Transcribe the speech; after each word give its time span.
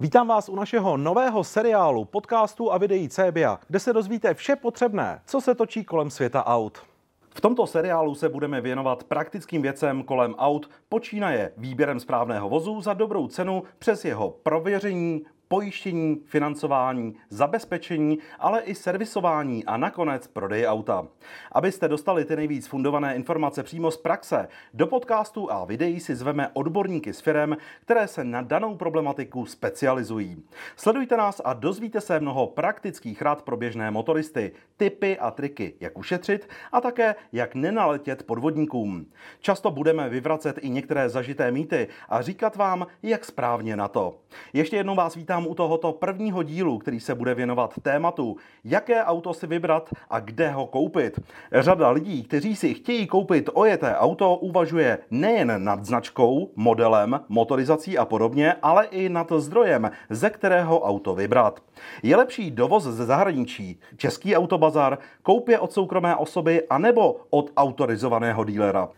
Vítám 0.00 0.28
vás 0.28 0.48
u 0.48 0.56
našeho 0.56 0.96
nového 0.96 1.44
seriálu, 1.44 2.04
podcastu 2.04 2.72
a 2.72 2.78
videí 2.78 3.08
CBA, 3.08 3.60
kde 3.68 3.80
se 3.80 3.92
dozvíte 3.92 4.34
vše 4.34 4.56
potřebné, 4.56 5.22
co 5.26 5.40
se 5.40 5.54
točí 5.54 5.84
kolem 5.84 6.10
světa 6.10 6.46
aut. 6.46 6.78
V 7.34 7.40
tomto 7.40 7.66
seriálu 7.66 8.14
se 8.14 8.28
budeme 8.28 8.60
věnovat 8.60 9.04
praktickým 9.04 9.62
věcem 9.62 10.02
kolem 10.02 10.34
aut, 10.34 10.70
počínaje 10.88 11.52
výběrem 11.56 12.00
správného 12.00 12.48
vozu 12.48 12.80
za 12.80 12.94
dobrou 12.94 13.28
cenu 13.28 13.62
přes 13.78 14.04
jeho 14.04 14.30
prověření, 14.42 15.24
pojištění, 15.48 16.22
financování, 16.26 17.14
zabezpečení, 17.30 18.18
ale 18.38 18.60
i 18.60 18.74
servisování 18.74 19.64
a 19.64 19.76
nakonec 19.76 20.26
prodej 20.26 20.66
auta. 20.66 21.06
Abyste 21.52 21.88
dostali 21.88 22.24
ty 22.24 22.36
nejvíc 22.36 22.66
fundované 22.66 23.14
informace 23.14 23.62
přímo 23.62 23.90
z 23.90 23.96
praxe, 23.96 24.48
do 24.74 24.86
podcastu 24.86 25.52
a 25.52 25.64
videí 25.64 26.00
si 26.00 26.16
zveme 26.16 26.48
odborníky 26.52 27.12
s 27.12 27.20
firem, 27.20 27.56
které 27.80 28.08
se 28.08 28.24
na 28.24 28.42
danou 28.42 28.76
problematiku 28.76 29.46
specializují. 29.46 30.42
Sledujte 30.76 31.16
nás 31.16 31.40
a 31.44 31.52
dozvíte 31.52 32.00
se 32.00 32.20
mnoho 32.20 32.46
praktických 32.46 33.22
rad 33.22 33.42
pro 33.42 33.56
běžné 33.56 33.90
motoristy, 33.90 34.52
typy 34.76 35.18
a 35.18 35.30
triky, 35.30 35.74
jak 35.80 35.98
ušetřit 35.98 36.48
a 36.72 36.80
také 36.80 37.14
jak 37.32 37.54
nenaletět 37.54 38.22
podvodníkům. 38.22 39.06
Často 39.40 39.70
budeme 39.70 40.08
vyvracet 40.08 40.58
i 40.60 40.70
některé 40.70 41.08
zažité 41.08 41.50
mýty 41.50 41.88
a 42.08 42.22
říkat 42.22 42.56
vám, 42.56 42.86
jak 43.02 43.24
správně 43.24 43.76
na 43.76 43.88
to. 43.88 44.18
Ještě 44.52 44.76
jednou 44.76 44.94
vás 44.94 45.14
vítám 45.14 45.37
vítám 45.38 45.50
u 45.50 45.54
tohoto 45.54 45.92
prvního 45.92 46.42
dílu, 46.42 46.78
který 46.78 47.00
se 47.00 47.14
bude 47.14 47.34
věnovat 47.34 47.74
tématu, 47.82 48.36
jaké 48.64 49.04
auto 49.04 49.34
si 49.34 49.46
vybrat 49.46 49.90
a 50.10 50.20
kde 50.20 50.50
ho 50.50 50.66
koupit. 50.66 51.20
Řada 51.52 51.90
lidí, 51.90 52.22
kteří 52.22 52.56
si 52.56 52.74
chtějí 52.74 53.06
koupit 53.06 53.50
ojeté 53.54 53.96
auto, 53.96 54.36
uvažuje 54.36 54.98
nejen 55.10 55.64
nad 55.64 55.84
značkou, 55.84 56.50
modelem, 56.56 57.20
motorizací 57.28 57.98
a 57.98 58.04
podobně, 58.04 58.54
ale 58.62 58.86
i 58.86 59.08
nad 59.08 59.32
zdrojem, 59.36 59.90
ze 60.10 60.30
kterého 60.30 60.80
auto 60.80 61.14
vybrat. 61.14 61.60
Je 62.02 62.16
lepší 62.16 62.50
dovoz 62.50 62.84
ze 62.84 63.06
zahraničí, 63.06 63.80
český 63.96 64.36
autobazar, 64.36 64.98
koupě 65.22 65.58
od 65.58 65.72
soukromé 65.72 66.16
osoby 66.16 66.66
anebo 66.70 67.16
od 67.30 67.50
autorizovaného 67.56 68.44
dílera. 68.44 68.88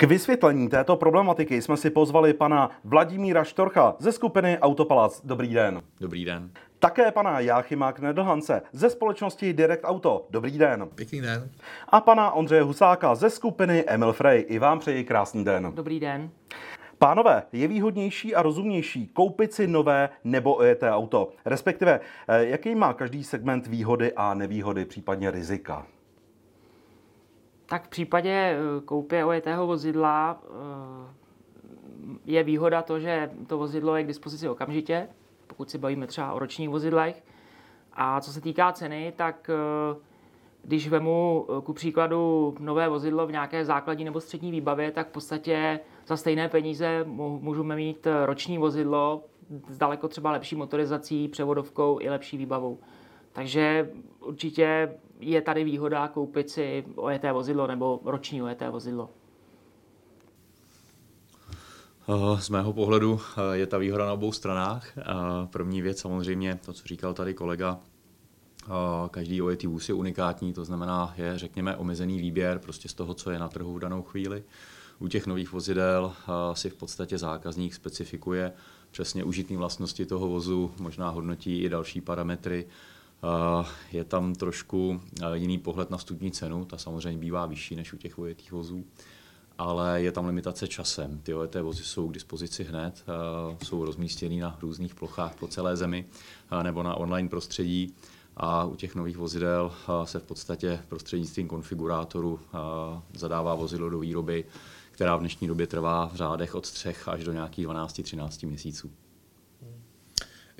K 0.00 0.02
vysvětlení 0.02 0.68
této 0.68 0.96
problematiky 0.96 1.62
jsme 1.62 1.76
si 1.76 1.90
pozvali 1.90 2.34
pana 2.34 2.70
Vladimíra 2.84 3.44
Štorcha 3.44 3.96
ze 3.98 4.12
skupiny 4.12 4.58
Autopalac. 4.58 5.20
Dobrý 5.24 5.54
den. 5.54 5.82
Dobrý 6.00 6.24
den. 6.24 6.50
Také 6.78 7.12
pana 7.12 7.40
Jáchyma 7.40 7.92
Knedlhance 7.92 8.62
ze 8.72 8.90
společnosti 8.90 9.52
Direct 9.52 9.84
Auto. 9.84 10.26
Dobrý 10.30 10.58
den. 10.58 10.88
Pěkný 10.94 11.20
den. 11.20 11.50
A 11.88 12.00
pana 12.00 12.32
Ondřeje 12.32 12.62
Husáka 12.62 13.14
ze 13.14 13.30
skupiny 13.30 13.84
Emil 13.86 14.12
Frey. 14.12 14.44
I 14.48 14.58
vám 14.58 14.78
přeji 14.78 15.04
krásný 15.04 15.44
den. 15.44 15.72
Dobrý 15.74 16.00
den. 16.00 16.30
Pánové, 16.98 17.42
je 17.52 17.68
výhodnější 17.68 18.34
a 18.34 18.42
rozumnější 18.42 19.08
koupit 19.08 19.52
si 19.52 19.66
nové 19.66 20.08
nebo 20.24 20.54
ojeté 20.54 20.90
auto? 20.90 21.32
Respektive, 21.44 22.00
eh, 22.28 22.44
jaký 22.46 22.74
má 22.74 22.92
každý 22.92 23.24
segment 23.24 23.66
výhody 23.66 24.12
a 24.12 24.34
nevýhody, 24.34 24.84
případně 24.84 25.30
rizika? 25.30 25.86
Tak 27.70 27.84
v 27.84 27.88
případě 27.88 28.30
eh, 28.30 28.80
koupě 28.84 29.24
ojetého 29.24 29.66
vozidla 29.66 30.40
eh, 30.44 30.48
je 32.24 32.44
výhoda 32.44 32.82
to, 32.82 32.98
že 32.98 33.30
to 33.46 33.58
vozidlo 33.58 33.96
je 33.96 34.04
k 34.04 34.06
dispozici 34.06 34.48
okamžitě, 34.48 35.08
pokud 35.46 35.70
si 35.70 35.78
bavíme 35.78 36.06
třeba 36.06 36.32
o 36.32 36.38
ročních 36.38 36.68
vozidlech. 36.68 37.24
A 37.92 38.20
co 38.20 38.32
se 38.32 38.40
týká 38.40 38.72
ceny, 38.72 39.12
tak 39.16 39.50
eh, 39.50 39.96
když 40.62 40.88
vemu 40.88 41.46
ku 41.64 41.72
příkladu 41.72 42.54
nové 42.58 42.88
vozidlo 42.88 43.26
v 43.26 43.32
nějaké 43.32 43.64
základní 43.64 44.04
nebo 44.04 44.20
střední 44.20 44.50
výbavě, 44.50 44.90
tak 44.90 45.08
v 45.08 45.12
podstatě 45.12 45.80
za 46.06 46.16
stejné 46.16 46.48
peníze 46.48 47.04
můžeme 47.40 47.76
mít 47.76 48.06
roční 48.24 48.58
vozidlo 48.58 49.24
s 49.68 49.78
daleko 49.78 50.08
třeba 50.08 50.30
lepší 50.30 50.56
motorizací, 50.56 51.28
převodovkou 51.28 51.98
i 52.00 52.10
lepší 52.10 52.36
výbavou. 52.36 52.78
Takže 53.32 53.90
určitě 54.20 54.94
je 55.20 55.42
tady 55.42 55.64
výhoda 55.64 56.08
koupit 56.08 56.50
si 56.50 56.84
ojeté 56.96 57.32
vozidlo 57.32 57.66
nebo 57.66 58.00
roční 58.04 58.42
ojeté 58.42 58.70
vozidlo. 58.70 59.10
Eh, 62.10 62.40
z 62.40 62.48
mého 62.48 62.72
pohledu 62.72 63.20
eh, 63.20 63.56
je 63.56 63.66
ta 63.66 63.78
výhoda 63.78 64.06
na 64.06 64.12
obou 64.12 64.32
stranách. 64.32 64.98
Eh, 64.98 65.02
první 65.50 65.82
věc 65.82 65.98
samozřejmě, 66.00 66.58
to, 66.64 66.72
co 66.72 66.86
říkal 66.86 67.14
tady 67.14 67.34
kolega, 67.34 67.80
každý 69.10 69.42
ojetý 69.42 69.66
vůz 69.66 69.88
je 69.88 69.94
unikátní, 69.94 70.52
to 70.52 70.64
znamená, 70.64 71.14
je, 71.16 71.38
řekněme, 71.38 71.76
omezený 71.76 72.18
výběr 72.18 72.58
prostě 72.58 72.88
z 72.88 72.94
toho, 72.94 73.14
co 73.14 73.30
je 73.30 73.38
na 73.38 73.48
trhu 73.48 73.74
v 73.74 73.78
danou 73.78 74.02
chvíli. 74.02 74.44
U 74.98 75.08
těch 75.08 75.26
nových 75.26 75.52
vozidel 75.52 76.12
si 76.52 76.70
v 76.70 76.74
podstatě 76.74 77.18
zákazník 77.18 77.74
specifikuje 77.74 78.52
přesně 78.90 79.24
užitné 79.24 79.56
vlastnosti 79.56 80.06
toho 80.06 80.28
vozu, 80.28 80.74
možná 80.80 81.08
hodnotí 81.08 81.62
i 81.62 81.68
další 81.68 82.00
parametry, 82.00 82.66
je 83.92 84.04
tam 84.04 84.34
trošku 84.34 85.00
jiný 85.34 85.58
pohled 85.58 85.90
na 85.90 85.98
stupní 85.98 86.30
cenu, 86.30 86.64
ta 86.64 86.78
samozřejmě 86.78 87.20
bývá 87.20 87.46
vyšší 87.46 87.76
než 87.76 87.92
u 87.92 87.96
těch 87.96 88.18
ojetých 88.18 88.52
vozů, 88.52 88.84
ale 89.58 90.02
je 90.02 90.12
tam 90.12 90.26
limitace 90.26 90.68
časem. 90.68 91.20
Ty 91.22 91.34
ojeté 91.34 91.62
vozy 91.62 91.84
jsou 91.84 92.08
k 92.08 92.14
dispozici 92.14 92.64
hned, 92.64 93.04
jsou 93.64 93.84
rozmístěny 93.84 94.40
na 94.40 94.58
různých 94.62 94.94
plochách 94.94 95.34
po 95.34 95.48
celé 95.48 95.76
zemi 95.76 96.04
nebo 96.62 96.82
na 96.82 96.94
online 96.94 97.28
prostředí 97.28 97.94
a 98.36 98.64
u 98.64 98.76
těch 98.76 98.94
nových 98.94 99.16
vozidel 99.16 99.72
se 100.04 100.18
v 100.18 100.22
podstatě 100.22 100.80
prostřednictvím 100.88 101.48
konfigurátoru 101.48 102.40
zadává 103.14 103.54
vozidlo 103.54 103.90
do 103.90 103.98
výroby, 103.98 104.44
která 104.90 105.16
v 105.16 105.20
dnešní 105.20 105.48
době 105.48 105.66
trvá 105.66 106.06
v 106.06 106.14
řádech 106.14 106.54
od 106.54 106.70
3 106.70 106.94
až 107.06 107.24
do 107.24 107.32
nějakých 107.32 107.66
12-13 107.66 108.48
měsíců. 108.48 108.90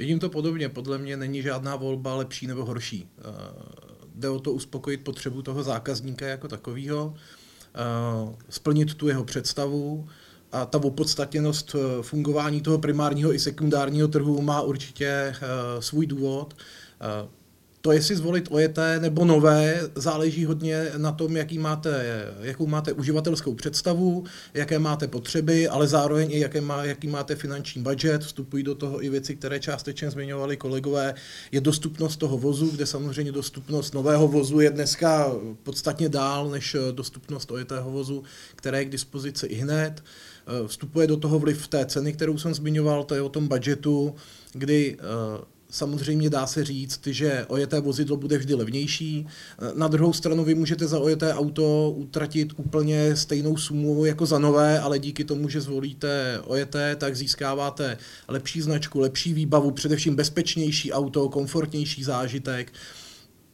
Vidím 0.00 0.18
to 0.18 0.30
podobně, 0.30 0.68
podle 0.68 0.98
mě 0.98 1.16
není 1.16 1.42
žádná 1.42 1.76
volba 1.76 2.14
lepší 2.14 2.46
nebo 2.46 2.64
horší. 2.64 3.08
Eh, 3.18 3.22
jde 4.14 4.28
o 4.28 4.40
to 4.40 4.52
uspokojit 4.52 5.04
potřebu 5.04 5.42
toho 5.42 5.62
zákazníka 5.62 6.26
jako 6.26 6.48
takového, 6.48 7.14
eh, 7.74 8.36
splnit 8.48 8.94
tu 8.94 9.08
jeho 9.08 9.24
představu 9.24 10.08
a 10.52 10.66
ta 10.66 10.78
opodstatněnost 10.78 11.74
eh, 11.74 12.02
fungování 12.02 12.60
toho 12.60 12.78
primárního 12.78 13.34
i 13.34 13.38
sekundárního 13.38 14.08
trhu 14.08 14.42
má 14.42 14.60
určitě 14.60 15.34
svůj 15.80 16.06
důvod 16.06 16.54
to, 17.80 17.92
jestli 17.92 18.16
zvolit 18.16 18.48
ojeté 18.50 19.00
nebo 19.00 19.24
nové, 19.24 19.90
záleží 19.94 20.44
hodně 20.44 20.86
na 20.96 21.12
tom, 21.12 21.36
jaký 21.36 21.58
máte, 21.58 22.26
jakou 22.40 22.66
máte 22.66 22.92
uživatelskou 22.92 23.54
představu, 23.54 24.24
jaké 24.54 24.78
máte 24.78 25.08
potřeby, 25.08 25.68
ale 25.68 25.88
zároveň 25.88 26.32
i 26.32 26.40
jaké 26.40 26.60
má, 26.60 26.84
jaký 26.84 27.08
máte 27.08 27.34
finanční 27.34 27.82
budget. 27.82 28.22
Vstupují 28.22 28.62
do 28.62 28.74
toho 28.74 29.04
i 29.04 29.08
věci, 29.08 29.36
které 29.36 29.60
částečně 29.60 30.10
zmiňovali 30.10 30.56
kolegové. 30.56 31.14
Je 31.52 31.60
dostupnost 31.60 32.16
toho 32.16 32.38
vozu, 32.38 32.70
kde 32.70 32.86
samozřejmě 32.86 33.32
dostupnost 33.32 33.94
nového 33.94 34.28
vozu 34.28 34.60
je 34.60 34.70
dneska 34.70 35.32
podstatně 35.62 36.08
dál 36.08 36.50
než 36.50 36.76
dostupnost 36.92 37.50
ojetého 37.50 37.90
vozu, 37.90 38.22
které 38.56 38.78
je 38.78 38.84
k 38.84 38.90
dispozici 38.90 39.46
i 39.46 39.54
hned. 39.54 40.04
Vstupuje 40.66 41.06
do 41.06 41.16
toho 41.16 41.38
vliv 41.38 41.68
té 41.68 41.86
ceny, 41.86 42.12
kterou 42.12 42.38
jsem 42.38 42.54
zmiňoval, 42.54 43.04
to 43.04 43.14
je 43.14 43.22
o 43.22 43.28
tom 43.28 43.48
budgetu, 43.48 44.14
kdy 44.52 44.96
Samozřejmě 45.70 46.30
dá 46.30 46.46
se 46.46 46.64
říct, 46.64 47.06
že 47.06 47.44
ojeté 47.48 47.80
vozidlo 47.80 48.16
bude 48.16 48.38
vždy 48.38 48.54
levnější. 48.54 49.26
Na 49.74 49.88
druhou 49.88 50.12
stranu 50.12 50.44
vy 50.44 50.54
můžete 50.54 50.86
za 50.86 50.98
ojeté 50.98 51.34
auto 51.34 51.94
utratit 51.96 52.52
úplně 52.56 53.16
stejnou 53.16 53.56
sumu 53.56 54.04
jako 54.04 54.26
za 54.26 54.38
nové, 54.38 54.80
ale 54.80 54.98
díky 54.98 55.24
tomu, 55.24 55.48
že 55.48 55.60
zvolíte 55.60 56.40
ojeté, 56.46 56.96
tak 56.96 57.16
získáváte 57.16 57.98
lepší 58.28 58.60
značku, 58.60 59.00
lepší 59.00 59.34
výbavu, 59.34 59.70
především 59.70 60.16
bezpečnější 60.16 60.92
auto, 60.92 61.28
komfortnější 61.28 62.04
zážitek. 62.04 62.72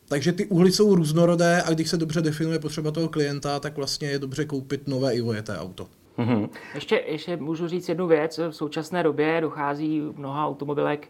Takže 0.08 0.32
ty 0.32 0.46
úhly 0.46 0.72
jsou 0.72 0.94
různorodé 0.94 1.62
a 1.62 1.70
když 1.70 1.90
se 1.90 1.96
dobře 1.96 2.22
definuje 2.22 2.58
potřeba 2.58 2.90
toho 2.90 3.08
klienta, 3.08 3.60
tak 3.60 3.76
vlastně 3.76 4.08
je 4.08 4.18
dobře 4.18 4.44
koupit 4.44 4.88
nové 4.88 5.14
i 5.14 5.22
ojeté 5.22 5.58
auto. 5.58 5.86
Mm-hmm. 6.18 6.48
Ještě, 6.74 7.04
ještě 7.06 7.36
můžu 7.36 7.68
říct 7.68 7.88
jednu 7.88 8.06
věc. 8.06 8.38
V 8.38 8.52
současné 8.52 9.02
době 9.02 9.40
dochází 9.40 10.02
mnoha 10.16 10.46
automobilek 10.46 11.08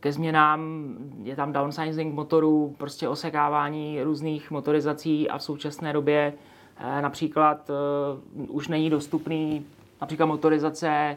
ke 0.00 0.12
změnám, 0.12 0.60
je 1.22 1.36
tam 1.36 1.52
downsizing 1.52 2.14
motorů, 2.14 2.74
prostě 2.78 3.08
osekávání 3.08 4.02
různých 4.02 4.50
motorizací 4.50 5.30
a 5.30 5.38
v 5.38 5.42
současné 5.42 5.92
době 5.92 6.32
eh, 6.76 7.02
například 7.02 7.70
eh, 7.70 8.46
už 8.48 8.68
není 8.68 8.90
dostupný 8.90 9.66
například 10.00 10.26
motorizace 10.26 11.16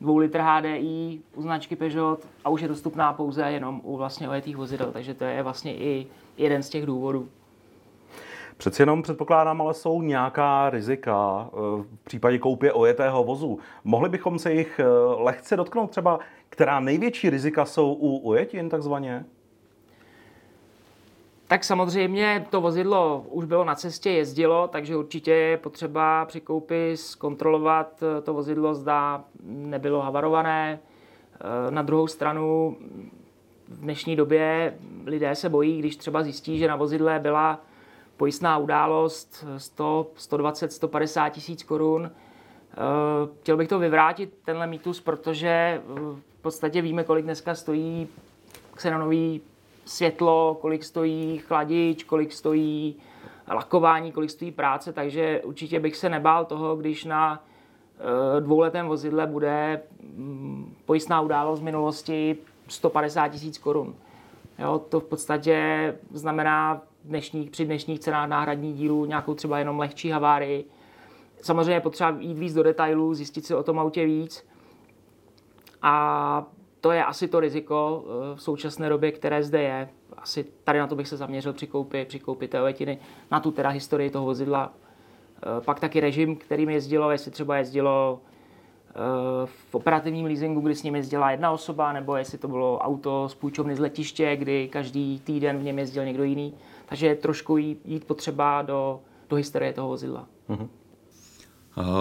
2 0.00 0.18
litr 0.18 0.40
HDI 0.40 1.20
u 1.34 1.42
značky 1.42 1.76
Peugeot 1.76 2.26
a 2.44 2.48
už 2.48 2.60
je 2.60 2.68
dostupná 2.68 3.12
pouze 3.12 3.42
jenom 3.42 3.80
u 3.84 3.96
vlastně 3.96 4.28
ojetých 4.28 4.56
vozidel, 4.56 4.92
takže 4.92 5.14
to 5.14 5.24
je 5.24 5.42
vlastně 5.42 5.74
i 5.76 6.06
jeden 6.36 6.62
z 6.62 6.68
těch 6.68 6.86
důvodů. 6.86 7.28
Přeci 8.62 8.82
jenom 8.82 9.02
předpokládám, 9.02 9.60
ale 9.60 9.74
jsou 9.74 10.02
nějaká 10.02 10.70
rizika 10.70 11.48
eh, 11.48 11.56
v 11.82 12.04
případě 12.04 12.38
koupě 12.38 12.72
ojetého 12.72 13.24
vozu. 13.24 13.58
Mohli 13.84 14.08
bychom 14.08 14.38
se 14.38 14.52
jich 14.52 14.80
lehce 15.16 15.56
dotknout 15.56 15.90
třeba, 15.90 16.18
která 16.48 16.80
největší 16.80 17.30
rizika 17.30 17.64
jsou 17.64 17.92
u 17.92 18.16
ujetin 18.16 18.68
takzvaně? 18.68 19.24
Tak 21.48 21.64
samozřejmě 21.64 22.46
to 22.50 22.60
vozidlo 22.60 23.24
už 23.28 23.44
bylo 23.44 23.64
na 23.64 23.74
cestě, 23.74 24.10
jezdilo, 24.10 24.68
takže 24.68 24.96
určitě 24.96 25.32
je 25.32 25.56
potřeba 25.56 26.24
při 26.24 26.40
koupi 26.40 26.92
zkontrolovat 26.96 28.02
to 28.22 28.34
vozidlo, 28.34 28.74
zda 28.74 29.24
nebylo 29.44 30.00
havarované, 30.00 30.78
eh, 30.78 31.70
Na 31.70 31.82
druhou 31.82 32.06
stranu 32.06 32.76
v 33.68 33.80
dnešní 33.80 34.16
době 34.16 34.74
lidé 35.06 35.34
se 35.34 35.48
bojí, 35.48 35.78
když 35.78 35.96
třeba 35.96 36.22
zjistí, 36.22 36.58
že 36.58 36.68
na 36.68 36.76
vozidle 36.76 37.18
byla 37.18 37.60
pojistná 38.16 38.58
událost 38.58 39.44
100, 39.56 40.10
120, 40.16 40.72
150 40.72 41.28
tisíc 41.28 41.62
korun. 41.62 42.10
Chtěl 43.40 43.56
bych 43.56 43.68
to 43.68 43.78
vyvrátit, 43.78 44.34
tenhle 44.44 44.66
mýtus, 44.66 45.00
protože 45.00 45.82
v 46.38 46.42
podstatě 46.42 46.82
víme, 46.82 47.04
kolik 47.04 47.24
dneska 47.24 47.54
stojí 47.54 48.08
xenonový 48.74 49.40
světlo, 49.84 50.58
kolik 50.60 50.84
stojí 50.84 51.38
chladič, 51.38 52.04
kolik 52.04 52.32
stojí 52.32 52.96
lakování, 53.48 54.12
kolik 54.12 54.30
stojí 54.30 54.50
práce, 54.50 54.92
takže 54.92 55.40
určitě 55.44 55.80
bych 55.80 55.96
se 55.96 56.08
nebál 56.08 56.44
toho, 56.44 56.76
když 56.76 57.04
na 57.04 57.44
eh, 58.36 58.40
dvouletém 58.40 58.86
vozidle 58.86 59.26
bude 59.26 59.82
mm, 60.16 60.74
pojistná 60.84 61.20
událost 61.20 61.58
z 61.58 61.62
minulosti 61.62 62.36
150 62.68 63.28
tisíc 63.28 63.58
korun. 63.58 63.94
Jo, 64.58 64.78
to 64.88 65.00
v 65.00 65.04
podstatě 65.04 65.94
znamená 66.12 66.82
dnešních, 67.04 67.50
při 67.50 67.64
dnešních 67.64 68.00
cenách 68.00 68.28
náhradní 68.28 68.72
dílů 68.72 69.04
nějakou 69.04 69.34
třeba 69.34 69.58
jenom 69.58 69.78
lehčí 69.78 70.10
havárii. 70.10 70.64
Samozřejmě 71.42 71.72
je 71.74 71.80
potřeba 71.80 72.16
jít 72.18 72.38
víc 72.38 72.54
do 72.54 72.62
detailů, 72.62 73.14
zjistit 73.14 73.46
si 73.46 73.54
o 73.54 73.62
tom 73.62 73.78
autě 73.78 74.04
víc. 74.04 74.46
A 75.82 76.46
to 76.80 76.92
je 76.92 77.04
asi 77.04 77.28
to 77.28 77.40
riziko 77.40 78.04
eh, 78.04 78.36
v 78.36 78.42
současné 78.42 78.88
době, 78.88 79.12
které 79.12 79.42
zde 79.42 79.62
je. 79.62 79.88
Asi 80.16 80.44
tady 80.64 80.78
na 80.78 80.86
to 80.86 80.96
bych 80.96 81.08
se 81.08 81.16
zaměřil 81.16 81.52
při 81.52 81.66
koupi, 81.66 82.04
při 82.04 82.18
koupi 82.18 82.48
té 82.48 82.62
ojetiny, 82.62 82.98
na 83.30 83.40
tu 83.40 83.50
teda 83.50 83.68
historii 83.68 84.10
toho 84.10 84.24
vozidla. 84.24 84.72
Eh, 85.36 85.60
pak 85.60 85.80
taky 85.80 86.00
režim, 86.00 86.36
kterým 86.36 86.70
jezdilo, 86.70 87.10
jestli 87.10 87.30
třeba 87.30 87.56
jezdilo 87.56 88.20
v 89.44 89.74
operativním 89.74 90.26
leasingu, 90.26 90.60
kdy 90.60 90.74
s 90.74 90.82
ním 90.82 90.94
jezdila 90.94 91.30
jedna 91.30 91.50
osoba, 91.50 91.92
nebo 91.92 92.16
jestli 92.16 92.38
to 92.38 92.48
bylo 92.48 92.78
auto 92.78 93.28
z 93.28 93.34
půjčovny 93.34 93.76
z 93.76 93.78
letiště, 93.78 94.36
kdy 94.36 94.68
každý 94.68 95.20
týden 95.20 95.58
v 95.58 95.62
něm 95.62 95.78
jezdil 95.78 96.04
někdo 96.04 96.24
jiný. 96.24 96.54
Takže 96.86 97.14
trošku 97.14 97.56
jít, 97.56 97.80
jít 97.84 98.04
potřeba 98.04 98.62
do, 98.62 99.00
do 99.28 99.36
historie 99.36 99.72
toho 99.72 99.88
vozidla. 99.88 100.26
Mm-hmm. 100.48 100.68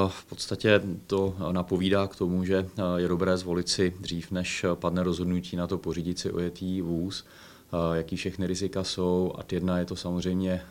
V 0.07 0.25
podstatě 0.25 0.81
to 1.07 1.35
napovídá 1.51 2.07
k 2.07 2.15
tomu, 2.15 2.43
že 2.43 2.69
je 2.97 3.07
dobré 3.07 3.38
zvolit 3.38 3.69
si 3.69 3.93
dřív, 3.99 4.31
než 4.31 4.65
padne 4.73 5.03
rozhodnutí 5.03 5.55
na 5.55 5.67
to 5.67 5.77
pořídit 5.77 6.19
si 6.19 6.31
ojetý 6.31 6.81
vůz, 6.81 7.25
jaký 7.94 8.15
všechny 8.15 8.47
rizika 8.47 8.83
jsou. 8.83 9.33
A 9.38 9.41
jedna 9.51 9.79
je 9.79 9.85
to 9.85 9.95
samozřejmě 9.95 10.62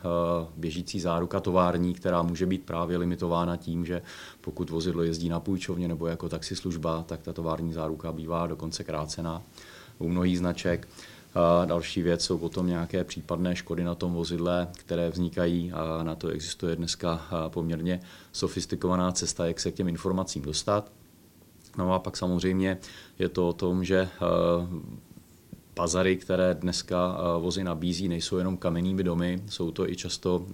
běžící 0.57 0.99
záruka 0.99 1.39
tovární, 1.39 1.93
která 1.93 2.21
může 2.21 2.45
být 2.45 2.65
právě 2.65 2.97
limitována 2.97 3.57
tím, 3.57 3.85
že 3.85 4.01
pokud 4.41 4.69
vozidlo 4.69 5.03
jezdí 5.03 5.29
na 5.29 5.39
půjčovně 5.39 5.87
nebo 5.87 6.07
jako 6.07 6.29
taxislužba, 6.29 7.03
tak 7.03 7.21
ta 7.21 7.33
tovární 7.33 7.73
záruka 7.73 8.11
bývá 8.11 8.47
dokonce 8.47 8.83
krácená 8.83 9.41
u 9.99 10.09
mnohých 10.09 10.37
značek. 10.37 10.87
A 11.35 11.65
další 11.65 12.01
věc 12.01 12.23
jsou 12.23 12.37
potom 12.37 12.67
nějaké 12.67 13.03
případné 13.03 13.55
škody 13.55 13.83
na 13.83 13.95
tom 13.95 14.13
vozidle, 14.13 14.67
které 14.73 15.09
vznikají 15.09 15.71
a 15.71 16.03
na 16.03 16.15
to 16.15 16.27
existuje 16.27 16.75
dneska 16.75 17.21
poměrně 17.47 17.99
sofistikovaná 18.31 19.11
cesta, 19.11 19.45
jak 19.45 19.59
se 19.59 19.71
k 19.71 19.75
těm 19.75 19.87
informacím 19.87 20.41
dostat. 20.41 20.91
No 21.77 21.93
a 21.93 21.99
pak 21.99 22.17
samozřejmě 22.17 22.77
je 23.19 23.29
to 23.29 23.49
o 23.49 23.53
tom, 23.53 23.83
že 23.83 24.09
pazary, 25.81 26.15
které 26.15 26.53
dneska 26.53 27.17
vozy 27.39 27.63
nabízí, 27.63 28.07
nejsou 28.07 28.37
jenom 28.37 28.57
kamennými 28.57 29.03
domy, 29.03 29.43
jsou 29.49 29.71
to 29.71 29.89
i 29.89 29.95
často 29.95 30.45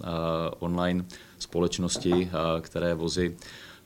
online 0.60 1.04
společnosti, 1.38 2.30
které 2.60 2.94
vozy 2.94 3.36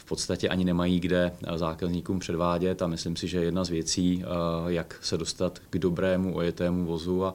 v 0.03 0.05
podstatě 0.05 0.49
ani 0.49 0.65
nemají 0.65 1.01
kde 1.01 1.33
eh, 1.43 1.59
zákazníkům 1.59 2.19
předvádět. 2.19 2.83
A 2.83 2.87
myslím 2.87 3.17
si, 3.17 3.29
že 3.29 3.45
jedna 3.45 3.65
z 3.65 3.69
věcí, 3.69 4.25
eh, 4.25 4.27
jak 4.67 4.99
se 5.03 5.17
dostat 5.17 5.59
k 5.71 5.79
dobrému 5.79 6.37
ojetému 6.37 6.85
vozu 6.85 7.25
a 7.25 7.35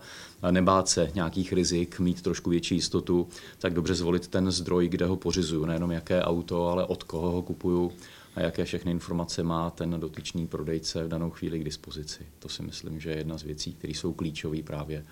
nebát 0.52 0.90
se 0.90 1.12
nějakých 1.16 1.54
rizik, 1.54 2.00
mít 2.00 2.22
trošku 2.22 2.50
větší 2.50 2.76
jistotu, 2.76 3.28
tak 3.60 3.74
dobře 3.74 3.96
zvolit 3.96 4.28
ten 4.28 4.52
zdroj, 4.52 4.90
kde 4.90 5.06
ho 5.06 5.16
pořizuju, 5.16 5.66
nejenom 5.66 5.92
jaké 5.92 6.22
auto, 6.22 6.68
ale 6.68 6.86
od 6.86 7.04
koho 7.04 7.32
ho 7.32 7.42
kupuju 7.42 7.92
a 8.38 8.42
jaké 8.42 8.66
všechny 8.66 8.92
informace 8.92 9.44
má 9.44 9.70
ten 9.70 10.00
dotyčný 10.00 10.48
prodejce 10.48 11.04
v 11.04 11.08
danou 11.08 11.30
chvíli 11.30 11.60
k 11.60 11.64
dispozici. 11.64 12.26
To 12.40 12.50
si 12.50 12.64
myslím, 12.64 13.00
že 13.00 13.10
je 13.10 13.18
jedna 13.18 13.38
z 13.38 13.44
věcí, 13.44 13.74
které 13.74 13.94
jsou 13.94 14.14
klíčové 14.14 14.64
právě 14.64 15.06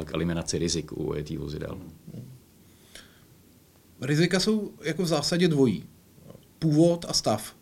eh, 0.00 0.04
k 0.04 0.14
eliminaci 0.14 0.58
rizik 0.58 0.92
u 0.92 1.10
ojetých 1.10 1.38
vozidel. 1.38 1.78
Rizika 4.00 4.40
jsou 4.40 4.72
jako 4.82 5.02
v 5.02 5.06
zásadě 5.06 5.48
dvojí 5.48 5.84
původ 6.58 7.04
a 7.08 7.12
stav. 7.12 7.56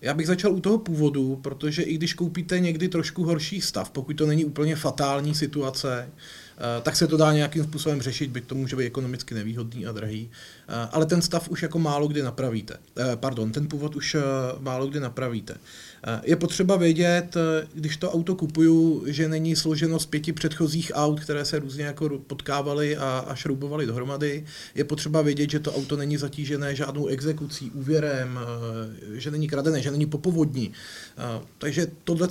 Já 0.00 0.14
bych 0.14 0.26
začal 0.26 0.52
u 0.52 0.60
toho 0.60 0.78
původu, 0.78 1.36
protože 1.36 1.82
i 1.82 1.94
když 1.94 2.14
koupíte 2.14 2.60
někdy 2.60 2.88
trošku 2.88 3.24
horší 3.24 3.60
stav, 3.60 3.90
pokud 3.90 4.16
to 4.16 4.26
není 4.26 4.44
úplně 4.44 4.76
fatální 4.76 5.34
situace, 5.34 6.08
Eh, 6.08 6.45
tak 6.82 6.96
se 6.96 7.06
to 7.06 7.16
dá 7.16 7.32
nějakým 7.32 7.64
způsobem 7.64 8.02
řešit, 8.02 8.30
byť 8.30 8.44
to 8.44 8.54
může 8.54 8.76
být 8.76 8.84
ekonomicky 8.84 9.34
nevýhodný 9.34 9.86
a 9.86 9.92
drahý. 9.92 10.30
Eh, 10.68 10.88
ale 10.92 11.06
ten 11.06 11.22
stav 11.22 11.48
už 11.48 11.62
jako 11.62 11.78
málo 11.78 12.08
kdy 12.08 12.22
napravíte. 12.22 12.76
Eh, 12.98 13.16
pardon, 13.16 13.52
ten 13.52 13.68
původ 13.68 13.96
už 13.96 14.16
málo 14.58 14.86
kdy 14.86 15.00
napravíte. 15.00 15.54
Je 16.22 16.36
potřeba 16.36 16.76
vědět, 16.76 17.36
když 17.74 17.96
to 17.96 18.12
auto 18.12 18.34
kupuju, 18.34 19.04
že 19.06 19.28
není 19.28 19.56
složeno 19.56 19.98
z 19.98 20.06
pěti 20.06 20.32
předchozích 20.32 20.92
aut, 20.94 21.20
které 21.20 21.44
se 21.44 21.58
různě 21.58 21.84
jako 21.84 22.18
potkávaly 22.18 22.96
a, 22.96 23.24
a 23.28 23.34
šroubovaly 23.34 23.86
dohromady. 23.86 24.44
Je 24.74 24.84
potřeba 24.84 25.22
vědět, 25.22 25.50
že 25.50 25.60
to 25.60 25.74
auto 25.74 25.96
není 25.96 26.16
zatížené 26.16 26.74
žádnou 26.74 27.06
exekucí, 27.06 27.70
úvěrem, 27.70 28.38
že 29.14 29.30
není 29.30 29.48
kradené, 29.48 29.82
že 29.82 29.90
není 29.90 30.06
popovodní. 30.06 30.72
Takže 31.58 31.86
tohle 32.04 32.28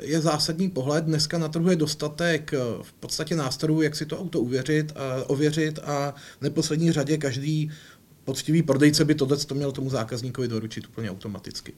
je 0.00 0.20
zásadní 0.20 0.70
pohled. 0.70 1.04
Dneska 1.04 1.38
na 1.38 1.48
trhu 1.48 1.70
je 1.70 1.76
dostatek 1.76 2.52
v 2.82 2.92
podstatě 3.04 3.36
nástrojů, 3.36 3.82
jak 3.82 3.96
si 3.96 4.06
to 4.06 4.20
auto 4.20 4.40
uvěřit 4.40 4.92
a 4.96 5.28
ověřit 5.28 5.78
a 5.78 6.14
v 6.38 6.42
neposlední 6.42 6.92
řadě 6.92 7.18
každý 7.18 7.70
poctivý 8.24 8.62
prodejce 8.62 9.04
by 9.04 9.14
tohle 9.14 9.36
to 9.36 9.54
měl 9.54 9.72
tomu 9.72 9.90
zákazníkovi 9.90 10.48
doručit 10.48 10.88
úplně 10.88 11.10
automaticky. 11.10 11.74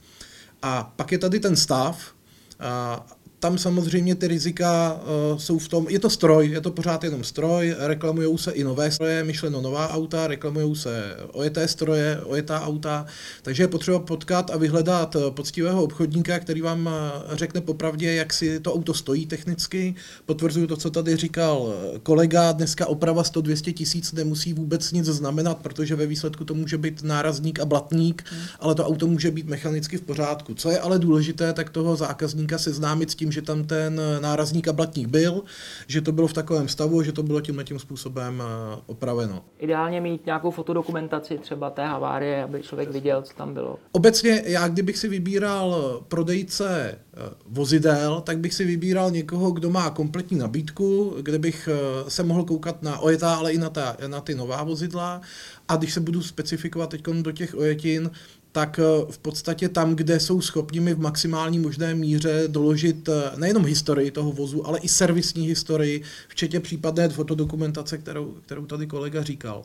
A 0.63 0.93
pak 0.97 1.13
je 1.13 1.19
tady 1.19 1.41
ten 1.41 1.57
stav, 1.57 2.15
a 2.61 3.07
tam 3.41 3.59
samozřejmě 3.59 4.15
ty 4.15 4.29
rizika 4.29 5.01
uh, 5.33 5.39
jsou 5.39 5.59
v 5.59 5.69
tom, 5.69 5.87
je 5.89 5.99
to 5.99 6.11
stroj, 6.11 6.49
je 6.49 6.61
to 6.61 6.71
pořád 6.71 7.05
jenom 7.05 7.25
stroj, 7.25 7.75
reklamují 7.79 8.39
se 8.39 8.51
i 8.51 8.65
nové 8.65 8.91
stroje, 8.91 9.25
myšleno 9.25 9.61
nová 9.61 9.91
auta, 9.91 10.27
reklamují 10.27 10.77
se 10.77 11.17
ojeté 11.33 11.69
stroje, 11.69 12.21
ojetá 12.25 12.61
auta, 12.61 13.07
takže 13.43 13.63
je 13.63 13.69
potřeba 13.69 13.99
potkat 13.99 14.51
a 14.51 14.57
vyhledat 14.57 15.17
poctivého 15.31 15.83
obchodníka, 15.83 16.39
který 16.39 16.61
vám 16.61 16.89
eh, 16.89 17.37
řekne 17.37 17.61
popravdě, 17.61 18.15
jak 18.15 18.33
si 18.33 18.61
to 18.61 18.75
auto 18.75 18.95
stojí 18.95 19.27
technicky. 19.27 19.95
Potvrzuju 20.27 20.67
to, 20.67 20.77
co 20.77 20.91
tady 20.91 21.17
říkal 21.17 21.75
kolega, 22.03 22.53
dneska 22.53 22.87
oprava 22.87 23.23
100-200 23.23 23.73
tisíc 23.73 24.13
nemusí 24.13 24.53
vůbec 24.53 24.93
nic 24.93 25.07
znamenat, 25.07 25.59
protože 25.59 25.97
ve 25.97 26.07
výsledku 26.07 26.45
to 26.45 26.55
může 26.55 26.79
být 26.79 27.03
nárazník 27.03 27.61
a 27.61 27.65
blatník, 27.65 28.25
hmm. 28.31 28.43
ale 28.61 28.75
to 28.75 28.87
auto 28.87 29.07
může 29.07 29.31
být 29.31 29.47
mechanicky 29.47 29.97
v 29.97 30.03
pořádku. 30.03 30.55
Co 30.55 30.71
je 30.71 30.81
ale 30.81 30.99
důležité, 30.99 31.53
tak 31.53 31.71
toho 31.71 31.97
zákazníka 31.97 32.59
seznámit 32.59 33.11
s 33.11 33.15
tím, 33.15 33.26
že 33.33 33.43
tam 33.43 33.65
ten 33.65 34.01
nárazník 34.21 34.69
a 34.69 34.73
blatník 34.73 35.09
byl, 35.09 35.43
že 35.87 36.01
to 36.01 36.13
bylo 36.13 36.27
v 36.27 36.33
takovém 36.33 36.69
stavu, 36.69 37.03
že 37.03 37.13
to 37.13 37.23
bylo 37.23 37.41
tímhle 37.41 37.65
tím 37.65 37.79
způsobem 37.79 38.43
eh, 38.43 38.81
opraveno. 38.87 39.45
Ideálně 39.59 40.01
mít 40.01 40.27
nějakou 40.27 40.51
fotodokumentaci 40.51 41.39
třeba 41.39 41.71
té 41.71 41.87
havárie, 41.87 42.45
aby 42.45 42.63
člověk 42.63 42.91
viděl, 42.91 43.23
co 43.23 43.35
tam 43.35 43.55
bylo. 43.55 43.79
Obecně 43.93 44.43
já, 44.47 44.69
kdybych 44.69 44.99
si 44.99 45.09
vybíral 45.09 46.01
prodejce 46.09 46.99
eh, 46.99 47.21
vozidel, 47.47 48.21
tak 48.21 48.39
bych 48.39 48.55
si 48.55 48.65
vybíral 48.65 49.11
někoho, 49.11 49.51
kdo 49.51 49.71
má 49.71 49.91
kompletní 49.91 50.39
nabídku, 50.39 51.15
kde 51.23 51.39
bych 51.39 51.69
eh, 51.73 52.11
se 52.11 52.23
mohl 52.23 52.45
koukat 52.45 52.83
na 52.83 52.99
ojetá, 52.99 53.35
ale 53.35 53.53
i 53.53 53.59
na, 53.59 53.71
ta, 53.71 53.97
na 54.07 54.21
ty 54.21 54.35
nová 54.35 54.63
vozidla. 54.63 55.21
A 55.69 55.77
když 55.77 55.93
se 55.95 56.01
budu 56.01 56.23
specifikovat 56.23 56.91
teď 56.91 57.03
do 57.03 57.33
těch 57.33 57.55
ojetin, 57.55 58.11
tak 58.57 58.79
eh, 58.79 59.13
v 59.13 59.19
podstatě 59.19 59.69
tam, 59.69 59.97
kde 59.97 60.21
jsou 60.21 60.41
schopni 60.41 60.81
mi 60.81 60.95
v 60.95 60.99
maximální 61.01 61.59
možné 61.59 61.95
míře 61.95 62.45
doložit 62.47 63.09
eh, 63.09 63.31
nejenom 63.37 63.67
historii 63.67 64.11
toho 64.11 64.33
vozu, 64.33 64.67
ale 64.67 64.79
i 64.79 64.89
servisní 64.89 65.47
historii, 65.47 66.03
včetně 66.29 66.61
případné 66.61 67.09
fotodokumentace, 67.09 67.99
kterou, 67.99 68.35
kterou 68.47 68.67
tady 68.67 68.87
kolega 68.87 69.23
říkal. 69.23 69.65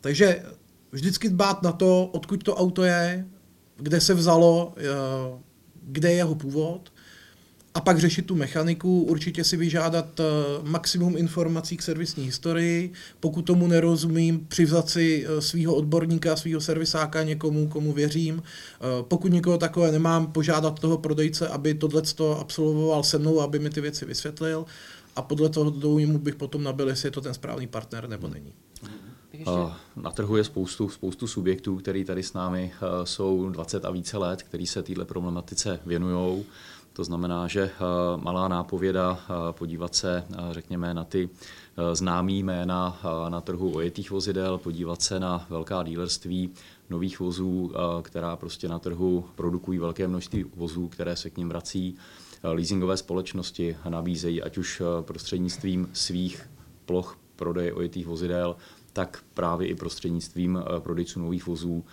Takže 0.00 0.42
vždycky 0.92 1.28
dbát 1.28 1.62
na 1.62 1.72
to, 1.72 2.06
odkud 2.12 2.42
to 2.42 2.54
auto 2.54 2.82
je, 2.82 3.26
kde 3.76 4.00
se 4.00 4.14
vzalo, 4.14 4.74
eh, 4.76 4.82
kde 5.82 6.10
je 6.10 6.16
jeho 6.16 6.34
původ 6.34 6.92
a 7.78 7.80
pak 7.80 7.98
řešit 7.98 8.26
tu 8.26 8.34
mechaniku, 8.34 9.02
určitě 9.02 9.44
si 9.44 9.56
vyžádat 9.56 10.20
eh, 10.20 10.24
maximum 10.62 11.16
informací 11.16 11.76
k 11.76 11.82
servisní 11.82 12.24
historii, 12.24 12.92
pokud 13.20 13.42
tomu 13.42 13.66
nerozumím, 13.66 14.46
přivzat 14.48 14.88
si 14.88 15.26
eh, 15.26 15.40
svého 15.40 15.74
odborníka, 15.74 16.36
svého 16.36 16.60
servisáka 16.60 17.22
někomu, 17.22 17.68
komu 17.68 17.92
věřím. 17.92 18.42
Eh, 18.42 19.02
pokud 19.02 19.32
někoho 19.32 19.58
takové 19.58 19.92
nemám, 19.92 20.32
požádat 20.32 20.78
toho 20.78 20.98
prodejce, 20.98 21.48
aby 21.48 21.74
tohle 21.74 22.02
absolvoval 22.40 23.02
se 23.02 23.18
mnou, 23.18 23.40
aby 23.40 23.58
mi 23.58 23.70
ty 23.70 23.80
věci 23.80 24.04
vysvětlil 24.04 24.64
a 25.16 25.22
podle 25.22 25.48
toho 25.48 25.70
dojmu 25.70 26.18
bych 26.18 26.34
potom 26.34 26.62
nabil, 26.62 26.88
jestli 26.88 27.06
je 27.06 27.12
to 27.12 27.20
ten 27.20 27.34
správný 27.34 27.66
partner 27.66 28.08
nebo 28.08 28.28
není. 28.28 28.52
ještě... 29.32 29.50
Na 29.96 30.10
trhu 30.10 30.36
je 30.36 30.44
spoustu, 30.44 30.88
spoustu 30.88 31.26
subjektů, 31.26 31.76
který 31.76 32.04
tady 32.04 32.22
s 32.22 32.32
námi 32.32 32.72
jsou 33.04 33.48
20 33.48 33.84
a 33.84 33.90
více 33.90 34.18
let, 34.18 34.42
který 34.42 34.66
se 34.66 34.82
této 34.82 35.04
problematice 35.04 35.80
věnují. 35.86 36.44
To 36.98 37.04
znamená, 37.04 37.46
že 37.46 37.70
malá 38.16 38.48
nápověda 38.48 39.18
podívat 39.50 39.94
se, 39.94 40.24
řekněme, 40.50 40.94
na 40.94 41.04
ty 41.04 41.28
známý 41.92 42.42
jména 42.42 43.00
na 43.28 43.40
trhu 43.40 43.76
ojetých 43.76 44.10
vozidel, 44.10 44.58
podívat 44.58 45.02
se 45.02 45.20
na 45.20 45.46
velká 45.50 45.82
dílerství 45.82 46.50
nových 46.90 47.20
vozů, 47.20 47.72
která 48.02 48.36
prostě 48.36 48.68
na 48.68 48.78
trhu 48.78 49.24
produkují 49.34 49.78
velké 49.78 50.08
množství 50.08 50.44
vozů, 50.56 50.88
které 50.88 51.16
se 51.16 51.30
k 51.30 51.36
ním 51.36 51.48
vrací. 51.48 51.96
Leasingové 52.42 52.96
společnosti 52.96 53.76
nabízejí 53.88 54.42
ať 54.42 54.58
už 54.58 54.82
prostřednictvím 55.00 55.88
svých 55.92 56.50
ploch 56.84 57.18
prodeje 57.36 57.72
ojetých 57.72 58.06
vozidel, 58.06 58.56
tak 58.92 59.24
právě 59.34 59.68
i 59.68 59.74
prostřednictvím 59.74 60.62
prodejců 60.78 61.20
nových 61.20 61.46
vozů 61.46 61.84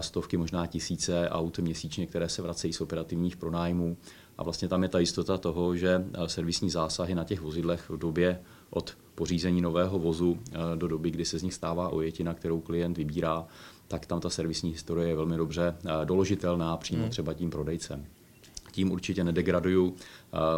stovky, 0.00 0.36
možná 0.36 0.66
tisíce 0.66 1.28
aut 1.28 1.58
měsíčně, 1.58 2.06
které 2.06 2.28
se 2.28 2.42
vracejí 2.42 2.72
z 2.72 2.80
operativních 2.80 3.36
pronájmů. 3.36 3.96
A 4.40 4.44
vlastně 4.44 4.68
tam 4.68 4.82
je 4.82 4.88
ta 4.88 4.98
jistota 4.98 5.36
toho, 5.36 5.76
že 5.76 6.04
servisní 6.26 6.70
zásahy 6.70 7.14
na 7.14 7.24
těch 7.24 7.40
vozidlech 7.40 7.90
v 7.90 7.98
době 7.98 8.40
od 8.70 8.96
pořízení 9.14 9.60
nového 9.60 9.98
vozu 9.98 10.38
do 10.74 10.88
doby, 10.88 11.10
kdy 11.10 11.24
se 11.24 11.38
z 11.38 11.42
nich 11.42 11.54
stává 11.54 11.88
ojetina, 11.88 12.34
kterou 12.34 12.60
klient 12.60 12.96
vybírá, 12.96 13.46
tak 13.88 14.06
tam 14.06 14.20
ta 14.20 14.30
servisní 14.30 14.70
historie 14.70 15.08
je 15.08 15.16
velmi 15.16 15.36
dobře 15.36 15.76
doložitelná 16.04 16.76
přímo 16.76 17.02
hmm. 17.02 17.10
třeba 17.10 17.34
tím 17.34 17.50
prodejcem. 17.50 18.04
Tím 18.72 18.90
určitě 18.92 19.24
nedegraduju 19.24 19.94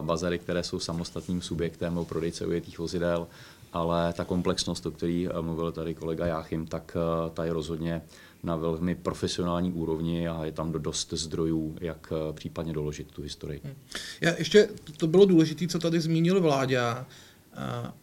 bazary, 0.01 0.39
které 0.39 0.63
jsou 0.63 0.79
samostatným 0.79 1.43
subjektem 1.43 1.99
o 1.99 2.05
prodejce 2.05 2.47
ujetých 2.47 2.79
vozidel, 2.79 3.27
ale 3.73 4.13
ta 4.13 4.25
komplexnost, 4.25 4.87
o 4.87 4.91
které 4.91 5.27
mluvil 5.41 5.73
tady 5.73 5.95
kolega 5.95 6.27
Jáchym, 6.27 6.67
tak 6.67 6.97
ta 7.35 7.45
je 7.45 7.53
rozhodně 7.53 8.03
na 8.43 8.57
velmi 8.57 8.95
profesionální 8.95 9.73
úrovni 9.73 10.29
a 10.29 10.45
je 10.45 10.53
tam 10.53 10.73
dost 10.73 11.13
zdrojů, 11.13 11.77
jak 11.81 12.13
případně 12.33 12.73
doložit 12.73 13.11
tu 13.11 13.23
historii. 13.23 13.61
Hmm. 13.65 13.75
Já 14.21 14.35
ještě, 14.39 14.69
to 14.97 15.07
bylo 15.07 15.25
důležité, 15.25 15.69
co 15.69 15.79
tady 15.79 16.01
zmínil 16.01 16.41
Vláďa, 16.41 17.07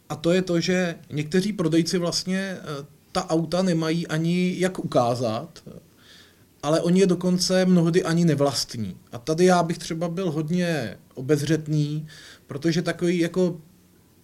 a 0.09 0.15
to 0.15 0.31
je 0.31 0.41
to, 0.41 0.59
že 0.59 0.95
někteří 1.11 1.53
prodejci 1.53 1.97
vlastně 1.97 2.57
ta 3.11 3.29
auta 3.29 3.61
nemají 3.61 4.07
ani 4.07 4.55
jak 4.59 4.79
ukázat, 4.79 5.63
ale 6.63 6.81
oni 6.81 6.99
je 6.99 7.07
dokonce 7.07 7.65
mnohdy 7.65 8.03
ani 8.03 8.25
nevlastní. 8.25 8.97
A 9.11 9.17
tady 9.17 9.45
já 9.45 9.63
bych 9.63 9.77
třeba 9.77 10.09
byl 10.09 10.31
hodně 10.31 10.97
obezřetný, 11.13 12.07
protože 12.47 12.81
takový 12.81 13.19
jako 13.19 13.61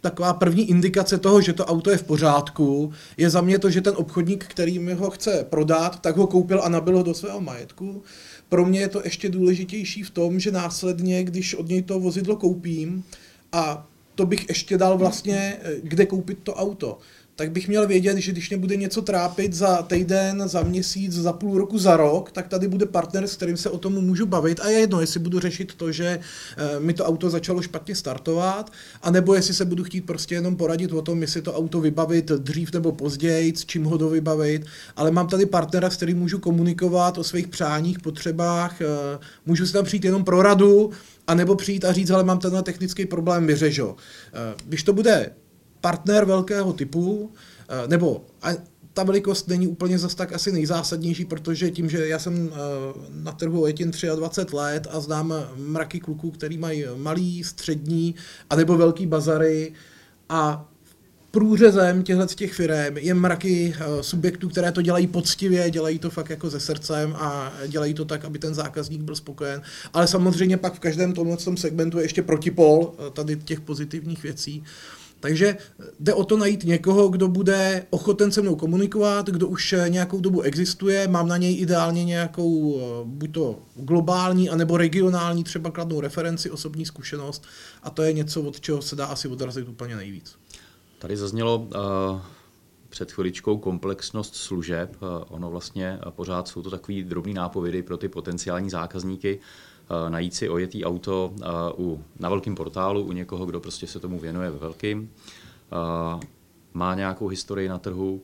taková 0.05 0.33
první 0.33 0.69
indikace 0.69 1.17
toho, 1.17 1.41
že 1.41 1.53
to 1.53 1.65
auto 1.65 1.89
je 1.89 1.97
v 1.97 2.03
pořádku, 2.03 2.93
je 3.17 3.29
za 3.29 3.41
mě 3.41 3.59
to, 3.59 3.69
že 3.69 3.81
ten 3.81 3.93
obchodník, 3.97 4.45
který 4.45 4.79
mi 4.79 4.93
ho 4.93 5.09
chce 5.09 5.45
prodat, 5.49 6.01
tak 6.01 6.17
ho 6.17 6.27
koupil 6.27 6.61
a 6.63 6.69
nabil 6.69 6.97
ho 6.97 7.03
do 7.03 7.13
svého 7.13 7.41
majetku. 7.41 8.03
Pro 8.49 8.65
mě 8.65 8.79
je 8.79 8.87
to 8.87 9.01
ještě 9.03 9.29
důležitější 9.29 10.03
v 10.03 10.09
tom, 10.09 10.39
že 10.39 10.51
následně, 10.51 11.23
když 11.23 11.55
od 11.55 11.67
něj 11.67 11.81
to 11.81 11.99
vozidlo 11.99 12.35
koupím 12.35 13.03
a 13.51 13.87
to 14.15 14.25
bych 14.25 14.49
ještě 14.49 14.77
dal 14.77 14.97
vlastně, 14.97 15.57
kde 15.83 16.05
koupit 16.05 16.37
to 16.43 16.53
auto 16.53 16.97
tak 17.35 17.51
bych 17.51 17.67
měl 17.67 17.87
vědět, 17.87 18.17
že 18.17 18.31
když 18.31 18.49
mě 18.49 18.57
bude 18.57 18.75
něco 18.75 19.01
trápit 19.01 19.53
za 19.53 19.81
týden, 19.81 20.47
za 20.47 20.61
měsíc, 20.61 21.13
za 21.13 21.33
půl 21.33 21.57
roku, 21.57 21.79
za 21.79 21.97
rok, 21.97 22.31
tak 22.31 22.47
tady 22.47 22.67
bude 22.67 22.85
partner, 22.85 23.27
s 23.27 23.35
kterým 23.35 23.57
se 23.57 23.69
o 23.69 23.77
tom 23.77 23.93
můžu 23.93 24.25
bavit. 24.25 24.59
A 24.59 24.69
je 24.69 24.79
jedno, 24.79 25.01
jestli 25.01 25.19
budu 25.19 25.39
řešit 25.39 25.73
to, 25.73 25.91
že 25.91 26.19
eh, 26.57 26.79
mi 26.79 26.93
to 26.93 27.05
auto 27.05 27.29
začalo 27.29 27.61
špatně 27.61 27.95
startovat, 27.95 28.71
anebo 29.01 29.35
jestli 29.35 29.53
se 29.53 29.65
budu 29.65 29.83
chtít 29.83 30.01
prostě 30.01 30.35
jenom 30.35 30.55
poradit 30.55 30.91
o 30.91 31.01
tom, 31.01 31.21
jestli 31.21 31.41
to 31.41 31.53
auto 31.53 31.81
vybavit 31.81 32.25
dřív 32.31 32.73
nebo 32.73 32.91
později, 32.91 33.53
s 33.55 33.65
čím 33.65 33.83
ho 33.83 33.97
dovybavit. 33.97 34.65
Ale 34.95 35.11
mám 35.11 35.27
tady 35.27 35.45
partnera, 35.45 35.89
s 35.89 35.95
kterým 35.95 36.17
můžu 36.17 36.39
komunikovat 36.39 37.17
o 37.17 37.23
svých 37.23 37.47
přáních, 37.47 37.99
potřebách, 37.99 38.81
eh, 38.81 38.85
můžu 39.45 39.65
si 39.65 39.73
tam 39.73 39.85
přijít 39.85 40.05
jenom 40.05 40.23
pro 40.23 40.41
radu, 40.41 40.91
a 41.27 41.35
nebo 41.35 41.55
přijít 41.55 41.85
a 41.85 41.93
říct, 41.93 42.09
ale 42.09 42.23
mám 42.23 42.39
tenhle 42.39 42.63
technický 42.63 43.05
problém, 43.05 43.47
vyřežo. 43.47 43.95
Eh, 44.33 44.55
když 44.65 44.83
to 44.83 44.93
bude 44.93 45.31
partner 45.85 46.25
velkého 46.25 46.73
typu, 46.73 47.31
eh, 47.69 47.87
nebo 47.87 48.25
ta 48.93 49.03
velikost 49.03 49.47
není 49.47 49.67
úplně 49.67 49.99
zas 49.99 50.15
tak 50.15 50.33
asi 50.33 50.51
nejzásadnější, 50.51 51.25
protože 51.25 51.71
tím, 51.71 51.89
že 51.89 52.07
já 52.07 52.19
jsem 52.19 52.49
eh, 52.49 52.57
na 53.09 53.31
trhu 53.31 53.65
Etin 53.65 53.91
23 54.15 54.55
let 54.55 54.87
a 54.91 54.99
znám 54.99 55.33
mraky 55.55 55.99
kluků, 55.99 56.31
který 56.31 56.57
mají 56.57 56.85
malý, 56.95 57.43
střední, 57.43 58.15
anebo 58.49 58.77
velký 58.77 59.05
bazary 59.05 59.73
a 60.29 60.69
průřezem 61.31 62.03
těchto 62.03 62.25
těch 62.25 62.53
firm 62.53 62.97
je 62.97 63.13
mraky 63.13 63.75
eh, 63.77 64.03
subjektů, 64.03 64.49
které 64.49 64.71
to 64.71 64.81
dělají 64.81 65.07
poctivě, 65.07 65.71
dělají 65.71 65.99
to 65.99 66.09
fakt 66.09 66.29
jako 66.29 66.49
ze 66.49 66.59
srdcem 66.59 67.15
a 67.17 67.53
dělají 67.67 67.93
to 67.93 68.05
tak, 68.05 68.25
aby 68.25 68.39
ten 68.39 68.53
zákazník 68.53 69.01
byl 69.01 69.15
spokojen. 69.15 69.61
Ale 69.93 70.07
samozřejmě 70.07 70.57
pak 70.57 70.73
v 70.73 70.79
každém 70.79 71.13
tomhle 71.13 71.37
segmentu 71.55 71.97
je 71.97 72.03
ještě 72.03 72.21
protipol 72.21 72.93
tady 73.13 73.35
těch 73.35 73.59
pozitivních 73.59 74.23
věcí. 74.23 74.63
Takže 75.19 75.57
jde 75.99 76.13
o 76.13 76.23
to 76.23 76.37
najít 76.37 76.63
někoho, 76.63 77.09
kdo 77.09 77.27
bude 77.27 77.85
ochoten 77.89 78.31
se 78.31 78.41
mnou 78.41 78.55
komunikovat, 78.55 79.29
kdo 79.29 79.47
už 79.47 79.75
nějakou 79.87 80.19
dobu 80.19 80.41
existuje, 80.41 81.07
mám 81.07 81.27
na 81.27 81.37
něj 81.37 81.61
ideálně 81.61 82.05
nějakou 82.05 82.79
eh, 82.79 82.81
buď 83.03 83.31
to 83.31 83.59
globální, 83.75 84.49
anebo 84.49 84.77
regionální 84.77 85.43
třeba 85.43 85.71
kladnou 85.71 86.01
referenci, 86.01 86.51
osobní 86.51 86.85
zkušenost 86.85 87.43
a 87.83 87.89
to 87.89 88.03
je 88.03 88.13
něco, 88.13 88.41
od 88.41 88.59
čeho 88.59 88.81
se 88.81 88.95
dá 88.95 89.05
asi 89.05 89.27
odrazit 89.27 89.67
úplně 89.67 89.95
nejvíc. 89.95 90.35
Tady 90.99 91.17
zaznělo 91.17 91.57
uh, 91.57 92.21
před 92.89 93.11
chviličkou 93.11 93.57
komplexnost 93.57 94.35
služeb. 94.35 94.97
Uh, 95.01 95.07
ono 95.27 95.51
vlastně 95.51 95.99
uh, 96.05 96.11
pořád 96.11 96.47
jsou 96.47 96.61
to 96.61 96.69
takový 96.69 97.03
drobný 97.03 97.33
nápovědy 97.33 97.83
pro 97.83 97.97
ty 97.97 98.07
potenciální 98.07 98.69
zákazníky. 98.69 99.39
Eh, 99.39 99.74
najít 100.09 100.33
si 100.33 100.49
ojetý 100.49 100.85
auto 100.85 101.33
eh, 101.41 101.45
u, 101.77 102.03
na 102.19 102.29
velkém 102.29 102.55
portálu 102.55 103.03
u 103.03 103.11
někoho, 103.11 103.45
kdo 103.45 103.59
prostě 103.59 103.87
se 103.87 103.99
tomu 103.99 104.19
věnuje 104.19 104.49
ve 104.49 104.57
velkým, 104.57 105.11
eh, 105.71 106.25
má 106.73 106.95
nějakou 106.95 107.27
historii 107.27 107.69
na 107.69 107.77
trhu, 107.77 108.21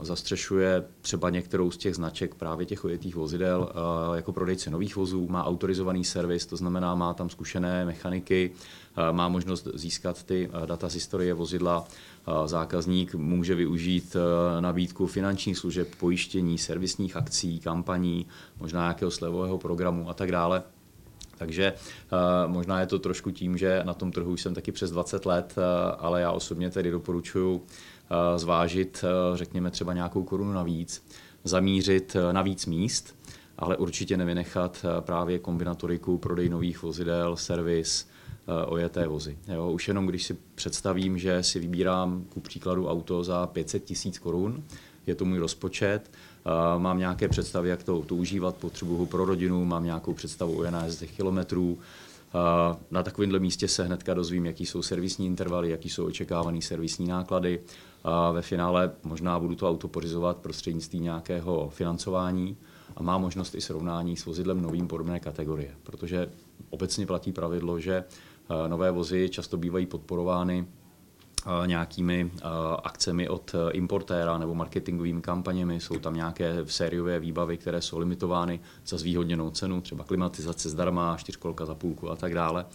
zastřešuje 0.00 0.84
třeba 1.00 1.30
některou 1.30 1.70
z 1.70 1.76
těch 1.76 1.94
značek 1.94 2.34
právě 2.34 2.66
těch 2.66 2.84
ojetých 2.84 3.16
vozidel 3.16 3.72
jako 4.14 4.32
prodejce 4.32 4.70
nových 4.70 4.96
vozů, 4.96 5.28
má 5.28 5.44
autorizovaný 5.44 6.04
servis, 6.04 6.46
to 6.46 6.56
znamená 6.56 6.94
má 6.94 7.14
tam 7.14 7.30
zkušené 7.30 7.84
mechaniky, 7.84 8.50
má 9.12 9.28
možnost 9.28 9.68
získat 9.74 10.22
ty 10.22 10.50
data 10.66 10.88
z 10.88 10.94
historie 10.94 11.34
vozidla, 11.34 11.84
zákazník 12.46 13.14
může 13.14 13.54
využít 13.54 14.16
nabídku 14.60 15.06
finančních 15.06 15.58
služeb, 15.58 15.88
pojištění, 16.00 16.58
servisních 16.58 17.16
akcí, 17.16 17.60
kampaní, 17.60 18.26
možná 18.60 18.80
nějakého 18.80 19.10
slevového 19.10 19.58
programu 19.58 20.10
a 20.10 20.14
tak 20.14 20.32
dále. 20.32 20.62
Takže 21.38 21.72
uh, 21.72 22.52
možná 22.52 22.80
je 22.80 22.86
to 22.86 22.98
trošku 22.98 23.30
tím, 23.30 23.58
že 23.58 23.82
na 23.84 23.94
tom 23.94 24.12
trhu 24.12 24.36
jsem 24.36 24.54
taky 24.54 24.72
přes 24.72 24.90
20 24.90 25.26
let, 25.26 25.56
ale 25.98 26.20
já 26.20 26.32
osobně 26.32 26.70
tedy 26.70 26.90
doporučuji 26.90 27.66
zvážit, 28.36 29.04
řekněme, 29.34 29.70
třeba 29.70 29.92
nějakou 29.92 30.24
korunu 30.24 30.52
navíc, 30.52 31.06
zamířit 31.44 32.16
na 32.32 32.42
víc 32.42 32.66
míst, 32.66 33.16
ale 33.58 33.76
určitě 33.76 34.16
nevynechat 34.16 34.86
právě 35.00 35.38
kombinatoriku, 35.38 36.18
prodej 36.18 36.48
nových 36.48 36.82
vozidel, 36.82 37.36
servis, 37.36 38.08
ojeté 38.66 39.08
vozy. 39.08 39.38
Jo, 39.48 39.70
už 39.70 39.88
jenom 39.88 40.06
když 40.06 40.24
si 40.24 40.36
představím, 40.54 41.18
že 41.18 41.42
si 41.42 41.58
vybírám 41.58 42.24
ku 42.28 42.40
příkladu 42.40 42.88
auto 42.88 43.24
za 43.24 43.46
500 43.46 43.84
tisíc 43.84 44.18
korun, 44.18 44.64
je 45.06 45.14
to 45.14 45.24
můj 45.24 45.38
rozpočet, 45.38 46.10
mám 46.78 46.98
nějaké 46.98 47.28
představy, 47.28 47.68
jak 47.68 47.82
to, 47.82 48.02
to 48.02 48.14
užívat, 48.14 48.56
potřebuji 48.56 48.96
ho 48.96 49.06
pro 49.06 49.24
rodinu, 49.24 49.64
mám 49.64 49.84
nějakou 49.84 50.14
představu 50.14 50.58
o 50.58 50.70
nájezdech 50.70 51.16
kilometrů. 51.16 51.78
Na 52.90 53.02
takovémhle 53.02 53.38
místě 53.38 53.68
se 53.68 53.84
hnedka 53.84 54.14
dozvím, 54.14 54.46
jaký 54.46 54.66
jsou 54.66 54.82
servisní 54.82 55.26
intervaly, 55.26 55.70
jaký 55.70 55.88
jsou 55.88 56.06
očekávané 56.06 56.62
servisní 56.62 57.06
náklady. 57.06 57.60
A 58.04 58.30
ve 58.30 58.42
finále 58.42 58.90
možná 59.04 59.40
budu 59.40 59.54
to 59.54 59.68
auto 59.68 59.88
pořizovat 59.88 60.36
prostřednictvím 60.36 61.02
nějakého 61.02 61.70
financování 61.70 62.56
a 62.96 63.02
má 63.02 63.18
možnost 63.18 63.54
i 63.54 63.60
srovnání 63.60 64.16
s 64.16 64.24
vozidlem 64.26 64.62
novým 64.62 64.88
podobné 64.88 65.20
kategorie, 65.20 65.74
protože 65.82 66.30
obecně 66.70 67.06
platí 67.06 67.32
pravidlo, 67.32 67.80
že 67.80 68.04
nové 68.68 68.90
vozy 68.90 69.28
často 69.28 69.56
bývají 69.56 69.86
podporovány 69.86 70.66
nějakými 71.66 72.30
akcemi 72.82 73.28
od 73.28 73.54
importéra 73.72 74.38
nebo 74.38 74.54
marketingovými 74.54 75.20
kampaněmi. 75.20 75.80
Jsou 75.80 75.98
tam 75.98 76.14
nějaké 76.14 76.56
sériové 76.66 77.20
výbavy, 77.20 77.56
které 77.56 77.82
jsou 77.82 77.98
limitovány 77.98 78.60
za 78.86 78.98
zvýhodněnou 78.98 79.50
cenu, 79.50 79.80
třeba 79.80 80.04
klimatizace 80.04 80.70
zdarma, 80.70 81.16
čtyřkolka 81.16 81.66
za 81.66 81.74
půlku 81.74 82.10
a 82.10 82.16
tak 82.16 82.34
dále. 82.34 82.66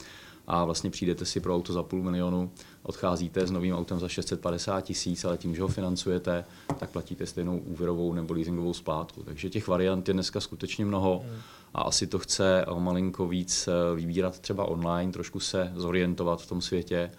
A 0.48 0.66
vlastně 0.66 0.90
přijdete 0.90 1.26
si 1.26 1.40
pro 1.40 1.56
auto 1.56 1.74
za 1.74 1.84
půl 1.84 2.04
milionu, 2.04 2.52
odcházíte 2.84 3.48
s 3.48 3.52
novým 3.52 3.76
autem 3.76 4.00
za 4.00 4.08
650 4.08 4.82
tisíc, 4.82 5.26
ale 5.26 5.38
tím, 5.38 5.56
že 5.56 5.62
ho 5.62 5.68
financujete, 5.68 6.46
tak 6.80 6.90
platíte 6.90 7.26
stejnou 7.26 7.58
úvěrovou 7.58 8.14
nebo 8.14 8.34
leasingovou 8.34 8.74
splátku. 8.74 9.24
Takže 9.24 9.50
těch 9.50 9.68
variant 9.68 10.08
je 10.08 10.14
dneska 10.14 10.40
skutečně 10.40 10.86
mnoho 10.86 11.26
a 11.74 11.82
asi 11.82 12.08
to 12.08 12.20
chce 12.20 12.66
malinko 12.80 13.28
víc 13.28 13.68
e, 13.68 13.96
vybírat 13.96 14.40
třeba 14.40 14.66
online, 14.66 15.12
trošku 15.12 15.40
se 15.40 15.72
zorientovat 15.76 16.42
v 16.42 16.48
tom 16.48 16.62
světě 16.62 17.12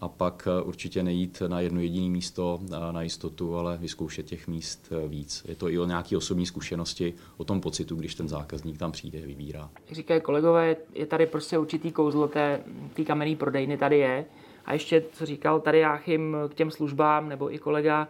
a 0.00 0.08
pak 0.08 0.48
eh, 0.50 0.62
určitě 0.62 1.02
nejít 1.02 1.42
na 1.46 1.60
jedno 1.60 1.80
jediné 1.80 2.10
místo 2.10 2.60
na 2.92 3.02
jistotu, 3.02 3.56
ale 3.56 3.76
vyzkoušet 3.76 4.26
těch 4.26 4.48
míst 4.48 4.92
víc. 5.08 5.44
Je 5.48 5.54
to 5.54 5.68
i 5.68 5.78
o 5.78 5.86
nějaké 5.86 6.16
osobní 6.16 6.46
zkušenosti, 6.46 7.14
o 7.36 7.44
tom 7.44 7.60
pocitu, 7.60 7.96
když 7.96 8.14
ten 8.14 8.28
zákazník 8.28 8.78
tam 8.78 8.92
přijde, 8.92 9.20
vybírá. 9.20 9.70
Jak 9.86 9.96
říkají 9.96 10.20
kolegové, 10.20 10.76
je 10.94 11.06
tady 11.06 11.26
prostě 11.26 11.58
určitý 11.58 11.92
kouzlo 11.92 12.28
té, 12.28 12.60
té 12.94 13.04
kamenné 13.04 13.36
prodejny, 13.36 13.78
tady 13.78 13.98
je. 13.98 14.24
A 14.66 14.72
ještě, 14.72 15.04
co 15.12 15.26
říkal 15.26 15.60
tady 15.60 15.78
Jáchym 15.78 16.36
k 16.48 16.54
těm 16.54 16.70
službám, 16.70 17.28
nebo 17.28 17.54
i 17.54 17.58
kolega, 17.58 18.08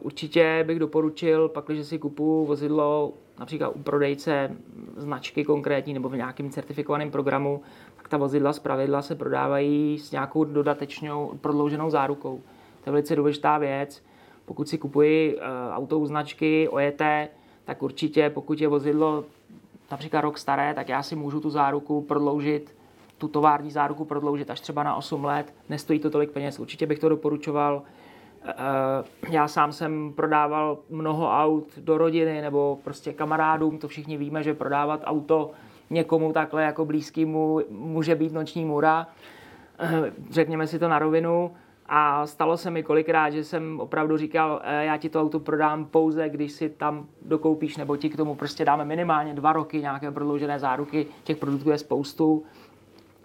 určitě 0.00 0.64
bych 0.66 0.78
doporučil, 0.78 1.48
pak, 1.48 1.64
když 1.66 1.86
si 1.86 1.98
kupuju 1.98 2.44
vozidlo 2.44 3.12
například 3.38 3.68
u 3.68 3.78
prodejce 3.78 4.56
značky 4.96 5.44
konkrétní 5.44 5.94
nebo 5.94 6.08
v 6.08 6.16
nějakém 6.16 6.50
certifikovaném 6.50 7.10
programu, 7.10 7.62
tak 7.96 8.08
ta 8.08 8.16
vozidla 8.16 8.52
z 8.52 8.58
pravidla 8.58 9.02
se 9.02 9.14
prodávají 9.14 9.98
s 9.98 10.12
nějakou 10.12 10.44
dodatečnou 10.44 11.32
prodlouženou 11.40 11.90
zárukou. 11.90 12.40
To 12.84 12.90
je 12.90 12.92
velice 12.92 13.16
důležitá 13.16 13.58
věc. 13.58 14.02
Pokud 14.44 14.68
si 14.68 14.78
kupuji 14.78 15.36
uh, 15.36 15.42
auto 15.72 15.98
u 15.98 16.06
značky 16.06 16.68
OJT, 16.68 17.02
tak 17.64 17.82
určitě, 17.82 18.30
pokud 18.30 18.60
je 18.60 18.68
vozidlo 18.68 19.24
například 19.90 20.20
rok 20.20 20.38
staré, 20.38 20.74
tak 20.74 20.88
já 20.88 21.02
si 21.02 21.16
můžu 21.16 21.40
tu 21.40 21.50
záruku 21.50 22.00
prodloužit, 22.02 22.76
tu 23.18 23.28
tovární 23.28 23.70
záruku 23.70 24.04
prodloužit 24.04 24.50
až 24.50 24.60
třeba 24.60 24.82
na 24.82 24.96
8 24.96 25.24
let. 25.24 25.54
Nestojí 25.68 25.98
to 25.98 26.10
tolik 26.10 26.30
peněz. 26.30 26.58
Určitě 26.58 26.86
bych 26.86 26.98
to 26.98 27.08
doporučoval. 27.08 27.82
Eh, 28.44 29.04
já 29.30 29.48
sám 29.48 29.72
jsem 29.72 30.12
prodával 30.12 30.78
mnoho 30.90 31.30
aut 31.30 31.78
do 31.78 31.98
rodiny 31.98 32.42
nebo 32.42 32.78
prostě 32.84 33.12
kamarádům, 33.12 33.78
to 33.78 33.88
všichni 33.88 34.16
víme, 34.16 34.42
že 34.42 34.54
prodávat 34.54 35.00
auto 35.04 35.50
někomu 35.90 36.32
takhle 36.32 36.62
jako 36.62 36.84
blízkému 36.84 37.60
může 37.70 38.14
být 38.14 38.32
noční 38.32 38.64
můra. 38.64 39.06
Eh, 39.78 40.12
řekněme 40.30 40.66
si 40.66 40.78
to 40.78 40.88
na 40.88 40.98
rovinu. 40.98 41.52
A 41.90 42.26
stalo 42.26 42.56
se 42.56 42.70
mi 42.70 42.82
kolikrát, 42.82 43.30
že 43.30 43.44
jsem 43.44 43.80
opravdu 43.80 44.16
říkal, 44.16 44.60
eh, 44.64 44.84
já 44.84 44.96
ti 44.96 45.08
to 45.08 45.20
auto 45.20 45.40
prodám 45.40 45.84
pouze, 45.84 46.28
když 46.28 46.52
si 46.52 46.68
tam 46.68 47.06
dokoupíš, 47.22 47.76
nebo 47.76 47.96
ti 47.96 48.08
k 48.10 48.16
tomu 48.16 48.34
prostě 48.34 48.64
dáme 48.64 48.84
minimálně 48.84 49.34
dva 49.34 49.52
roky 49.52 49.80
nějaké 49.80 50.10
prodloužené 50.10 50.58
záruky. 50.58 51.06
Těch 51.24 51.36
produktů 51.36 51.70
je 51.70 51.78
spoustu. 51.78 52.44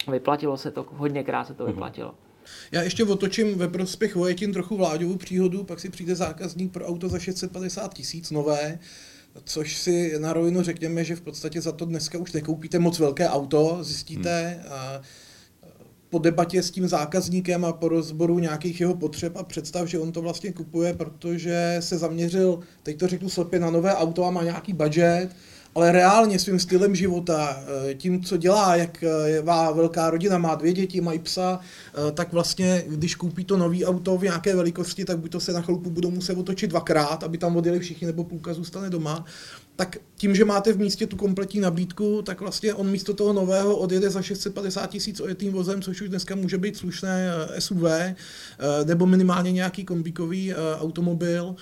Vyplatilo 0.07 0.57
se 0.57 0.71
to, 0.71 0.85
hodněkrát 0.89 1.47
se 1.47 1.53
to 1.53 1.63
mhm. 1.63 1.73
vyplatilo. 1.73 2.09
Mm-hmm. 2.09 2.32
Já 2.71 2.81
ještě 2.81 3.03
otočím 3.03 3.57
ve 3.57 3.67
prospěch 3.67 4.15
Vojetin 4.15 4.53
trochu 4.53 4.77
vláďovou 4.77 5.15
příhodu, 5.15 5.63
pak 5.63 5.79
si 5.79 5.89
přijde 5.89 6.15
zákazník 6.15 6.71
pro 6.71 6.85
auto 6.85 7.09
za 7.09 7.19
650 7.19 7.93
tisíc 7.93 8.31
nové, 8.31 8.79
což 9.43 9.77
si 9.77 10.19
na 10.19 10.33
rovinu 10.33 10.61
řekněme, 10.61 11.03
že 11.03 11.15
v 11.15 11.21
podstatě 11.21 11.61
za 11.61 11.71
to 11.71 11.85
dneska 11.85 12.17
už 12.17 12.31
nekoupíte 12.31 12.79
moc 12.79 12.99
velké 12.99 13.29
auto, 13.29 13.79
zjistíte 13.81 14.59
hmm. 14.61 14.73
a 14.73 15.01
po 16.09 16.19
debatě 16.19 16.63
s 16.63 16.71
tím 16.71 16.87
zákazníkem 16.87 17.65
a 17.65 17.73
po 17.73 17.89
rozboru 17.89 18.39
nějakých 18.39 18.81
jeho 18.81 18.95
potřeb 18.95 19.37
a 19.37 19.43
představ, 19.43 19.87
že 19.87 19.99
on 19.99 20.11
to 20.11 20.21
vlastně 20.21 20.51
kupuje, 20.51 20.93
protože 20.93 21.77
se 21.79 21.97
zaměřil, 21.97 22.59
teď 22.83 22.99
to 22.99 23.07
řeknu 23.07 23.29
slepě, 23.29 23.59
na 23.59 23.69
nové 23.69 23.95
auto 23.95 24.25
a 24.25 24.31
má 24.31 24.43
nějaký 24.43 24.73
budget, 24.73 25.29
ale 25.75 25.91
reálně 25.91 26.39
svým 26.39 26.59
stylem 26.59 26.95
života, 26.95 27.63
eh, 27.89 27.93
tím, 27.93 28.23
co 28.23 28.37
dělá, 28.37 28.75
jak 28.75 29.03
eh, 29.03 29.41
má 29.43 29.71
velká 29.71 30.09
rodina, 30.09 30.37
má 30.37 30.55
dvě 30.55 30.73
děti, 30.73 31.01
mají 31.01 31.19
psa, 31.19 31.59
eh, 31.59 32.11
tak 32.11 32.33
vlastně, 32.33 32.83
když 32.87 33.15
koupí 33.15 33.45
to 33.45 33.57
nový 33.57 33.85
auto 33.85 34.17
v 34.17 34.23
nějaké 34.23 34.55
velikosti, 34.55 35.05
tak 35.05 35.17
buď 35.17 35.31
to 35.31 35.39
se 35.39 35.53
na 35.53 35.61
chvilku 35.61 35.89
budou 35.89 36.11
muset 36.11 36.37
otočit 36.37 36.69
dvakrát, 36.69 37.23
aby 37.23 37.37
tam 37.37 37.55
odjeli 37.55 37.79
všichni, 37.79 38.07
nebo 38.07 38.23
půlka 38.23 38.53
zůstane 38.53 38.89
doma. 38.89 39.25
Tak 39.75 39.97
tím, 40.15 40.35
že 40.35 40.45
máte 40.45 40.73
v 40.73 40.79
místě 40.79 41.07
tu 41.07 41.15
kompletní 41.15 41.59
nabídku, 41.59 42.21
tak 42.21 42.41
vlastně 42.41 42.73
on 42.73 42.89
místo 42.89 43.13
toho 43.13 43.33
nového 43.33 43.77
odjede 43.77 44.09
za 44.09 44.21
650 44.21 44.87
tisíc 44.87 45.19
ojetým 45.19 45.53
vozem, 45.53 45.81
což 45.81 46.01
už 46.01 46.09
dneska 46.09 46.35
může 46.35 46.57
být 46.57 46.77
slušné 46.77 47.31
SUV, 47.59 47.83
nebo 48.85 49.05
minimálně 49.05 49.51
nějaký 49.51 49.85
kombíkový 49.85 50.53
automobil. 50.79 51.55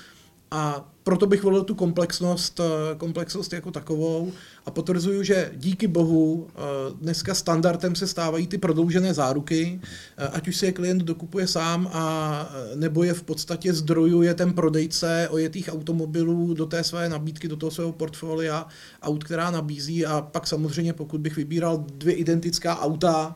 A 0.51 0.91
proto 1.03 1.27
bych 1.27 1.43
volil 1.43 1.63
tu 1.63 1.75
komplexnost, 1.75 2.59
eh, 2.59 2.95
komplexnost 2.97 3.53
jako 3.53 3.71
takovou. 3.71 4.31
A 4.65 4.71
potvrzuju, 4.71 5.23
že 5.23 5.51
díky 5.55 5.87
bohu 5.87 6.47
eh, 6.49 6.61
dneska 7.01 7.35
standardem 7.35 7.95
se 7.95 8.07
stávají 8.07 8.47
ty 8.47 8.57
prodloužené 8.57 9.13
záruky, 9.13 9.81
eh, 10.17 10.27
ať 10.27 10.47
už 10.47 10.55
si 10.55 10.65
je 10.65 10.71
klient 10.71 11.03
dokupuje 11.03 11.47
sám 11.47 11.89
a 11.93 12.49
nebo 12.75 13.03
je 13.03 13.13
v 13.13 13.23
podstatě 13.23 13.73
zdrojuje 13.73 14.33
ten 14.33 14.53
prodejce 14.53 15.27
ojetých 15.31 15.69
automobilů 15.73 16.53
do 16.53 16.65
té 16.65 16.83
své 16.83 17.09
nabídky, 17.09 17.47
do 17.47 17.55
toho 17.55 17.71
svého 17.71 17.91
portfolia 17.91 18.67
aut, 19.01 19.23
která 19.23 19.51
nabízí. 19.51 20.05
A 20.05 20.21
pak 20.21 20.47
samozřejmě 20.47 20.93
pokud 20.93 21.21
bych 21.21 21.35
vybíral 21.35 21.85
dvě 21.93 22.13
identická 22.13 22.79
auta, 22.79 23.35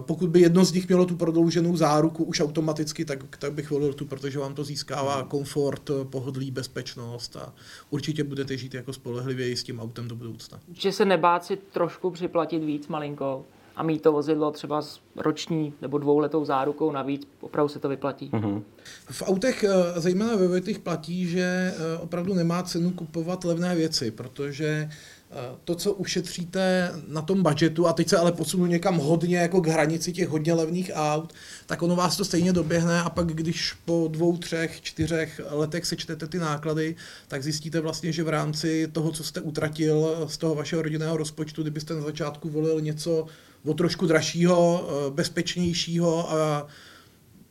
pokud 0.00 0.30
by 0.30 0.40
jedno 0.40 0.64
z 0.64 0.72
nich 0.72 0.88
mělo 0.88 1.04
tu 1.04 1.16
prodlouženou 1.16 1.76
záruku 1.76 2.24
už 2.24 2.40
automaticky, 2.40 3.04
tak, 3.04 3.36
tak 3.38 3.52
bych 3.52 3.70
volil 3.70 3.92
tu, 3.92 4.06
protože 4.06 4.38
vám 4.38 4.54
to 4.54 4.64
získává 4.64 5.16
hmm. 5.16 5.28
komfort, 5.28 5.90
pohodlí, 6.10 6.50
bezpečnost 6.50 7.36
a 7.36 7.54
určitě 7.90 8.24
budete 8.24 8.56
žít 8.56 8.74
jako 8.74 8.92
spolehlivěji 8.92 9.56
s 9.56 9.62
tím 9.62 9.80
autem 9.80 10.08
do 10.08 10.16
budoucna. 10.16 10.60
Že 10.72 10.92
se 10.92 11.04
nebát 11.04 11.44
si 11.44 11.56
trošku 11.56 12.10
připlatit 12.10 12.64
víc 12.64 12.88
malinko 12.88 13.44
a 13.76 13.82
mít 13.82 14.02
to 14.02 14.12
vozidlo 14.12 14.50
třeba 14.50 14.82
s 14.82 15.00
roční 15.16 15.74
nebo 15.82 15.98
dvouletou 15.98 16.44
zárukou 16.44 16.92
navíc, 16.92 17.28
opravdu 17.40 17.68
se 17.68 17.78
to 17.78 17.88
vyplatí. 17.88 18.30
Mm-hmm. 18.30 18.62
V 19.10 19.22
autech, 19.22 19.64
eh, 19.64 20.00
zejména 20.00 20.36
ve 20.36 20.48
Vojtech, 20.48 20.78
platí, 20.78 21.26
že 21.26 21.74
eh, 21.76 21.98
opravdu 21.98 22.34
nemá 22.34 22.62
cenu 22.62 22.90
kupovat 22.90 23.44
levné 23.44 23.74
věci, 23.74 24.10
protože 24.10 24.88
Eh, 24.88 25.21
to, 25.64 25.74
co 25.74 25.92
ušetříte 25.92 26.92
na 27.08 27.22
tom 27.22 27.42
budgetu, 27.42 27.86
a 27.86 27.92
teď 27.92 28.08
se 28.08 28.16
ale 28.16 28.32
posunu 28.32 28.66
někam 28.66 28.98
hodně 28.98 29.36
jako 29.36 29.60
k 29.60 29.66
hranici 29.66 30.12
těch 30.12 30.28
hodně 30.28 30.52
levných 30.52 30.90
aut, 30.94 31.32
tak 31.66 31.82
ono 31.82 31.96
vás 31.96 32.16
to 32.16 32.24
stejně 32.24 32.52
doběhne 32.52 33.02
a 33.02 33.10
pak 33.10 33.26
když 33.26 33.72
po 33.84 34.08
dvou, 34.10 34.36
třech, 34.36 34.80
čtyřech 34.80 35.40
letech 35.50 35.86
sečtete 35.86 36.26
ty 36.26 36.38
náklady, 36.38 36.96
tak 37.28 37.42
zjistíte 37.42 37.80
vlastně, 37.80 38.12
že 38.12 38.22
v 38.22 38.28
rámci 38.28 38.88
toho, 38.92 39.12
co 39.12 39.24
jste 39.24 39.40
utratil 39.40 40.26
z 40.26 40.38
toho 40.38 40.54
vašeho 40.54 40.82
rodinného 40.82 41.16
rozpočtu, 41.16 41.62
kdybyste 41.62 41.94
na 41.94 42.00
začátku 42.00 42.48
volil 42.48 42.80
něco 42.80 43.26
o 43.64 43.74
trošku 43.74 44.06
dražšího, 44.06 44.88
eh, 44.88 45.10
bezpečnějšího 45.10 46.32
a 46.32 46.66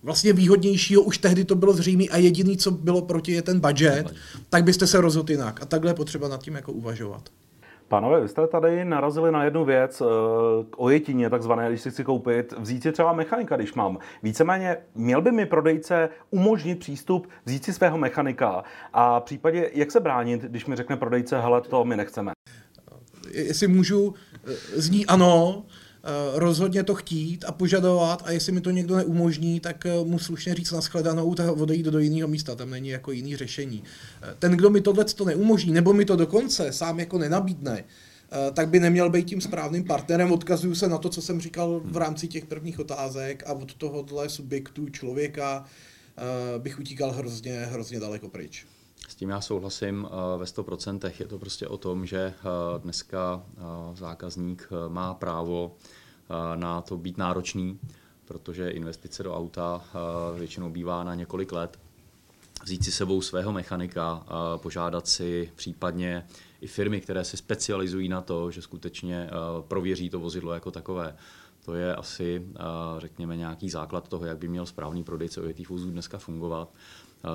vlastně 0.04 0.34
výhodnějšího, 0.34 1.02
už 1.02 1.18
tehdy 1.18 1.46
to 1.46 1.56
bylo 1.56 1.74
zřejmé 1.74 2.04
a 2.04 2.18
jediný, 2.18 2.58
co 2.58 2.72
bylo 2.72 3.02
proti, 3.02 3.32
je 3.32 3.42
ten 3.42 3.60
budget, 3.60 4.14
tak 4.50 4.64
byste 4.64 4.88
se 4.88 5.02
rozhodl 5.02 5.32
jinak. 5.32 5.62
A 5.62 5.66
takhle 5.66 5.90
je 5.90 5.96
potřeba 5.96 6.28
nad 6.28 6.44
tím 6.44 6.56
jako 6.56 6.72
uvažovat. 6.72 7.30
Pánové, 7.92 8.22
vy 8.22 8.28
jste 8.28 8.48
tady 8.48 8.86
narazili 8.86 9.32
na 9.32 9.44
jednu 9.44 9.66
věc, 9.66 10.02
eh, 10.02 10.06
k 10.70 10.80
ojetině 10.80 11.30
takzvané, 11.30 11.70
když 11.70 11.82
si 11.82 11.92
chci 11.92 12.04
koupit, 12.04 12.54
vzít 12.58 12.84
si 12.84 12.92
třeba 12.92 13.14
mechanika, 13.14 13.56
když 13.56 13.74
mám. 13.74 13.98
Víceméně 14.24 14.78
měl 14.96 15.22
by 15.22 15.32
mi 15.32 15.46
prodejce 15.46 16.10
umožnit 16.30 16.80
přístup, 16.80 17.28
vzít 17.46 17.64
si 17.66 17.74
svého 17.74 17.98
mechanika 17.98 18.64
a 18.94 19.20
v 19.20 19.24
případě, 19.24 19.70
jak 19.74 19.92
se 19.92 20.00
bránit, 20.00 20.42
když 20.42 20.66
mi 20.66 20.76
řekne 20.76 20.98
prodejce, 20.98 21.42
hele, 21.42 21.62
to 21.62 21.86
my 21.86 21.98
nechceme. 21.98 22.32
Jestli 23.32 23.68
můžu, 23.68 24.14
eh, 24.34 24.52
zní 24.76 25.06
ano, 25.06 25.64
rozhodně 26.34 26.84
to 26.84 26.96
chtít 26.96 27.46
a 27.48 27.52
požadovat 27.52 28.22
a 28.26 28.32
jestli 28.32 28.52
mi 28.52 28.62
to 28.62 28.72
někdo 28.72 28.96
neumožní, 28.96 29.60
tak 29.60 29.86
eh, 29.86 30.04
mu 30.04 30.20
slušně 30.20 30.56
říct 30.56 30.72
nashledanou 30.72 31.36
a 31.40 31.52
odejít 31.52 31.86
do 31.86 32.00
jiného 32.00 32.28
místa, 32.28 32.56
tam 32.56 32.70
není 32.70 32.90
jako 32.90 33.12
jiný 33.12 33.36
řešení. 33.36 33.84
Eh, 34.22 34.36
ten, 34.40 34.52
kdo 34.52 34.70
mi 34.70 34.82
tohle 34.82 35.06
to 35.06 35.26
neumožní, 35.26 35.74
nebo 35.74 35.94
mi 35.94 36.06
to 36.06 36.16
dokonce 36.16 36.72
sám 36.72 37.00
jako 37.00 37.18
nenabídne, 37.18 37.84
tak 38.54 38.70
by 38.70 38.80
neměl 38.80 39.10
být 39.10 39.26
tím 39.26 39.42
správným 39.42 39.84
partnerem. 39.84 40.32
Odkazuju 40.32 40.76
se 40.76 40.90
na 40.90 40.98
to, 40.98 41.10
co 41.10 41.22
jsem 41.22 41.42
říkal 41.42 41.82
v 41.86 41.98
rámci 41.98 42.28
těch 42.28 42.46
prvních 42.46 42.80
otázek 42.80 43.44
a 43.48 43.54
od 43.54 43.74
tohohle 43.74 44.30
subjektu 44.30 44.90
člověka 44.90 45.66
bych 46.58 46.80
utíkal 46.80 47.12
hrozně, 47.12 47.66
hrozně 47.66 48.00
daleko 48.00 48.30
pryč. 48.30 48.66
S 49.12 49.16
tím 49.16 49.30
já 49.30 49.42
souhlasím 49.42 50.08
ve 50.38 50.46
100%. 50.46 51.12
Je 51.20 51.28
to 51.28 51.40
prostě 51.40 51.68
o 51.68 51.78
tom, 51.78 52.06
že 52.06 52.34
dneska 52.78 53.44
zákazník 53.94 54.70
má 54.88 55.14
právo 55.14 55.76
na 56.56 56.82
to 56.82 56.98
být 56.98 57.18
náročný, 57.18 57.80
protože 58.26 58.70
investice 58.70 59.24
do 59.24 59.36
auta 59.36 59.84
většinou 60.38 60.70
bývá 60.70 61.04
na 61.04 61.16
několik 61.16 61.52
let. 61.52 61.80
Vzít 62.64 62.84
si 62.84 62.92
sebou 62.92 63.22
svého 63.22 63.52
mechanika, 63.52 64.26
požádat 64.58 65.08
si 65.08 65.52
případně 65.56 66.28
i 66.62 66.68
firmy, 66.68 67.02
které 67.02 67.24
se 67.24 67.38
specializují 67.38 68.10
na 68.10 68.22
to, 68.22 68.52
že 68.52 68.62
skutečně 68.62 69.30
prověří 69.68 70.10
to 70.10 70.20
vozidlo 70.20 70.54
jako 70.54 70.72
takové. 70.72 71.16
To 71.66 71.74
je 71.76 71.96
asi, 71.96 72.48
řekněme, 72.98 73.38
nějaký 73.38 73.70
základ 73.70 74.08
toho, 74.08 74.26
jak 74.26 74.38
by 74.38 74.48
měl 74.48 74.66
správný 74.66 75.04
prodejce 75.04 75.42
ojetých 75.42 75.70
vozů 75.70 75.92
dneska 75.92 76.18
fungovat. 76.18 76.74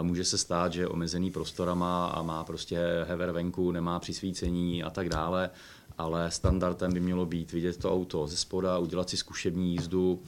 Může 0.03 0.25
se 0.25 0.39
stát, 0.39 0.73
že 0.73 0.81
je 0.81 0.89
omezený 0.89 1.31
prostorama 1.31 2.07
a 2.07 2.23
má 2.23 2.45
prostě 2.45 2.79
hever 3.09 3.31
venku, 3.31 3.73
nemá 3.73 3.99
přisvícení 3.99 4.83
a 4.83 4.91
tak 4.91 5.09
dále, 5.09 5.51
ale 5.99 6.31
standardem 6.31 6.93
by 6.93 7.01
mělo 7.01 7.27
být 7.27 7.53
vidět 7.53 7.77
to 7.77 7.93
auto 7.93 8.27
ze 8.27 8.37
spoda, 8.37 8.79
udělat 8.79 9.11
si 9.11 9.17
zkušební 9.17 9.73
jízdu, 9.73 10.23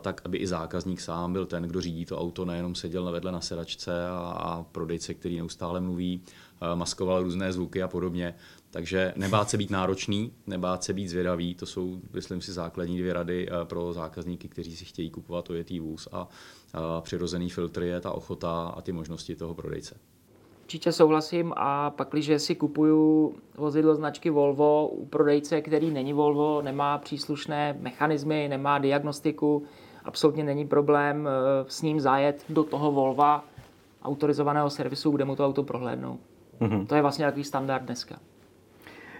tak 0.00 0.20
aby 0.24 0.38
i 0.38 0.46
zákazník 0.46 1.00
sám 1.00 1.32
byl 1.32 1.46
ten, 1.46 1.62
kdo 1.62 1.80
řídí 1.80 2.04
to 2.04 2.18
auto, 2.18 2.44
nejenom 2.44 2.74
seděl 2.74 3.12
vedle 3.12 3.32
na 3.32 3.40
sedačce 3.40 4.08
a, 4.08 4.18
a 4.18 4.62
prodejce, 4.62 5.14
který 5.14 5.36
neustále 5.36 5.80
mluví, 5.80 6.22
maskoval 6.74 7.22
různé 7.22 7.52
zvuky 7.52 7.82
a 7.82 7.88
podobně 7.88 8.34
Takže 8.76 9.12
nebát 9.16 9.50
se 9.50 9.56
být 9.56 9.70
náročný, 9.70 10.32
nebát 10.46 10.84
se 10.84 10.92
být 10.92 11.08
zvědavý, 11.08 11.54
to 11.54 11.66
jsou, 11.66 12.00
myslím 12.12 12.40
si, 12.40 12.52
základní 12.52 12.98
dvě 12.98 13.12
rady 13.12 13.48
eh, 13.48 13.64
pro 13.64 13.92
zákazníky, 13.92 14.48
kteří 14.48 14.76
si 14.76 14.84
chtějí 14.84 15.10
kupovat 15.10 15.50
ojetý 15.50 15.80
vůz 15.80 16.08
a, 16.12 16.28
a 16.74 17.00
přirozený 17.00 17.50
filtr 17.50 17.82
je 17.82 18.00
ta 18.00 18.12
ochota 18.12 18.72
a 18.76 18.80
ty 18.80 18.92
možnosti 18.92 19.36
toho 19.36 19.54
prodejce. 19.54 19.96
Určitě 20.62 20.92
souhlasím 20.92 21.52
a 21.56 21.90
pak, 21.90 22.08
když 22.10 22.30
si 22.36 22.54
kupuju 22.54 23.34
vozidlo 23.56 23.94
značky 23.94 24.30
Volvo 24.30 24.88
u 24.88 25.06
prodejce, 25.06 25.60
který 25.60 25.90
není 25.90 26.12
Volvo, 26.12 26.62
nemá 26.62 26.98
příslušné 26.98 27.76
mechanismy, 27.80 28.48
nemá 28.48 28.78
diagnostiku, 28.78 29.62
absolutně 30.04 30.44
není 30.44 30.66
problém 30.66 31.28
eh, 31.28 31.64
s 31.68 31.82
ním 31.82 32.00
zajet 32.00 32.44
do 32.48 32.64
toho 32.64 32.92
Volva 32.92 33.44
autorizovaného 34.02 34.70
servisu, 34.70 35.10
kde 35.10 35.24
mu 35.24 35.36
to 35.36 35.46
auto 35.46 35.62
prohlédnou. 35.62 36.18
Mm-hmm. 36.60 36.86
To 36.86 36.94
je 36.94 37.02
vlastně 37.02 37.24
takový 37.24 37.44
standard 37.44 37.82
dneska. 37.82 38.18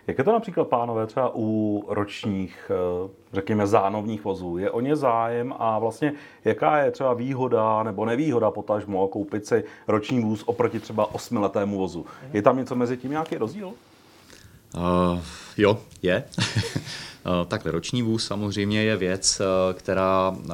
Jak 0.06 0.18
je 0.18 0.24
to 0.24 0.32
například, 0.32 0.68
pánové, 0.68 1.06
třeba 1.06 1.32
u 1.34 1.84
ročních, 1.88 2.70
eh, 2.70 3.08
řekněme, 3.32 3.66
zánovních 3.66 4.24
vozů? 4.24 4.58
Je 4.58 4.70
o 4.70 4.80
ně 4.80 4.96
zájem 4.96 5.54
a 5.58 5.78
vlastně 5.78 6.12
jaká 6.44 6.78
je 6.78 6.90
třeba 6.90 7.14
výhoda 7.14 7.82
nebo 7.82 8.04
nevýhoda 8.04 8.50
potažmo 8.50 9.08
koupit 9.08 9.46
si 9.46 9.64
roční 9.88 10.20
vůz 10.20 10.42
oproti 10.46 10.80
třeba 10.80 11.14
osmiletému 11.14 11.78
vozu? 11.78 12.06
Je 12.32 12.42
tam 12.42 12.56
něco 12.56 12.74
mezi 12.74 12.96
tím 12.96 13.10
nějaký 13.10 13.36
rozdíl? 13.36 13.66
Uh, 13.66 15.18
jo, 15.56 15.78
je. 16.02 16.24
Eh, 17.26 17.46
tak 17.46 17.66
roční 17.66 18.02
vůz 18.02 18.24
samozřejmě 18.24 18.82
je 18.82 18.96
věc, 18.96 19.40
eh, 19.40 19.74
která 19.74 20.36
eh, 20.38 20.52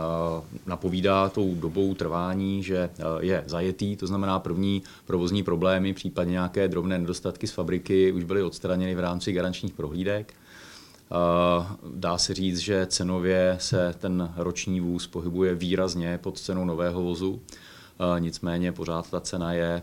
napovídá 0.66 1.28
tou 1.28 1.54
dobou 1.54 1.94
trvání, 1.94 2.62
že 2.62 2.90
je 3.20 3.44
zajetý, 3.46 3.96
to 3.96 4.06
znamená 4.06 4.38
první 4.38 4.82
provozní 5.06 5.42
problémy, 5.42 5.94
případně 5.94 6.32
nějaké 6.32 6.68
drobné 6.68 6.98
nedostatky 6.98 7.46
z 7.46 7.52
fabriky 7.52 8.12
už 8.12 8.24
byly 8.24 8.42
odstraněny 8.42 8.94
v 8.94 9.00
rámci 9.00 9.32
garančních 9.32 9.72
prohlídek. 9.72 10.34
Dá 11.94 12.18
se 12.18 12.34
říct, 12.34 12.58
že 12.58 12.86
cenově 12.86 13.56
se 13.60 13.94
ten 13.98 14.32
roční 14.36 14.80
vůz 14.80 15.06
pohybuje 15.06 15.54
výrazně 15.54 16.18
pod 16.18 16.38
cenou 16.38 16.64
nového 16.64 17.02
vozu. 17.02 17.40
Nicméně 18.18 18.72
pořád 18.72 19.10
ta 19.10 19.20
cena 19.20 19.52
je 19.52 19.82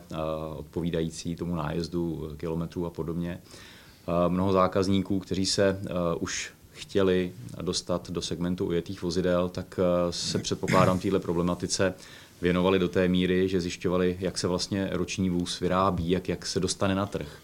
odpovídající 0.55 1.35
tomu 1.35 1.55
nájezdu 1.55 2.31
kilometrů 2.37 2.85
a 2.85 2.89
podobně. 2.89 3.41
Mnoho 4.27 4.53
zákazníků, 4.53 5.19
kteří 5.19 5.45
se 5.45 5.79
už 6.19 6.53
chtěli 6.81 7.33
dostat 7.61 8.09
do 8.11 8.21
segmentu 8.21 8.65
ujetých 8.65 9.01
vozidel, 9.01 9.49
tak 9.49 9.79
eh, 9.79 10.11
se 10.11 10.39
předpokládám 10.39 10.99
téhle 10.99 11.19
problematice 11.19 11.93
věnovali 12.41 12.79
do 12.79 12.89
té 12.89 13.07
míry, 13.07 13.49
že 13.49 13.61
zjišťovali, 13.61 14.17
jak 14.19 14.37
se 14.37 14.47
vlastně 14.47 14.89
roční 14.91 15.29
vůz 15.29 15.59
vyrábí, 15.59 16.09
jak, 16.09 16.29
jak 16.29 16.45
se 16.45 16.59
dostane 16.59 16.95
na 16.95 17.05
trh. 17.05 17.37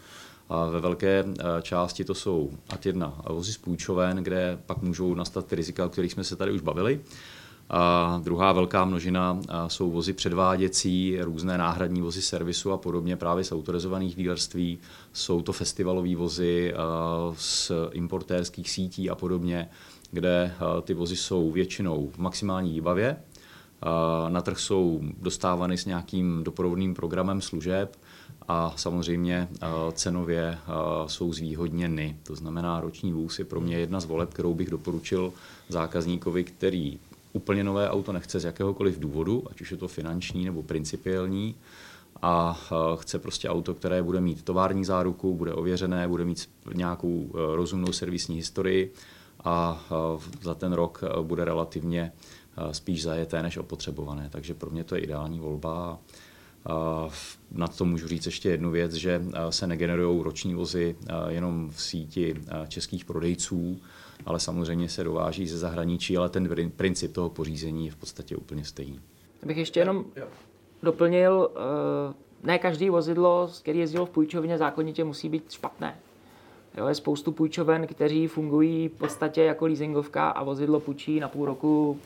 A 0.50 0.66
ve 0.66 0.80
velké 0.80 1.26
eh, 1.28 1.44
části 1.62 2.04
to 2.04 2.14
jsou 2.14 2.52
ať 2.70 2.86
jedna 2.86 3.22
vozy 3.30 3.54
z 3.54 3.58
půjčoven, 3.58 4.18
kde 4.18 4.60
pak 4.66 4.82
můžou 4.82 5.16
nastat 5.16 5.46
ty 5.48 5.56
rizika, 5.56 5.86
o 5.86 5.90
kterých 5.90 6.12
jsme 6.12 6.24
se 6.24 6.36
tady 6.36 6.52
už 6.52 6.62
bavili. 6.62 7.00
A 7.70 8.22
druhá 8.24 8.54
velká 8.54 8.86
množina 8.86 9.40
jsou 9.68 9.92
vozy 9.92 10.14
předváděcí, 10.14 11.18
různé 11.22 11.58
náhradní 11.58 12.02
vozy 12.02 12.22
servisu 12.22 12.72
a 12.72 12.78
podobně 12.78 13.16
právě 13.16 13.44
z 13.44 13.52
autorizovaných 13.52 14.16
dílerství. 14.16 14.80
Jsou 15.14 15.42
to 15.42 15.54
festivalové 15.54 16.16
vozy 16.16 16.74
z 17.38 17.72
importérských 17.92 18.70
sítí 18.70 19.10
a 19.10 19.16
podobně, 19.16 19.70
kde 20.12 20.54
ty 20.84 20.94
vozy 20.94 21.16
jsou 21.16 21.52
většinou 21.52 22.10
v 22.14 22.18
maximální 22.18 22.74
výbavě. 22.74 23.18
Na 24.30 24.42
trh 24.42 24.60
jsou 24.60 25.02
dostávány 25.22 25.78
s 25.78 25.86
nějakým 25.86 26.44
doprovodným 26.44 26.94
programem 26.94 27.42
služeb 27.42 27.98
a 28.48 28.74
samozřejmě 28.76 29.48
cenově 29.94 30.58
jsou 31.08 31.34
zvýhodněny. 31.34 32.18
To 32.24 32.36
znamená, 32.36 32.82
roční 32.82 33.14
vůz 33.14 33.40
je 33.40 33.46
pro 33.46 33.62
mě 33.62 33.78
jedna 33.78 34.00
z 34.00 34.06
voleb, 34.06 34.34
kterou 34.34 34.54
bych 34.54 34.70
doporučil 34.70 35.34
zákazníkovi, 35.70 36.44
který 36.44 37.00
úplně 37.36 37.64
nové 37.64 37.90
auto 37.90 38.14
nechce 38.14 38.40
z 38.40 38.46
jakéhokoliv 38.46 39.00
důvodu, 39.00 39.44
ať 39.52 39.62
už 39.62 39.72
je 39.72 39.78
to 39.78 39.88
finanční 39.88 40.46
nebo 40.46 40.64
principiální, 40.64 41.56
a 42.22 42.60
chce 42.96 43.20
prostě 43.20 43.50
auto, 43.50 43.74
které 43.74 44.04
bude 44.04 44.22
mít 44.22 44.44
tovární 44.44 44.86
záruku, 44.86 45.34
bude 45.34 45.54
ověřené, 45.54 46.08
bude 46.08 46.26
mít 46.26 46.50
nějakou 46.74 47.30
e, 47.30 47.56
rozumnou 47.56 47.92
servisní 47.92 48.36
historii 48.36 48.94
a 49.44 49.86
za 50.42 50.56
ten 50.56 50.74
rok 50.74 51.04
e, 51.04 51.24
bude 51.24 51.46
relativně 51.46 52.12
e, 52.58 52.74
spíš 52.74 53.04
zajeté 53.04 53.44
než 53.44 53.58
opotřebované. 53.58 54.30
Takže 54.30 54.54
pro 54.54 54.70
mě 54.70 54.84
to 54.84 54.96
je 54.96 55.02
ideální 55.02 55.40
volba. 55.40 56.00
Na 57.52 57.68
to 57.68 57.86
můžu 57.86 58.08
říct 58.08 58.26
ještě 58.26 58.50
jednu 58.50 58.72
věc, 58.72 58.94
že 58.94 59.22
se 59.50 59.68
negenerují 59.68 60.24
roční 60.24 60.56
vozy 60.56 60.96
jenom 61.28 61.70
v 61.70 61.82
síti 61.82 62.36
českých 62.68 63.06
prodejců, 63.06 63.80
ale 64.26 64.40
samozřejmě 64.40 64.90
se 64.90 65.04
dováží 65.04 65.48
ze 65.48 65.58
zahraničí, 65.58 66.18
ale 66.18 66.30
ten 66.30 66.72
princip 66.76 67.14
toho 67.14 67.30
pořízení 67.30 67.86
je 67.86 67.92
v 67.92 67.96
podstatě 67.96 68.36
úplně 68.36 68.66
stejný. 68.66 69.00
Bych 69.46 69.58
ještě 69.58 69.80
jenom 69.80 70.06
doplnil, 70.84 71.50
eh, 71.56 72.14
ne 72.44 72.60
každý 72.60 72.90
vozidlo, 72.90 73.50
který 73.62 73.80
jezdilo 73.80 74.06
v 74.06 74.10
půjčovně, 74.10 74.58
zákonitě 74.58 75.04
musí 75.04 75.30
být 75.30 75.52
špatné. 75.52 76.00
Jo, 76.78 76.88
je 76.88 76.96
spoustu 76.96 77.32
půjčoven, 77.32 77.88
kteří 77.88 78.28
fungují 78.28 78.88
v 78.88 78.92
podstatě 78.92 79.44
jako 79.44 79.66
leasingovka 79.66 80.30
a 80.30 80.44
vozidlo 80.44 80.80
půjčí 80.80 81.20
na 81.20 81.28
půl 81.28 81.46
roku 81.46 82.00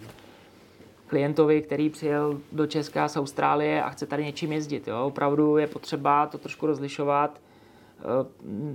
klientovi, 1.08 1.62
který 1.62 1.90
přijel 1.90 2.40
do 2.52 2.68
Česka 2.68 3.08
z 3.08 3.18
Austrálie 3.18 3.84
a 3.84 3.90
chce 3.90 4.06
tady 4.06 4.26
něčím 4.26 4.52
jezdit. 4.52 4.88
Jo. 4.88 5.06
Opravdu 5.06 5.58
je 5.58 5.68
potřeba 5.68 6.28
to 6.28 6.38
trošku 6.38 6.66
rozlišovat. 6.66 7.40
Eh, 8.00 8.26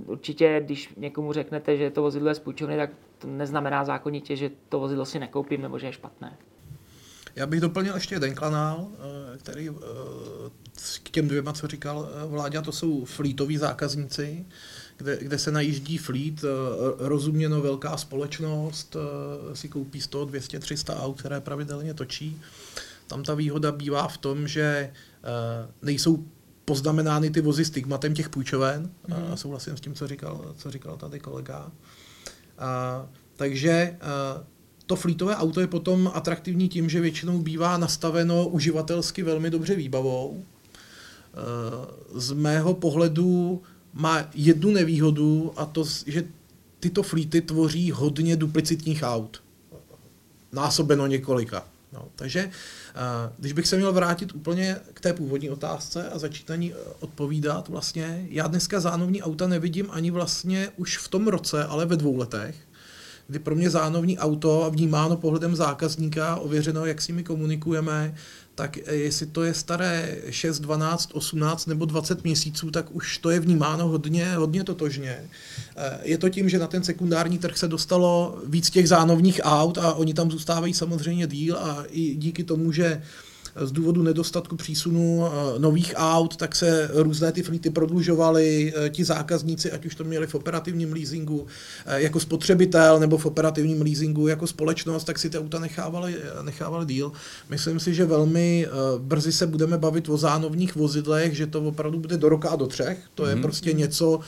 určitě, 0.05 0.61
když 0.65 0.93
někomu 0.97 1.33
řeknete, 1.33 1.77
že 1.77 1.91
to 1.91 2.01
vozidlo 2.01 2.29
je 2.29 2.35
z 2.35 2.39
půjčovny, 2.39 2.77
tak 2.77 2.89
to 3.17 3.27
neznamená 3.27 3.85
zákonitě, 3.85 4.35
že 4.35 4.51
to 4.69 4.79
vozidlo 4.79 5.05
si 5.05 5.19
nekoupím 5.19 5.61
nebo 5.61 5.79
že 5.79 5.87
je 5.87 5.93
špatné. 5.93 6.37
Já 7.35 7.47
bych 7.47 7.61
doplnil 7.61 7.95
ještě 7.95 8.15
jeden 8.15 8.35
kanál, 8.35 8.87
eh, 8.93 9.37
který 9.37 9.69
eh, 9.69 9.73
k 11.03 11.09
těm 11.09 11.27
dvěma, 11.27 11.53
co 11.53 11.67
říkal 11.67 12.09
Vláďa, 12.27 12.61
to 12.61 12.71
jsou 12.71 13.05
flítoví 13.05 13.57
zákazníci, 13.57 14.45
kde, 14.97 15.17
kde 15.21 15.37
se 15.37 15.51
najíždí 15.51 15.97
flít, 15.97 16.45
rozuměno 16.97 17.61
velká 17.61 17.97
společnost, 17.97 18.95
si 19.53 19.69
koupí 19.69 20.01
100, 20.01 20.25
200, 20.25 20.59
300 20.59 21.03
aut, 21.03 21.19
které 21.19 21.41
pravidelně 21.41 21.93
točí. 21.93 22.41
Tam 23.07 23.23
ta 23.23 23.33
výhoda 23.33 23.71
bývá 23.71 24.07
v 24.07 24.17
tom, 24.17 24.47
že 24.47 24.93
nejsou 25.81 26.25
poznamenány 26.65 27.29
ty 27.29 27.41
vozy 27.41 27.65
stigmatem 27.65 28.13
těch 28.13 28.29
půjčoven. 28.29 28.89
Mm. 29.07 29.13
A 29.13 29.19
mhm. 29.19 29.37
souhlasím 29.37 29.77
s 29.77 29.81
tím, 29.81 29.93
co 29.93 30.07
říkal, 30.07 30.53
co 30.57 30.71
říkal 30.71 30.97
tady 30.97 31.19
kolega. 31.19 31.71
A, 32.57 33.07
takže 33.35 33.97
a, 34.01 34.43
to 34.85 34.95
flítové 34.95 35.35
auto 35.35 35.61
je 35.61 35.67
potom 35.67 36.11
atraktivní 36.13 36.69
tím, 36.69 36.89
že 36.89 37.01
většinou 37.01 37.39
bývá 37.39 37.77
nastaveno 37.77 38.47
uživatelsky 38.47 39.23
velmi 39.23 39.49
dobře 39.49 39.75
výbavou. 39.75 40.43
Z 42.13 42.31
mého 42.31 42.73
pohledu 42.73 43.61
má 43.93 44.29
jednu 44.33 44.71
nevýhodu 44.71 45.53
a 45.55 45.65
to, 45.65 45.85
že 46.05 46.23
tyto 46.79 47.03
flíty 47.03 47.41
tvoří 47.41 47.91
hodně 47.91 48.35
duplicitních 48.35 49.03
aut. 49.03 49.43
Násobeno 50.51 51.07
několika. 51.07 51.67
No, 51.95 52.07
takže 52.15 52.49
když 53.37 53.53
bych 53.53 53.67
se 53.67 53.77
měl 53.77 53.93
vrátit 53.93 54.35
úplně 54.35 54.77
k 54.93 55.01
té 55.01 55.13
původní 55.13 55.49
otázce 55.49 56.09
a 56.09 56.19
začít 56.19 56.49
na 56.49 56.55
ní 56.55 56.73
e, 56.73 56.75
odpovídat, 56.99 57.67
vlastně 57.67 58.27
já 58.29 58.47
dneska 58.47 58.79
zánovní 58.79 59.23
auta 59.23 59.47
nevidím 59.47 59.87
ani 59.91 60.11
vlastně 60.11 60.69
už 60.77 60.97
v 60.97 61.07
tom 61.07 61.27
roce, 61.27 61.65
ale 61.65 61.85
ve 61.85 61.97
dvou 61.97 62.17
letech, 62.17 62.55
kdy 63.27 63.39
pro 63.39 63.55
mě 63.55 63.69
zánovní 63.69 64.19
auto 64.19 64.71
vnímáno 64.73 65.17
pohledem 65.17 65.55
zákazníka, 65.55 66.35
ověřeno, 66.35 66.85
jak 66.85 67.01
s 67.01 67.07
nimi 67.07 67.23
komunikujeme, 67.23 68.15
tak 68.55 68.77
jestli 68.77 69.25
to 69.25 69.43
je 69.43 69.53
staré 69.53 70.17
6, 70.29 70.59
12, 70.59 71.09
18 71.13 71.65
nebo 71.65 71.85
20 71.85 72.23
měsíců, 72.23 72.71
tak 72.71 72.95
už 72.95 73.17
to 73.17 73.29
je 73.29 73.39
vnímáno 73.39 73.87
hodně, 73.87 74.35
hodně 74.35 74.63
totožně. 74.63 75.19
Eh, 75.77 75.99
je 76.03 76.17
to 76.17 76.29
tím, 76.29 76.49
že 76.49 76.59
na 76.59 76.67
ten 76.67 76.83
sekundární 76.83 77.37
trh 77.37 77.57
se 77.57 77.67
dostalo 77.67 78.41
víc 78.45 78.69
těch 78.69 78.89
zánovních 78.89 79.41
aut 79.43 79.77
a 79.77 79.93
oni 79.93 80.13
tam 80.13 80.31
zůstávají 80.31 80.73
samozřejmě 80.73 81.27
díl 81.27 81.57
a 81.57 81.83
i 81.89 82.15
díky 82.15 82.43
tomu, 82.43 82.71
že 82.71 83.01
z 83.55 83.71
důvodu 83.71 84.03
nedostatku 84.03 84.55
přísunu 84.55 85.25
eh, 85.25 85.59
nových 85.59 85.93
aut, 85.97 86.35
tak 86.35 86.55
se 86.55 86.89
různé 86.93 87.31
ty 87.31 87.43
flíty 87.43 87.69
prodlužovaly, 87.69 88.73
eh, 88.75 88.89
ti 88.89 89.03
zákazníci, 89.03 89.71
ať 89.71 89.85
už 89.85 89.95
to 89.95 90.03
měli 90.03 90.27
v 90.27 90.35
operativním 90.35 90.93
leasingu 90.93 91.47
eh, 91.85 92.01
jako 92.01 92.19
spotřebitel 92.19 92.99
nebo 92.99 93.17
v 93.17 93.25
operativním 93.25 93.81
leasingu 93.81 94.27
jako 94.27 94.47
společnost, 94.47 95.03
tak 95.03 95.19
si 95.19 95.29
ty 95.29 95.37
auta 95.37 95.59
nechávali, 95.59 96.15
nechávali 96.41 96.85
díl. 96.85 97.11
Myslím 97.49 97.79
si, 97.79 97.93
že 97.93 98.05
velmi 98.05 98.67
brzy 98.97 99.31
se 99.31 99.47
budeme 99.47 99.77
bavit 99.77 100.09
o 100.09 100.17
zánovních 100.17 100.75
vozidlech, 100.75 101.35
že 101.35 101.47
to 101.47 101.61
opravdu 101.61 101.99
bude 101.99 102.17
do 102.17 102.29
roka 102.29 102.49
a 102.49 102.55
do 102.55 102.67
třech. 102.67 102.97
To 103.15 103.25
je 103.25 103.35
mm-hmm. 103.35 103.41
prostě 103.41 103.73
něco, 103.73 104.19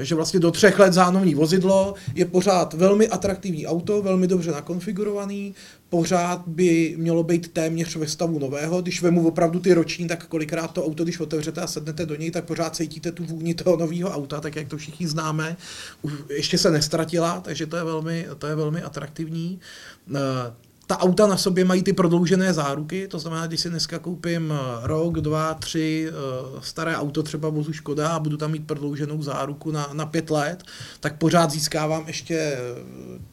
že 0.00 0.14
vlastně 0.14 0.40
do 0.40 0.50
třech 0.50 0.78
let 0.78 0.92
zánovní 0.92 1.34
vozidlo 1.34 1.94
je 2.14 2.24
pořád 2.24 2.74
velmi 2.74 3.08
atraktivní 3.08 3.66
auto, 3.66 4.02
velmi 4.02 4.26
dobře 4.26 4.50
nakonfigurovaný, 4.52 5.54
pořád 5.88 6.42
by 6.46 6.94
mělo 6.98 7.22
být 7.22 7.52
téměř 7.52 7.96
ve 7.96 8.06
stavu 8.06 8.38
nového. 8.38 8.82
Když 8.82 9.02
vemu 9.02 9.28
opravdu 9.28 9.60
ty 9.60 9.74
roční, 9.74 10.08
tak 10.08 10.26
kolikrát 10.26 10.72
to 10.72 10.84
auto, 10.84 11.04
když 11.04 11.20
otevřete 11.20 11.60
a 11.60 11.66
sednete 11.66 12.06
do 12.06 12.14
něj, 12.14 12.30
tak 12.30 12.44
pořád 12.44 12.76
cítíte 12.76 13.12
tu 13.12 13.24
vůni 13.24 13.54
toho 13.54 13.76
nového 13.76 14.10
auta, 14.10 14.40
tak 14.40 14.56
jak 14.56 14.68
to 14.68 14.76
všichni 14.76 15.06
známe. 15.06 15.56
Už 16.02 16.12
ještě 16.30 16.58
se 16.58 16.70
nestratila, 16.70 17.40
takže 17.40 17.66
to 17.66 17.76
je 17.76 17.84
velmi, 17.84 18.26
to 18.38 18.46
je 18.46 18.54
velmi 18.54 18.82
atraktivní. 18.82 19.60
Ta 20.86 20.98
auta 20.98 21.26
na 21.26 21.36
sobě 21.36 21.64
mají 21.64 21.82
ty 21.82 21.92
prodloužené 21.92 22.52
záruky, 22.52 23.08
to 23.08 23.18
znamená, 23.18 23.46
když 23.46 23.60
si 23.60 23.70
dneska 23.70 23.98
koupím 23.98 24.52
eh, 24.52 24.86
rok, 24.86 25.20
dva, 25.20 25.54
tři 25.54 26.08
eh, 26.08 26.12
staré 26.62 26.96
auto, 26.96 27.22
třeba 27.22 27.48
vozu 27.48 27.72
Škoda 27.72 28.08
a 28.08 28.18
budu 28.18 28.36
tam 28.36 28.52
mít 28.52 28.66
prodlouženou 28.66 29.22
záruku 29.22 29.70
na, 29.70 29.90
na 29.92 30.06
pět 30.06 30.30
let, 30.30 30.62
tak 31.00 31.18
pořád 31.18 31.50
získávám 31.50 32.04
ještě 32.06 32.34
eh, 32.34 32.58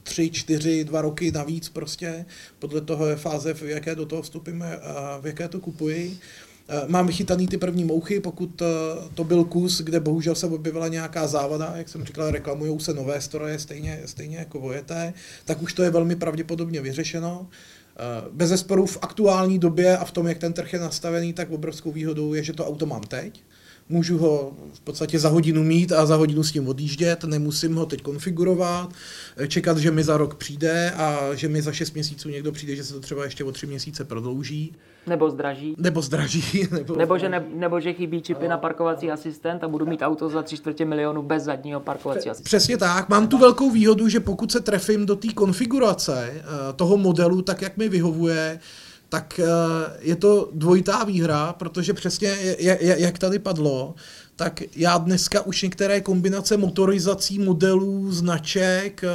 tři, 0.04 0.30
čtyři, 0.30 0.84
dva 0.84 1.02
roky 1.02 1.32
navíc 1.32 1.70
prostě, 1.70 2.26
podle 2.60 2.82
toho 2.82 3.06
je 3.06 3.16
fáze, 3.16 3.54
v 3.54 3.62
jaké 3.62 3.96
do 3.96 4.06
toho 4.06 4.22
vstupíme 4.22 4.78
a 4.78 5.20
v 5.22 5.26
jaké 5.26 5.48
to 5.48 5.60
kupuji. 5.60 6.20
Eh, 6.68 6.84
mám 6.88 7.08
vychytaný 7.08 7.48
ty 7.48 7.58
první 7.58 7.84
mouchy, 7.84 8.20
pokud 8.20 8.62
eh, 8.62 8.66
to 9.14 9.24
byl 9.24 9.44
kus, 9.44 9.82
kde 9.82 10.00
bohužel 10.00 10.36
se 10.36 10.48
objevila 10.48 10.88
nějaká 10.88 11.28
závada, 11.28 11.74
jak 11.76 11.90
jsem 11.90 12.06
říkal, 12.06 12.32
reklamují 12.32 12.80
se 12.80 12.94
nové 12.94 13.22
stroje 13.22 13.60
stejně, 13.60 14.02
stejně 14.06 14.38
jako 14.38 14.60
vojeté, 14.60 15.14
tak 15.46 15.62
už 15.62 15.74
to 15.74 15.84
je 15.84 15.90
velmi 15.90 16.16
pravděpodobně 16.16 16.82
vyřešeno. 16.82 17.48
Eh, 17.98 18.30
bez 18.32 18.50
zesporu 18.50 18.86
v 18.86 18.98
aktuální 19.02 19.60
době 19.60 19.98
a 19.98 20.06
v 20.06 20.12
tom, 20.12 20.28
jak 20.28 20.38
ten 20.38 20.54
trh 20.54 20.74
je 20.74 20.80
nastavený, 20.80 21.34
tak 21.34 21.52
obrovskou 21.52 21.92
výhodou 21.92 22.34
je, 22.34 22.44
že 22.44 22.54
to 22.54 22.68
auto 22.68 22.86
mám 22.86 23.04
teď 23.04 23.44
můžu 23.90 24.18
ho 24.18 24.54
v 24.74 24.80
podstatě 24.80 25.20
za 25.20 25.30
hodinu 25.30 25.64
mít 25.64 25.92
a 25.92 26.06
za 26.06 26.16
hodinu 26.16 26.44
s 26.44 26.52
tím 26.52 26.68
odjíždět, 26.68 27.24
nemusím 27.24 27.76
ho 27.76 27.86
teď 27.86 28.02
konfigurovat, 28.02 28.90
čekat, 29.48 29.78
že 29.78 29.92
mi 29.92 30.04
za 30.04 30.18
rok 30.18 30.36
přijde 30.36 30.92
a 30.92 31.34
že 31.34 31.48
mi 31.48 31.62
za 31.62 31.72
šest 31.72 31.94
měsíců 31.94 32.30
někdo 32.30 32.52
přijde, 32.52 32.76
že 32.76 32.84
se 32.84 32.94
to 32.94 33.00
třeba 33.00 33.24
ještě 33.24 33.44
o 33.44 33.52
tři 33.52 33.68
měsíce 33.68 34.04
prodlouží. 34.04 34.76
Nebo 35.08 35.30
zdraží. 35.30 35.76
Nebo 35.78 36.02
zdraží. 36.02 36.68
Nebo, 36.72 36.96
nebo, 36.96 37.18
že, 37.18 37.30
ne, 37.30 37.46
nebo 37.54 37.80
že 37.80 37.94
chybí 37.94 38.22
čipy 38.22 38.48
na 38.48 38.58
parkovací 38.58 39.12
asistent 39.12 39.64
a 39.64 39.68
budu 39.68 39.86
mít 39.86 40.02
auto 40.02 40.30
za 40.30 40.42
tři 40.42 40.58
čtvrtě 40.58 40.86
milionu 40.86 41.22
bez 41.22 41.44
zadního 41.44 41.80
parkovací 41.80 42.30
asistenta. 42.30 42.44
Přesně 42.44 42.78
tak. 42.78 43.10
Mám 43.10 43.28
tu 43.28 43.38
velkou 43.38 43.72
výhodu, 43.72 44.10
že 44.10 44.20
pokud 44.20 44.52
se 44.52 44.60
trefím 44.60 45.06
do 45.06 45.16
té 45.16 45.34
konfigurace 45.34 46.34
eh, 46.36 46.74
toho 46.76 46.98
modelu, 46.98 47.42
tak 47.42 47.62
jak 47.62 47.78
mi 47.78 47.90
vyhovuje, 47.90 48.60
tak 49.14 49.40
eh, 49.40 49.46
je 50.00 50.16
to 50.16 50.50
dvojitá 50.54 51.04
výhra, 51.04 51.54
protože 51.54 51.94
přesně 51.94 52.38
jak 52.80 53.20
tady 53.20 53.40
padlo, 53.40 53.96
tak 54.36 54.62
já 54.76 54.98
dneska 54.98 55.42
už 55.42 55.62
některé 55.62 56.02
kombinace 56.02 56.58
motorizací, 56.58 57.40
modelů, 57.40 58.12
značek, 58.12 59.04
eh, 59.04 59.10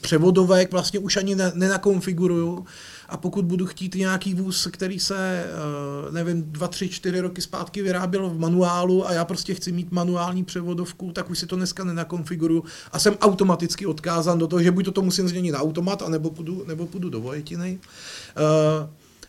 převodovek 0.00 0.72
vlastně 0.72 0.98
už 0.98 1.16
ani 1.16 1.36
nenakonfiguruju. 1.54 2.64
A 3.08 3.16
pokud 3.16 3.44
budu 3.44 3.66
chtít 3.66 3.94
nějaký 3.94 4.34
vůz, 4.34 4.68
který 4.72 5.00
se, 5.00 5.44
eh, 5.46 6.12
nevím, 6.12 6.42
dva, 6.42 6.68
tři, 6.68 6.88
čtyři 6.88 7.20
roky 7.20 7.40
zpátky 7.40 7.82
vyráběl 7.82 8.30
v 8.30 8.38
manuálu 8.38 9.08
a 9.08 9.12
já 9.12 9.24
prostě 9.24 9.54
chci 9.54 9.72
mít 9.72 9.92
manuální 9.92 10.44
převodovku, 10.44 11.12
tak 11.12 11.30
už 11.30 11.38
si 11.38 11.46
to 11.46 11.56
dneska 11.56 11.84
nenakonfiguruju 11.84 12.64
a 12.92 12.98
jsem 12.98 13.14
automaticky 13.20 13.86
odkázán 13.86 14.38
do 14.38 14.46
toho, 14.46 14.62
že 14.62 14.70
buď 14.70 14.84
to, 14.84 14.92
to 14.92 15.02
musím 15.02 15.28
změnit 15.28 15.52
na 15.52 15.60
automat, 15.60 16.02
anebo 16.02 16.30
půjdu, 16.30 16.64
nebo 16.66 16.86
půjdu 16.86 17.10
do 17.10 17.20
vojetiny. 17.20 17.78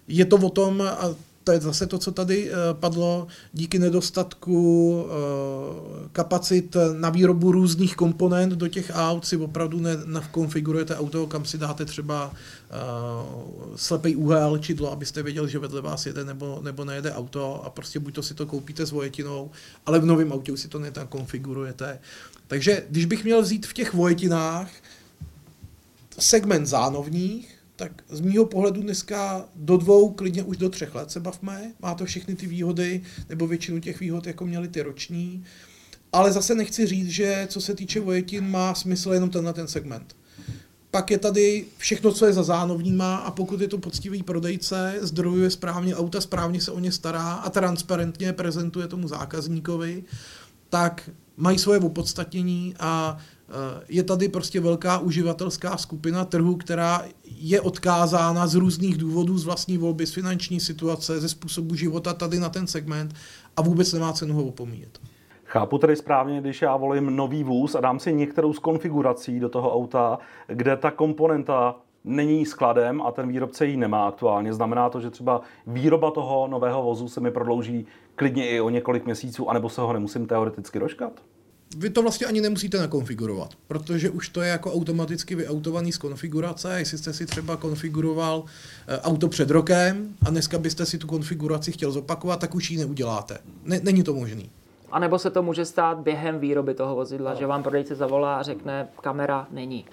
Je 0.07 0.25
to 0.25 0.35
o 0.37 0.49
tom, 0.49 0.81
a 0.81 1.15
to 1.47 1.51
je 1.51 1.59
zase 1.61 1.87
to, 1.87 1.97
co 1.97 2.11
tady 2.11 2.51
eh, 2.51 2.53
padlo, 2.73 3.27
díky 3.53 3.79
nedostatku 3.79 5.05
eh, 5.05 6.09
kapacit 6.11 6.75
na 6.99 7.09
výrobu 7.09 7.51
různých 7.51 7.95
komponent 7.95 8.53
do 8.53 8.67
těch 8.67 8.91
aut 8.93 9.25
si 9.25 9.37
opravdu 9.37 9.81
nekonfigurujete 10.05 10.95
auto, 10.95 11.27
kam 11.27 11.45
si 11.45 11.57
dáte 11.57 11.85
třeba 11.85 12.31
uh, 12.31 13.75
slepý 13.75 14.15
úhel, 14.15 14.57
čidlo, 14.57 14.91
abyste 14.91 15.23
věděli, 15.23 15.49
že 15.49 15.59
vedle 15.59 15.81
vás 15.81 16.05
jede 16.05 16.25
nebo, 16.25 16.59
nebo 16.63 16.85
nejede 16.85 17.13
auto 17.13 17.61
a 17.65 17.69
prostě 17.69 17.99
buď 17.99 18.15
to 18.15 18.23
si 18.23 18.33
to 18.33 18.45
koupíte 18.45 18.85
s 18.85 18.91
vojetinou, 18.91 19.51
ale 19.85 19.99
v 19.99 20.05
novém 20.05 20.31
autě 20.33 20.51
už 20.51 20.59
si 20.59 20.67
to 20.67 20.79
nekonfigurujete. 20.79 21.99
Takže 22.47 22.83
když 22.89 23.05
bych 23.05 23.23
měl 23.23 23.41
vzít 23.41 23.65
v 23.67 23.73
těch 23.73 23.93
vojetinách 23.93 24.69
segment 26.19 26.65
zánovních, 26.65 27.56
tak 27.77 28.03
z 28.09 28.19
mýho 28.19 28.45
pohledu 28.45 28.81
dneska 28.81 29.45
do 29.55 29.77
dvou, 29.77 30.09
klidně 30.09 30.43
už 30.43 30.57
do 30.57 30.69
třech 30.69 30.95
let 30.95 31.11
se 31.11 31.19
bavme. 31.19 31.71
Má 31.81 31.95
to 31.95 32.05
všechny 32.05 32.35
ty 32.35 32.47
výhody, 32.47 33.01
nebo 33.29 33.47
většinu 33.47 33.79
těch 33.79 33.99
výhod, 33.99 34.27
jako 34.27 34.45
měly 34.45 34.67
ty 34.67 34.81
roční. 34.81 35.43
Ale 36.13 36.31
zase 36.31 36.55
nechci 36.55 36.85
říct, 36.85 37.09
že 37.09 37.47
co 37.49 37.61
se 37.61 37.75
týče 37.75 37.99
vojetin, 37.99 38.49
má 38.49 38.75
smysl 38.75 39.13
jenom 39.13 39.29
tenhle 39.29 39.53
ten 39.53 39.67
segment. 39.67 40.15
Pak 40.91 41.11
je 41.11 41.17
tady 41.17 41.65
všechno, 41.77 42.11
co 42.11 42.25
je 42.25 42.33
za 42.33 42.43
zánovníma 42.43 43.15
a 43.15 43.31
pokud 43.31 43.61
je 43.61 43.67
to 43.67 43.77
poctivý 43.77 44.23
prodejce, 44.23 44.99
zdrojuje 45.01 45.49
správně 45.49 45.95
auta, 45.95 46.21
správně 46.21 46.61
se 46.61 46.71
o 46.71 46.79
ně 46.79 46.91
stará 46.91 47.33
a 47.33 47.49
transparentně 47.49 48.33
prezentuje 48.33 48.87
tomu 48.87 49.07
zákazníkovi, 49.07 50.03
tak 50.69 51.09
mají 51.37 51.59
svoje 51.59 51.79
opodstatnění 51.79 52.75
a 52.79 53.17
je 53.89 54.03
tady 54.03 54.29
prostě 54.29 54.59
velká 54.59 54.99
uživatelská 54.99 55.77
skupina 55.77 56.25
trhu, 56.25 56.55
která 56.55 57.01
je 57.23 57.61
odkázána 57.61 58.47
z 58.47 58.55
různých 58.55 58.97
důvodů, 58.97 59.37
z 59.37 59.45
vlastní 59.45 59.77
volby, 59.77 60.07
z 60.07 60.13
finanční 60.13 60.59
situace, 60.59 61.19
ze 61.19 61.29
způsobu 61.29 61.75
života 61.75 62.13
tady 62.13 62.39
na 62.39 62.49
ten 62.49 62.67
segment 62.67 63.13
a 63.57 63.61
vůbec 63.61 63.93
nemá 63.93 64.13
cenu 64.13 64.33
ho 64.33 64.43
opomíjet. 64.43 64.99
Chápu 65.45 65.77
tedy 65.77 65.95
správně, 65.95 66.41
když 66.41 66.61
já 66.61 66.77
volím 66.77 67.15
nový 67.15 67.43
vůz 67.43 67.75
a 67.75 67.81
dám 67.81 67.99
si 67.99 68.13
některou 68.13 68.53
z 68.53 68.59
konfigurací 68.59 69.39
do 69.39 69.49
toho 69.49 69.75
auta, 69.75 70.19
kde 70.47 70.77
ta 70.77 70.91
komponenta 70.91 71.75
není 72.03 72.45
skladem 72.45 73.01
a 73.01 73.11
ten 73.11 73.27
výrobce 73.27 73.65
ji 73.65 73.77
nemá 73.77 74.07
aktuálně. 74.07 74.53
Znamená 74.53 74.89
to, 74.89 75.01
že 75.01 75.09
třeba 75.09 75.41
výroba 75.67 76.11
toho 76.11 76.47
nového 76.47 76.83
vozu 76.83 77.09
se 77.09 77.19
mi 77.19 77.31
prodlouží 77.31 77.85
klidně 78.15 78.49
i 78.49 78.61
o 78.61 78.69
několik 78.69 79.05
měsíců, 79.05 79.49
anebo 79.49 79.69
se 79.69 79.81
ho 79.81 79.93
nemusím 79.93 80.27
teoreticky 80.27 80.79
doškat? 80.79 81.13
Vy 81.75 81.89
to 81.89 82.01
vlastně 82.01 82.27
ani 82.27 82.41
nemusíte 82.41 82.77
nakonfigurovat, 82.77 83.55
protože 83.67 84.09
už 84.09 84.29
to 84.29 84.41
je 84.41 84.49
jako 84.49 84.73
automaticky 84.73 85.35
vyautovaný 85.35 85.91
z 85.91 85.97
konfigurace. 85.97 86.79
Jestli 86.79 86.97
jste 86.97 87.13
si 87.13 87.25
třeba 87.25 87.57
konfiguroval 87.57 88.43
eh, 88.87 89.01
auto 89.01 89.27
před 89.27 89.49
rokem 89.49 90.15
a 90.25 90.29
dneska 90.29 90.57
byste 90.57 90.85
si 90.85 90.97
tu 90.97 91.07
konfiguraci 91.07 91.71
chtěl 91.71 91.91
zopakovat, 91.91 92.39
tak 92.39 92.55
už 92.55 92.71
ji 92.71 92.77
neuděláte. 92.77 93.37
Ne, 93.63 93.79
není 93.83 94.03
to 94.03 94.13
možný. 94.13 94.49
A 94.91 94.99
nebo 94.99 95.19
se 95.19 95.29
to 95.29 95.43
může 95.43 95.65
stát 95.65 95.99
během 95.99 96.39
výroby 96.39 96.73
toho 96.73 96.95
vozidla, 96.95 97.33
no. 97.33 97.39
že 97.39 97.47
vám 97.47 97.63
prodejce 97.63 97.95
zavolá 97.95 98.35
a 98.35 98.43
řekne, 98.43 98.87
kamera 99.01 99.47
není. 99.51 99.85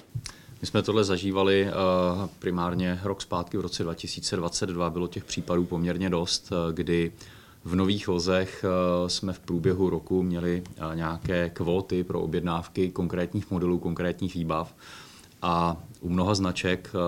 My 0.60 0.66
jsme 0.66 0.82
tohle 0.82 1.04
zažívali 1.04 1.66
uh, 1.66 2.26
primárně 2.38 3.00
rok 3.02 3.22
zpátky 3.22 3.56
v 3.56 3.60
roce 3.60 3.82
2022. 3.82 4.90
Bylo 4.90 5.08
těch 5.08 5.24
případů 5.24 5.64
poměrně 5.64 6.10
dost, 6.10 6.52
uh, 6.52 6.72
kdy 6.72 7.12
v 7.64 7.74
nových 7.74 8.08
vozech 8.08 8.64
eh, 8.64 9.08
jsme 9.10 9.32
v 9.32 9.40
průběhu 9.40 9.90
roku 9.90 10.22
měli 10.22 10.62
eh, 10.66 10.96
nějaké 10.96 11.50
kvóty 11.50 12.04
pro 12.04 12.20
objednávky 12.20 12.90
konkrétních 12.90 13.50
modelů, 13.50 13.78
konkrétních 13.78 14.34
výbav. 14.34 14.74
A 15.42 15.76
u 16.00 16.08
mnoha 16.08 16.34
značek 16.34 16.92
eh, 16.94 16.98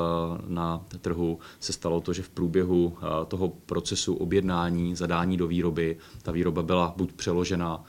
na 0.48 0.84
trhu 1.00 1.38
se 1.60 1.72
stalo 1.72 2.00
to, 2.00 2.12
že 2.12 2.22
v 2.22 2.28
průběhu 2.28 2.96
toho 3.28 3.48
procesu 3.48 4.14
objednání, 4.14 4.96
zadání 4.96 5.36
do 5.36 5.46
výroby, 5.46 5.96
ta 6.22 6.32
výroba 6.32 6.62
byla 6.62 6.94
buď 6.96 7.12
přeložena 7.12 7.84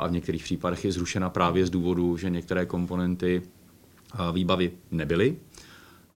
a 0.00 0.06
v 0.06 0.12
některých 0.12 0.44
případech 0.44 0.84
je 0.84 0.92
zrušena 0.92 1.30
právě 1.30 1.66
z 1.66 1.70
důvodu, 1.70 2.16
že 2.16 2.30
některé 2.30 2.66
komponenty 2.66 3.42
výbavy 4.32 4.72
nebyly. 4.90 5.36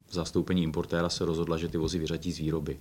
V 0.09 0.15
zastoupení 0.15 0.63
importéra 0.63 1.09
se 1.09 1.25
rozhodla, 1.25 1.57
že 1.57 1.69
ty 1.69 1.79
vozy 1.79 1.99
vyřadí 1.99 2.33
z 2.33 2.39
výroby 2.39 2.79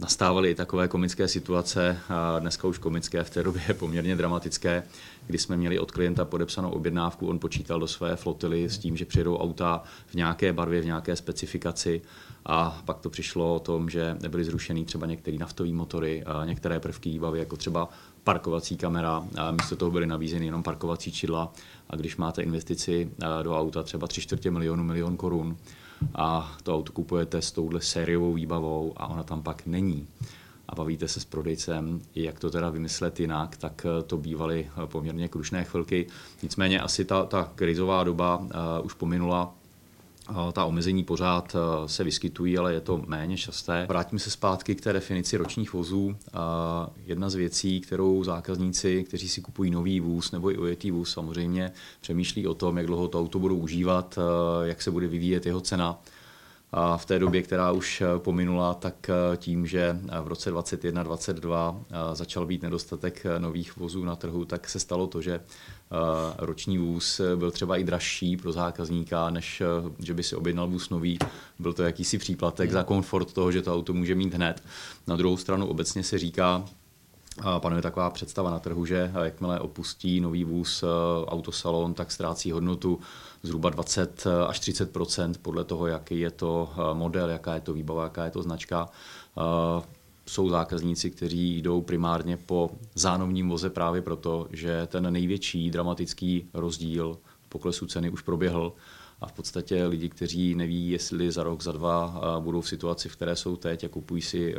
nastávaly 0.00 0.50
i 0.50 0.54
takové 0.54 0.88
komické 0.88 1.28
situace, 1.28 1.98
a 2.08 2.38
dneska 2.38 2.68
už 2.68 2.78
komické, 2.78 3.24
v 3.24 3.30
té 3.30 3.42
době 3.42 3.62
poměrně 3.78 4.16
dramatické, 4.16 4.82
kdy 5.26 5.38
jsme 5.38 5.56
měli 5.56 5.78
od 5.78 5.90
klienta 5.90 6.24
podepsanou 6.24 6.70
objednávku, 6.70 7.28
on 7.28 7.38
počítal 7.38 7.80
do 7.80 7.88
své 7.88 8.16
flotily 8.16 8.70
s 8.70 8.78
tím, 8.78 8.96
že 8.96 9.04
přijedou 9.04 9.36
auta 9.36 9.82
v 10.06 10.14
nějaké 10.14 10.52
barvě, 10.52 10.80
v 10.80 10.84
nějaké 10.84 11.16
specifikaci. 11.16 12.02
A 12.46 12.82
pak 12.84 12.98
to 12.98 13.10
přišlo 13.10 13.54
o 13.54 13.58
tom, 13.58 13.90
že 13.90 14.16
nebyly 14.22 14.44
zrušeny 14.44 14.84
třeba 14.84 15.06
některé 15.06 15.36
naftové 15.36 15.72
motory, 15.72 16.24
a 16.24 16.44
některé 16.44 16.80
prvky 16.80 17.10
výbavy, 17.10 17.38
jako 17.38 17.56
třeba 17.56 17.88
parkovací 18.24 18.76
kamera, 18.76 19.24
a 19.36 19.50
místo 19.50 19.76
toho 19.76 19.90
byly 19.90 20.06
nabízeny 20.06 20.46
jenom 20.46 20.62
parkovací 20.62 21.12
čidla. 21.12 21.52
A 21.90 21.96
když 21.96 22.16
máte 22.16 22.42
investici 22.42 23.10
do 23.42 23.58
auta 23.58 23.82
třeba 23.82 24.06
3 24.06 24.20
čtvrtě 24.20 24.50
milionu, 24.50 24.84
milion 24.84 25.16
korun, 25.16 25.56
a 26.14 26.56
to 26.62 26.74
auto 26.74 26.92
kupujete 26.92 27.42
s 27.42 27.52
touhle 27.52 27.80
sériovou 27.80 28.32
výbavou 28.32 28.92
a 28.96 29.06
ona 29.06 29.22
tam 29.22 29.42
pak 29.42 29.66
není 29.66 30.08
a 30.70 30.74
bavíte 30.74 31.08
se 31.08 31.20
s 31.20 31.24
prodejcem, 31.24 32.00
jak 32.14 32.38
to 32.38 32.50
teda 32.50 32.70
vymyslet 32.70 33.20
jinak, 33.20 33.56
tak 33.56 33.86
eh, 33.86 34.02
to 34.02 34.16
bývaly 34.16 34.70
eh, 34.70 34.86
poměrně 34.86 35.28
krušné 35.28 35.64
chvilky. 35.64 36.06
Nicméně 36.42 36.80
asi 36.80 37.04
ta, 37.04 37.24
ta 37.24 37.52
krizová 37.54 38.04
doba 38.04 38.36
uh, 38.36 38.46
už 38.82 38.94
pominula 38.94 39.54
ta 40.52 40.64
omezení 40.64 41.04
pořád 41.04 41.56
se 41.86 42.04
vyskytují, 42.04 42.58
ale 42.58 42.72
je 42.72 42.80
to 42.80 43.02
méně 43.06 43.36
časté. 43.36 43.86
Vrátím 43.88 44.18
se 44.18 44.30
zpátky 44.30 44.74
k 44.74 44.80
té 44.80 44.92
definici 44.92 45.36
ročních 45.36 45.72
vozů. 45.72 46.16
Jedna 47.06 47.30
z 47.30 47.34
věcí, 47.34 47.80
kterou 47.80 48.24
zákazníci, 48.24 49.04
kteří 49.04 49.28
si 49.28 49.40
kupují 49.40 49.70
nový 49.70 50.00
vůz 50.00 50.32
nebo 50.32 50.50
i 50.50 50.58
ojetý 50.58 50.90
vůz, 50.90 51.12
samozřejmě 51.12 51.72
přemýšlí 52.00 52.46
o 52.46 52.54
tom, 52.54 52.76
jak 52.76 52.86
dlouho 52.86 53.08
to 53.08 53.20
auto 53.20 53.38
budou 53.38 53.56
užívat, 53.56 54.18
jak 54.62 54.82
se 54.82 54.90
bude 54.90 55.08
vyvíjet 55.08 55.46
jeho 55.46 55.60
cena. 55.60 56.00
A 56.72 56.96
v 56.96 57.06
té 57.06 57.18
době, 57.18 57.42
která 57.42 57.72
už 57.72 58.02
pominula, 58.18 58.74
tak 58.74 59.10
tím, 59.36 59.66
že 59.66 60.00
v 60.22 60.28
roce 60.28 60.52
2021-2022 60.52 61.84
začal 62.12 62.46
být 62.46 62.62
nedostatek 62.62 63.26
nových 63.38 63.76
vozů 63.76 64.04
na 64.04 64.16
trhu, 64.16 64.44
tak 64.44 64.68
se 64.68 64.80
stalo 64.80 65.06
to, 65.06 65.22
že 65.22 65.40
roční 66.38 66.78
vůz 66.78 67.20
byl 67.36 67.50
třeba 67.50 67.76
i 67.76 67.84
dražší 67.84 68.36
pro 68.36 68.52
zákazníka, 68.52 69.30
než 69.30 69.62
že 69.98 70.14
by 70.14 70.22
si 70.22 70.36
objednal 70.36 70.68
vůz 70.68 70.90
nový. 70.90 71.18
Byl 71.58 71.72
to 71.72 71.82
jakýsi 71.82 72.18
příplatek 72.18 72.70
za 72.70 72.82
komfort 72.82 73.32
toho, 73.32 73.52
že 73.52 73.62
to 73.62 73.74
auto 73.74 73.92
může 73.92 74.14
mít 74.14 74.34
hned. 74.34 74.62
Na 75.06 75.16
druhou 75.16 75.36
stranu 75.36 75.66
obecně 75.66 76.02
se 76.02 76.18
říká, 76.18 76.64
panuje 77.58 77.82
taková 77.82 78.10
představa 78.10 78.50
na 78.50 78.58
trhu, 78.58 78.86
že 78.86 79.12
jakmile 79.22 79.60
opustí 79.60 80.20
nový 80.20 80.44
vůz 80.44 80.84
autosalon, 81.26 81.94
tak 81.94 82.12
ztrácí 82.12 82.52
hodnotu 82.52 83.00
zhruba 83.42 83.70
20 83.70 84.26
až 84.48 84.60
30% 84.60 85.34
podle 85.42 85.64
toho, 85.64 85.86
jaký 85.86 86.20
je 86.20 86.30
to 86.30 86.70
model, 86.92 87.28
jaká 87.30 87.54
je 87.54 87.60
to 87.60 87.72
výbava, 87.72 88.04
jaká 88.04 88.24
je 88.24 88.30
to 88.30 88.42
značka 88.42 88.88
jsou 90.30 90.48
zákazníci, 90.48 91.10
kteří 91.10 91.62
jdou 91.62 91.80
primárně 91.80 92.36
po 92.36 92.70
zánovním 92.94 93.48
voze 93.48 93.70
právě 93.70 94.02
proto, 94.02 94.46
že 94.50 94.86
ten 94.86 95.12
největší 95.12 95.70
dramatický 95.70 96.48
rozdíl 96.54 97.18
poklesu 97.48 97.86
ceny 97.86 98.10
už 98.10 98.22
proběhl. 98.22 98.72
A 99.20 99.26
v 99.26 99.32
podstatě 99.32 99.86
lidi, 99.86 100.08
kteří 100.08 100.54
neví, 100.54 100.90
jestli 100.90 101.32
za 101.32 101.42
rok, 101.42 101.62
za 101.62 101.72
dva 101.72 102.20
budou 102.40 102.60
v 102.60 102.68
situaci, 102.68 103.08
v 103.08 103.16
které 103.16 103.36
jsou 103.36 103.56
teď 103.56 103.84
a 103.84 103.88
kupují 103.88 104.22
si, 104.22 104.54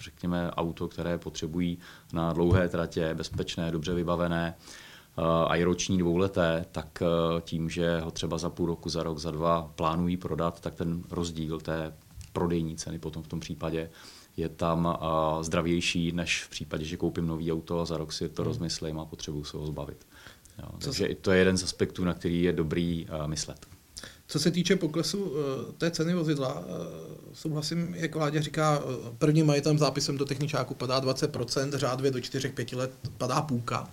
řekněme, 0.00 0.50
auto, 0.50 0.88
které 0.88 1.18
potřebují 1.18 1.78
na 2.12 2.32
dlouhé 2.32 2.68
tratě, 2.68 3.14
bezpečné, 3.14 3.70
dobře 3.70 3.94
vybavené, 3.94 4.54
a 5.46 5.56
i 5.56 5.64
roční 5.64 5.98
dvouleté, 5.98 6.64
tak 6.72 7.02
tím, 7.40 7.70
že 7.70 8.00
ho 8.00 8.10
třeba 8.10 8.38
za 8.38 8.50
půl 8.50 8.66
roku, 8.66 8.88
za 8.88 9.02
rok, 9.02 9.18
za 9.18 9.30
dva 9.30 9.72
plánují 9.74 10.16
prodat, 10.16 10.60
tak 10.60 10.74
ten 10.74 11.02
rozdíl 11.10 11.60
té 11.60 11.94
prodejní 12.32 12.76
ceny 12.76 12.98
potom 12.98 13.22
v 13.22 13.28
tom 13.28 13.40
případě 13.40 13.90
je 14.36 14.48
tam 14.48 14.98
zdravější, 15.40 16.12
než 16.12 16.44
v 16.44 16.48
případě, 16.48 16.84
že 16.84 16.96
koupím 16.96 17.26
nový 17.26 17.52
auto 17.52 17.80
a 17.80 17.84
za 17.84 17.96
rok 17.96 18.12
si 18.12 18.28
to 18.28 18.42
hmm. 18.42 18.48
rozmyslím 18.48 19.00
a 19.00 19.04
potřebuji 19.04 19.44
se 19.44 19.56
ho 19.56 19.66
zbavit. 19.66 20.06
Jo, 20.58 20.68
takže 20.78 21.08
se... 21.08 21.14
to 21.14 21.32
je 21.32 21.38
jeden 21.38 21.56
z 21.56 21.64
aspektů, 21.64 22.04
na 22.04 22.14
který 22.14 22.42
je 22.42 22.52
dobrý 22.52 23.06
myslet. 23.26 23.66
Co 24.30 24.38
se 24.38 24.50
týče 24.50 24.76
poklesu 24.76 25.32
e, 25.32 25.72
té 25.72 25.90
ceny 25.90 26.14
vozidla, 26.14 26.62
e, 26.62 27.34
souhlasím, 27.34 27.94
jak 27.94 28.14
Vládě 28.14 28.42
říká, 28.42 28.82
e, 28.82 29.16
prvním 29.18 29.46
majitem 29.46 29.78
zápisem 29.78 30.16
do 30.16 30.24
techničáku 30.24 30.74
padá 30.74 31.00
20%, 31.00 31.70
řádově 31.78 32.10
do 32.10 32.18
4-5 32.18 32.76
let 32.76 32.90
padá 33.18 33.42
půlka 33.42 33.90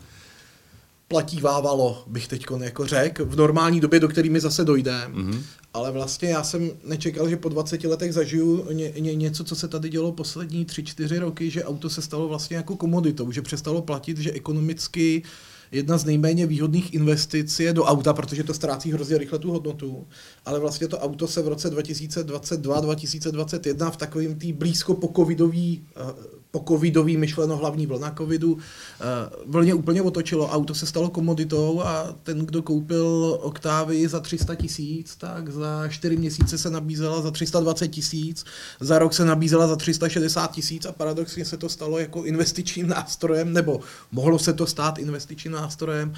platí 1.07 1.41
vávalo, 1.41 2.03
bych 2.07 2.27
teď 2.27 2.45
jako 2.61 2.87
řekl, 2.87 3.25
v 3.25 3.35
normální 3.35 3.79
době, 3.79 3.99
do 3.99 4.07
které 4.07 4.29
mi 4.29 4.39
zase 4.39 4.65
dojde. 4.65 5.01
Mm-hmm. 5.07 5.41
Ale 5.73 5.91
vlastně 5.91 6.29
já 6.29 6.43
jsem 6.43 6.71
nečekal, 6.83 7.29
že 7.29 7.37
po 7.37 7.49
20 7.49 7.83
letech 7.83 8.13
zažiju 8.13 8.71
ně, 8.71 8.93
ně, 8.99 9.15
něco, 9.15 9.43
co 9.43 9.55
se 9.55 9.67
tady 9.67 9.89
dělo 9.89 10.11
poslední 10.11 10.65
3-4 10.65 11.19
roky, 11.19 11.49
že 11.49 11.63
auto 11.63 11.89
se 11.89 12.01
stalo 12.01 12.27
vlastně 12.27 12.57
jako 12.57 12.75
komoditou, 12.75 13.31
že 13.31 13.41
přestalo 13.41 13.81
platit, 13.81 14.17
že 14.17 14.31
ekonomicky 14.31 15.23
jedna 15.71 15.97
z 15.97 16.05
nejméně 16.05 16.47
výhodných 16.47 16.93
investic 16.93 17.59
je 17.59 17.73
do 17.73 17.83
auta, 17.83 18.13
protože 18.13 18.43
to 18.43 18.53
ztrácí 18.53 18.91
hrozně 18.91 19.17
rychle 19.17 19.39
tu 19.39 19.51
hodnotu, 19.51 20.07
ale 20.45 20.59
vlastně 20.59 20.87
to 20.87 20.99
auto 20.99 21.27
se 21.27 21.41
v 21.41 21.47
roce 21.47 21.77
2022-2021 21.77 23.91
v 23.91 23.97
takovým 23.97 24.35
tý 24.35 24.53
blízko 24.53 24.93
po 24.93 25.11
covidový 25.15 25.85
uh, 26.01 26.11
po 26.51 26.63
covidový 26.67 27.17
myšleno 27.17 27.57
hlavní 27.57 27.85
vlna 27.85 28.13
covidu, 28.17 28.57
eh, 28.57 29.03
vlně 29.45 29.73
úplně 29.73 30.01
otočilo, 30.01 30.49
auto 30.49 30.75
se 30.75 30.85
stalo 30.85 31.09
komoditou 31.09 31.81
a 31.81 32.15
ten, 32.23 32.39
kdo 32.39 32.61
koupil 32.61 33.39
Octavii 33.41 34.07
za 34.07 34.19
300 34.19 34.55
tisíc, 34.55 35.15
tak 35.15 35.49
za 35.49 35.87
4 35.87 36.17
měsíce 36.17 36.57
se 36.57 36.69
nabízela 36.69 37.21
za 37.21 37.31
320 37.31 37.87
tisíc, 37.87 38.45
za 38.79 38.99
rok 38.99 39.13
se 39.13 39.25
nabízela 39.25 39.67
za 39.67 39.75
360 39.75 40.51
tisíc 40.51 40.85
a 40.85 40.91
paradoxně 40.91 41.45
se 41.45 41.57
to 41.57 41.69
stalo 41.69 41.99
jako 41.99 42.23
investičním 42.23 42.87
nástrojem, 42.87 43.53
nebo 43.53 43.79
mohlo 44.11 44.39
se 44.39 44.53
to 44.53 44.67
stát 44.67 44.99
investičním 44.99 45.53
nástrojem 45.53 46.13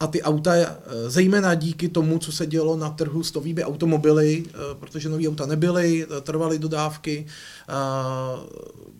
a 0.00 0.06
ty 0.06 0.22
auta, 0.22 0.54
eh, 0.54 0.66
zejména 1.06 1.54
díky 1.54 1.88
tomu, 1.88 2.18
co 2.18 2.32
se 2.32 2.46
dělo 2.46 2.76
na 2.76 2.90
trhu 2.90 3.22
s 3.22 3.34
novými 3.34 3.64
automobily, 3.64 4.44
eh, 4.46 4.52
protože 4.80 5.08
nový 5.08 5.28
auta 5.28 5.46
nebyly, 5.46 6.06
trvaly 6.22 6.58
dodávky, 6.58 7.26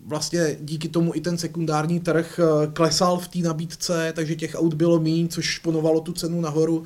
vlastně 0.07 0.57
díky 0.61 0.89
tomu 0.89 1.15
i 1.15 1.21
ten 1.21 1.39
sekundární 1.39 2.01
trh 2.01 2.41
eh, 2.43 2.67
klesal 2.73 3.19
v 3.19 3.29
té 3.29 3.39
nabídce, 3.39 4.13
takže 4.17 4.37
těch 4.37 4.55
aut 4.55 4.75
bylo 4.75 5.01
méně, 5.01 5.29
což 5.29 5.45
šponovalo 5.45 6.01
tu 6.01 6.13
cenu 6.13 6.41
nahoru. 6.41 6.85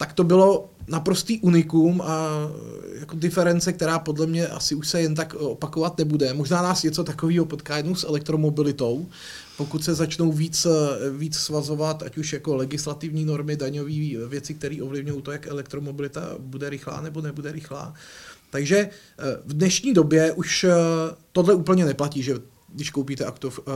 Tak 0.00 0.12
to 0.12 0.24
bylo 0.24 0.70
naprostý 0.88 1.40
unikum 1.40 2.00
a 2.00 2.28
jako 3.00 3.16
diference, 3.16 3.72
která 3.72 3.98
podle 3.98 4.26
mě 4.26 4.46
asi 4.46 4.74
už 4.74 4.88
se 4.88 5.00
jen 5.00 5.14
tak 5.14 5.34
opakovat 5.34 5.98
nebude. 5.98 6.34
Možná 6.34 6.62
nás 6.62 6.82
něco 6.82 7.04
takového 7.04 7.44
potká 7.44 7.76
jednou 7.76 7.94
s 7.94 8.04
elektromobilitou, 8.04 9.06
pokud 9.56 9.84
se 9.84 9.94
začnou 9.94 10.32
víc, 10.32 10.66
víc 11.16 11.36
svazovat, 11.36 12.02
ať 12.02 12.18
už 12.18 12.32
jako 12.32 12.56
legislativní 12.56 13.24
normy, 13.24 13.56
daňové 13.56 14.28
věci, 14.28 14.54
které 14.54 14.82
ovlivňují 14.82 15.22
to, 15.22 15.32
jak 15.32 15.46
elektromobilita 15.46 16.34
bude 16.38 16.70
rychlá 16.70 17.00
nebo 17.00 17.20
nebude 17.20 17.52
rychlá. 17.52 17.94
Takže 18.50 18.78
eh, 18.78 18.90
v 19.46 19.52
dnešní 19.52 19.92
době 19.92 20.32
už 20.32 20.64
eh, 20.64 20.74
tohle 21.32 21.54
úplně 21.54 21.84
neplatí, 21.84 22.22
že 22.22 22.34
když 22.72 22.90
koupíte 22.90 23.24
aktov, 23.24 23.58
uh, 23.58 23.74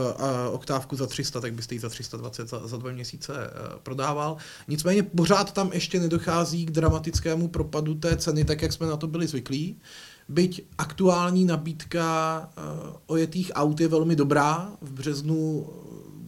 oktávku 0.51 0.95
za 0.95 1.07
300, 1.07 1.41
tak 1.41 1.53
byste 1.53 1.75
ji 1.75 1.79
za 1.79 1.89
320 1.89 2.49
za, 2.49 2.67
za 2.67 2.77
dva 2.77 2.91
měsíce 2.91 3.33
uh, 3.33 3.79
prodával. 3.83 4.37
Nicméně 4.67 5.03
pořád 5.03 5.51
tam 5.51 5.73
ještě 5.73 5.99
nedochází 5.99 6.65
k 6.65 6.71
dramatickému 6.71 7.47
propadu 7.47 7.95
té 7.95 8.17
ceny, 8.17 8.45
tak 8.45 8.61
jak 8.61 8.73
jsme 8.73 8.87
na 8.87 8.97
to 8.97 9.07
byli 9.07 9.27
zvyklí. 9.27 9.77
Byť 10.29 10.65
aktuální 10.77 11.45
nabídka 11.45 12.49
uh, 12.57 12.95
ojetých 13.07 13.51
aut 13.55 13.79
je 13.79 13.87
velmi 13.87 14.15
dobrá. 14.15 14.71
V 14.81 14.91
březnu 14.91 15.69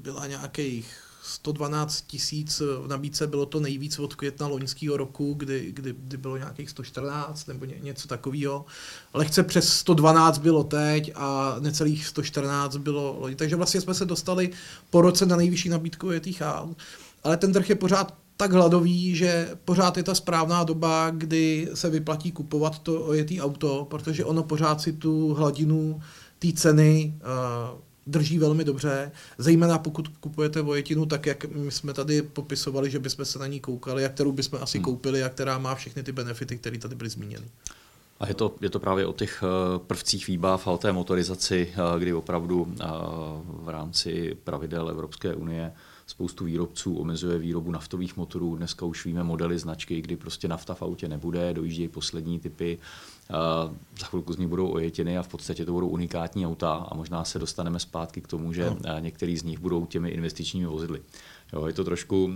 byla 0.02 0.28
nějakých 0.28 1.07
112 1.28 2.02
tisíc 2.08 2.60
v 2.60 2.88
nabídce, 2.88 3.28
bylo 3.28 3.46
to 3.46 3.60
nejvíc 3.60 4.00
od 4.00 4.16
května 4.16 4.48
loňského 4.48 4.98
roku, 4.98 5.34
kdy, 5.34 5.72
kdy, 5.72 5.96
kdy 5.98 6.18
bylo 6.18 6.38
nějakých 6.38 6.70
114 6.70 7.48
nebo 7.48 7.66
ně, 7.66 7.76
něco 7.82 8.08
takového. 8.08 8.66
Lehce 9.14 9.44
přes 9.44 9.74
112 9.74 10.38
bylo 10.38 10.64
teď 10.64 11.12
a 11.16 11.56
necelých 11.60 12.06
114 12.06 12.78
bylo 12.78 13.18
loni. 13.20 13.36
Takže 13.36 13.56
vlastně 13.56 13.82
jsme 13.82 13.94
se 13.94 14.06
dostali 14.06 14.50
po 14.90 15.02
roce 15.02 15.26
na 15.26 15.36
nejvyšší 15.36 15.70
nabídku 15.70 16.12
jetých 16.12 16.42
aut. 16.46 16.78
Ale 17.24 17.38
ten 17.38 17.54
trh 17.54 17.70
je 17.70 17.76
pořád 17.76 18.14
tak 18.38 18.52
hladový, 18.52 19.16
že 19.16 19.50
pořád 19.66 19.98
je 19.98 20.04
ta 20.04 20.16
správná 20.16 20.64
doba, 20.64 21.10
kdy 21.10 21.70
se 21.74 21.90
vyplatí 21.90 22.32
kupovat 22.32 22.80
to 22.80 23.02
ojetý 23.02 23.42
auto, 23.42 23.88
protože 23.90 24.26
ono 24.26 24.44
pořád 24.44 24.82
si 24.82 24.94
tu 24.94 25.34
hladinu 25.34 26.02
té 26.40 26.48
ceny 26.54 27.14
uh, 27.16 27.80
drží 28.08 28.40
velmi 28.40 28.64
dobře, 28.64 29.12
zejména 29.38 29.78
pokud 29.78 30.08
kupujete 30.08 30.62
vojetinu 30.62 31.06
tak, 31.06 31.26
jak 31.26 31.46
my 31.46 31.72
jsme 31.72 31.94
tady 31.94 32.22
popisovali, 32.22 32.92
že 32.92 33.00
bychom 33.00 33.26
se 33.26 33.40
na 33.40 33.48
ní 33.48 33.60
koukali 33.60 34.06
a 34.06 34.10
kterou 34.10 34.32
bychom 34.32 34.60
asi 34.62 34.78
hmm. 34.78 34.86
koupili 34.86 35.24
a 35.24 35.30
která 35.30 35.58
má 35.58 35.76
všechny 35.76 36.04
ty 36.04 36.12
benefity, 36.12 36.58
které 36.58 36.78
tady 36.78 36.96
byly 36.96 37.10
zmíněny. 37.10 37.46
A 38.20 38.28
je 38.28 38.34
to, 38.34 38.56
je 38.62 38.70
to 38.70 38.80
právě 38.80 39.06
o 39.06 39.14
těch 39.14 39.44
eh, 39.44 39.80
prvcích 39.80 40.28
výbav 40.28 40.68
a 40.68 40.72
o 40.72 40.78
té 40.78 40.92
motorizaci, 40.92 41.74
eh, 41.74 42.00
kdy 42.00 42.14
opravdu 42.14 42.68
eh, 42.70 42.86
v 43.46 43.70
rámci 43.70 44.38
pravidel 44.44 44.90
Evropské 44.90 45.36
unie 45.36 45.74
spoustu 46.08 46.46
výrobců 46.46 46.98
omezuje 46.98 47.38
výrobu 47.38 47.72
naftových 47.72 48.18
motorů. 48.18 48.56
Dneska 48.56 48.86
už 48.86 49.06
víme 49.06 49.24
modely 49.24 49.60
značky, 49.60 50.02
kdy 50.02 50.16
prostě 50.16 50.48
nafta 50.48 50.74
v 50.74 50.82
autě 50.82 51.08
nebude, 51.08 51.54
dojíždějí 51.54 51.88
poslední 51.88 52.40
typy 52.40 52.80
za 54.00 54.06
chvilku 54.06 54.34
z 54.34 54.38
nich 54.38 54.48
budou 54.48 54.70
ojetiny 54.70 55.18
a 55.18 55.24
v 55.24 55.28
podstatě 55.28 55.66
to 55.66 55.74
budou 55.74 55.88
unikátní 55.88 56.48
auta 56.48 56.74
a 56.74 56.96
možná 56.96 57.24
se 57.24 57.40
dostaneme 57.40 57.80
zpátky 57.80 58.22
k 58.22 58.28
tomu, 58.28 58.54
že 58.54 58.70
no. 58.70 59.00
některý 59.00 59.38
z 59.38 59.44
nich 59.44 59.60
budou 59.60 59.86
těmi 59.86 60.10
investičními 60.10 60.66
vozidly. 60.66 61.02
Jo, 61.54 61.66
je 61.66 61.74
to 61.74 61.84
trošku 61.84 62.26
uh, 62.26 62.34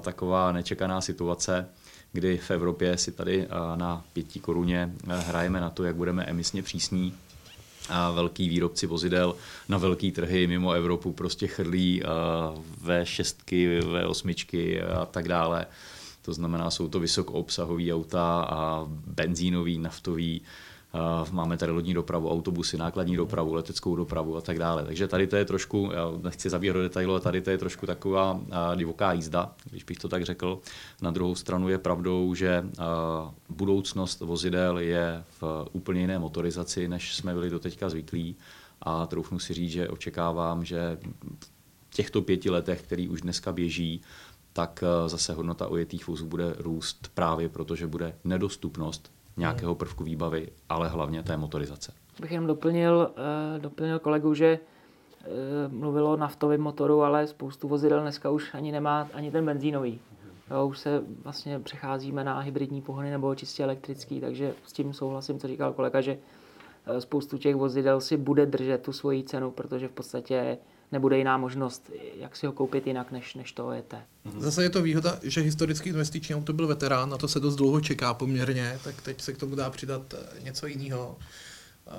taková 0.00 0.52
nečekaná 0.52 1.00
situace, 1.00 1.68
kdy 2.12 2.38
v 2.38 2.50
Evropě 2.50 2.98
si 2.98 3.12
tady 3.12 3.46
uh, 3.46 3.52
na 3.76 4.04
pěti 4.12 4.40
koruně 4.40 4.94
uh, 5.06 5.12
hrajeme 5.12 5.60
na 5.60 5.70
to, 5.70 5.84
jak 5.84 5.96
budeme 5.96 6.24
emisně 6.24 6.62
přísní 6.62 7.14
a 7.88 8.10
velký 8.10 8.48
výrobci 8.48 8.86
vozidel 8.86 9.36
na 9.68 9.78
velký 9.78 10.12
trhy 10.12 10.46
mimo 10.46 10.72
Evropu 10.72 11.12
prostě 11.12 11.46
chrlí 11.46 12.02
V6, 12.84 13.34
V8 13.80 14.84
a 15.00 15.06
tak 15.06 15.28
dále. 15.28 15.66
To 16.24 16.32
znamená, 16.32 16.70
jsou 16.70 16.88
to 16.88 17.00
vysokoobsahové 17.00 17.94
auta 17.94 18.46
a 18.50 18.86
benzínový, 19.06 19.78
naftový. 19.78 20.42
máme 21.30 21.56
tady 21.56 21.72
lodní 21.72 21.94
dopravu, 21.94 22.30
autobusy, 22.30 22.76
nákladní 22.78 23.16
dopravu, 23.16 23.54
leteckou 23.54 23.96
dopravu 23.96 24.36
a 24.36 24.40
tak 24.40 24.58
dále. 24.58 24.84
Takže 24.84 25.08
tady 25.08 25.26
to 25.26 25.36
je 25.36 25.44
trošku, 25.44 25.90
já 25.94 26.10
nechci 26.22 26.50
zabíhat 26.50 26.72
do 26.72 26.82
detailu, 26.82 27.12
ale 27.12 27.20
tady 27.20 27.40
to 27.40 27.50
je 27.50 27.58
trošku 27.58 27.86
taková 27.86 28.40
divoká 28.74 29.12
jízda, 29.12 29.54
když 29.70 29.84
bych 29.84 29.98
to 29.98 30.08
tak 30.08 30.24
řekl. 30.24 30.58
Na 31.02 31.10
druhou 31.10 31.34
stranu 31.34 31.68
je 31.68 31.78
pravdou, 31.78 32.34
že 32.34 32.66
budoucnost 33.48 34.20
vozidel 34.20 34.78
je 34.78 35.24
v 35.40 35.68
úplně 35.72 36.00
jiné 36.00 36.18
motorizaci, 36.18 36.88
než 36.88 37.14
jsme 37.14 37.34
byli 37.34 37.50
doteďka 37.50 37.88
zvyklí 37.88 38.36
a 38.82 39.06
troufnu 39.06 39.38
si 39.38 39.54
říct, 39.54 39.70
že 39.70 39.88
očekávám, 39.88 40.64
že 40.64 40.98
v 41.90 41.94
těchto 41.94 42.22
pěti 42.22 42.50
letech, 42.50 42.82
který 42.82 43.08
už 43.08 43.20
dneska 43.20 43.52
běží, 43.52 44.00
tak 44.56 44.84
zase 45.06 45.32
hodnota 45.32 45.68
ojetých 45.68 46.06
vozů 46.06 46.26
bude 46.26 46.54
růst 46.58 47.10
právě 47.14 47.48
proto, 47.48 47.76
že 47.76 47.86
bude 47.86 48.14
nedostupnost 48.24 49.12
nějakého 49.36 49.74
prvku 49.74 50.04
výbavy, 50.04 50.48
ale 50.68 50.88
hlavně 50.88 51.22
té 51.22 51.36
motorizace. 51.36 51.92
Bych 52.20 52.30
jenom 52.30 52.46
doplnil, 52.46 53.10
uh, 53.10 53.62
doplnil 53.62 53.98
kolegu, 53.98 54.34
že 54.34 54.58
uh, 54.58 55.72
mluvilo 55.72 56.12
o 56.12 56.16
naftovém 56.16 56.60
motoru, 56.60 57.02
ale 57.02 57.26
spoustu 57.26 57.68
vozidel 57.68 58.00
dneska 58.00 58.30
už 58.30 58.54
ani 58.54 58.72
nemá 58.72 59.08
ani 59.14 59.30
ten 59.30 59.44
benzínový. 59.44 60.00
Jo, 60.50 60.66
už 60.66 60.78
se 60.78 61.02
vlastně 61.24 61.60
přecházíme 61.60 62.24
na 62.24 62.40
hybridní 62.40 62.82
pohony 62.82 63.10
nebo 63.10 63.34
čistě 63.34 63.62
elektrický, 63.64 64.20
takže 64.20 64.54
s 64.66 64.72
tím 64.72 64.92
souhlasím, 64.92 65.38
co 65.38 65.48
říkal 65.48 65.72
kolega, 65.72 66.00
že 66.00 66.18
eh, 66.86 67.00
spoustu 67.00 67.38
těch 67.38 67.56
vozidel 67.56 68.00
si 68.00 68.16
bude 68.16 68.46
držet 68.46 68.82
tu 68.82 68.92
svoji 68.92 69.22
cenu, 69.22 69.50
protože 69.50 69.88
v 69.88 69.92
podstatě 69.92 70.58
nebude 70.94 71.18
jiná 71.18 71.36
možnost, 71.36 71.90
jak 72.20 72.36
si 72.36 72.46
ho 72.46 72.52
koupit 72.52 72.86
jinak, 72.86 73.12
než, 73.12 73.34
než 73.34 73.52
to 73.52 73.70
ET. 73.70 73.94
Zase 74.38 74.62
je 74.62 74.70
to 74.70 74.82
výhoda, 74.82 75.18
že 75.22 75.40
historický 75.40 75.88
investiční 75.88 76.34
auto 76.34 76.52
byl 76.52 76.66
veterán, 76.66 77.10
na 77.10 77.18
to 77.18 77.28
se 77.28 77.40
dost 77.40 77.56
dlouho 77.56 77.80
čeká 77.80 78.14
poměrně, 78.14 78.78
tak 78.84 79.02
teď 79.02 79.20
se 79.20 79.32
k 79.32 79.38
tomu 79.38 79.54
dá 79.54 79.70
přidat 79.70 80.14
eh, 80.14 80.42
něco 80.42 80.66
jiného. 80.66 81.18
Eh, 81.86 81.90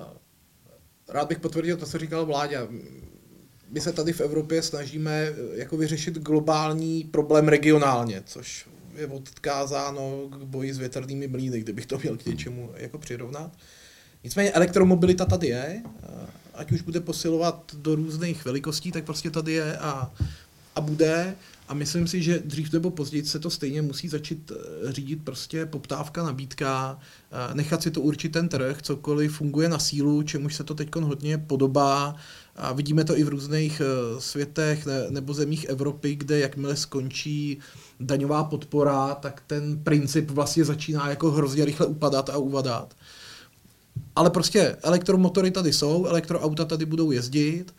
rád 1.07 1.27
bych 1.27 1.39
potvrdil 1.39 1.77
to, 1.77 1.85
co 1.85 1.97
říkal 1.97 2.25
Vláďa. 2.25 2.67
My 3.69 3.81
se 3.81 3.91
tady 3.91 4.13
v 4.13 4.21
Evropě 4.21 4.61
snažíme 4.61 5.11
eh, 5.11 5.33
jako 5.53 5.77
vyřešit 5.77 6.17
globální 6.17 7.03
problém 7.03 7.47
regionálně, 7.47 8.23
což 8.25 8.69
je 8.95 9.07
odkázáno 9.07 10.29
k 10.29 10.35
boji 10.35 10.73
s 10.73 10.77
větrnými 10.77 11.27
mlýny, 11.27 11.59
kdybych 11.59 11.85
to 11.85 11.97
měl 11.97 12.17
k 12.17 12.25
něčemu 12.25 12.71
jako 12.75 12.97
přirovnat. 12.97 13.51
Nicméně 14.23 14.51
elektromobilita 14.51 15.25
tady 15.25 15.47
je 15.47 15.83
ať 16.57 16.71
už 16.71 16.81
bude 16.81 16.99
posilovat 16.99 17.71
do 17.75 17.95
různých 17.95 18.45
velikostí, 18.45 18.91
tak 18.91 19.03
prostě 19.03 19.31
tady 19.31 19.53
je 19.53 19.77
a, 19.77 20.11
a 20.75 20.81
bude. 20.81 21.35
A 21.67 21.73
myslím 21.73 22.07
si, 22.07 22.23
že 22.23 22.39
dřív 22.45 22.73
nebo 22.73 22.91
později 22.91 23.25
se 23.25 23.39
to 23.39 23.49
stejně 23.49 23.81
musí 23.81 24.07
začít 24.07 24.51
eh, 24.51 24.91
řídit 24.91 25.23
prostě 25.23 25.65
poptávka, 25.65 26.23
nabídka, 26.23 26.99
eh, 27.31 27.55
nechat 27.55 27.83
si 27.83 27.91
to 27.91 28.01
určit 28.01 28.29
ten 28.29 28.49
trh, 28.49 28.81
cokoliv 28.81 29.37
funguje 29.37 29.69
na 29.69 29.79
sílu, 29.79 30.23
čemuž 30.23 30.55
se 30.55 30.63
to 30.63 30.75
teď 30.75 30.95
hodně 30.95 31.37
podobá. 31.37 32.15
A 32.55 32.73
vidíme 32.73 33.03
to 33.03 33.17
i 33.17 33.23
v 33.23 33.29
různých 33.29 33.81
eh, 33.81 34.21
světech 34.21 34.87
nebo 35.09 35.33
zemích 35.33 35.65
Evropy, 35.65 36.15
kde 36.15 36.39
jakmile 36.39 36.75
skončí 36.75 37.59
daňová 37.99 38.43
podpora, 38.43 39.15
tak 39.15 39.43
ten 39.47 39.79
princip 39.83 40.31
vlastně 40.31 40.65
začíná 40.65 41.09
jako 41.09 41.31
hrozně 41.31 41.65
rychle 41.65 41.85
upadat 41.85 42.29
a 42.29 42.37
uvadat. 42.37 42.95
Ale 44.15 44.29
prostě 44.29 44.77
elektromotory 44.83 45.51
tady 45.51 45.73
jsou, 45.73 46.05
elektroauta 46.05 46.65
tady 46.65 46.85
budou 46.85 47.11
jezdit 47.11 47.73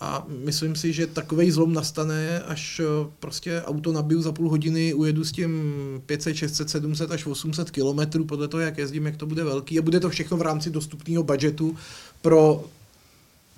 a 0.00 0.26
myslím 0.44 0.76
si, 0.76 0.92
že 0.92 1.06
takový 1.06 1.50
zlom 1.50 1.72
nastane, 1.72 2.40
až 2.40 2.80
eh, 2.80 3.10
prostě 3.18 3.62
auto 3.62 3.92
nabiju 3.92 4.22
za 4.22 4.32
půl 4.32 4.48
hodiny, 4.48 4.94
ujedu 4.94 5.24
s 5.24 5.32
tím 5.32 5.62
500, 6.06 6.36
600, 6.36 6.70
700 6.70 7.10
až 7.10 7.26
800 7.26 7.70
kilometrů 7.70 8.24
podle 8.24 8.48
toho, 8.48 8.60
jak 8.60 8.78
jezdím, 8.78 9.06
jak 9.06 9.16
to 9.16 9.26
bude 9.26 9.44
velký 9.44 9.78
a 9.78 9.82
bude 9.82 10.00
to 10.00 10.10
všechno 10.10 10.36
v 10.36 10.42
rámci 10.42 10.70
dostupného 10.70 11.22
budgetu 11.22 11.76
pro 12.22 12.64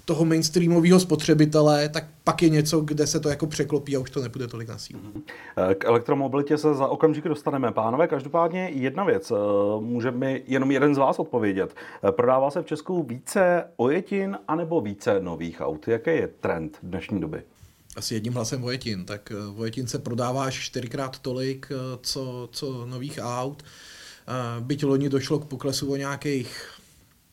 toho 0.04 0.24
mainstreamového 0.24 1.00
spotřebitele, 1.00 1.88
tak 1.88 2.04
pak 2.24 2.42
je 2.42 2.48
něco, 2.48 2.80
kde 2.80 3.06
se 3.06 3.20
to 3.20 3.28
jako 3.28 3.46
překlopí 3.46 3.96
a 3.96 4.00
už 4.00 4.10
to 4.10 4.22
nebude 4.22 4.46
tolik 4.48 4.68
na 4.68 4.78
sílu. 4.78 5.00
K 5.74 5.84
elektromobilitě 5.84 6.58
se 6.58 6.74
za 6.74 6.86
okamžik 6.86 7.24
dostaneme. 7.24 7.72
Pánové, 7.72 8.08
každopádně 8.08 8.70
jedna 8.74 9.04
věc, 9.04 9.30
eh, 9.30 9.34
může 9.80 10.10
mi 10.10 10.42
jenom 10.46 10.70
jeden 10.70 10.94
z 10.94 10.98
vás 10.98 11.18
odpovědět. 11.18 11.74
Eh, 12.08 12.12
prodává 12.12 12.50
se 12.50 12.62
v 12.62 12.66
Česku 12.66 13.02
více 13.02 13.64
ojetin 13.76 14.38
anebo 14.48 14.80
více 14.80 15.20
nových 15.20 15.60
aut? 15.60 15.88
Jaký 15.88 16.10
je 16.10 16.28
trend 16.40 16.78
dnešní 16.82 17.20
doby? 17.20 17.42
Asi 17.96 18.14
jedním 18.14 18.32
hlasem 18.32 18.62
Vojetin. 18.62 19.04
Tak 19.04 19.32
eh, 19.32 19.34
Vojetin 19.54 19.86
se 19.86 19.98
prodává 19.98 20.44
až 20.44 20.60
čtyřikrát 20.60 21.18
tolik, 21.18 21.68
co, 22.00 22.48
co 22.52 22.86
nových 22.86 23.18
aut. 23.22 23.62
Byť 24.60 24.84
loni 24.84 25.08
došlo 25.08 25.38
k 25.38 25.44
poklesu 25.44 25.92
o 25.92 25.96
nějakých 25.96 26.81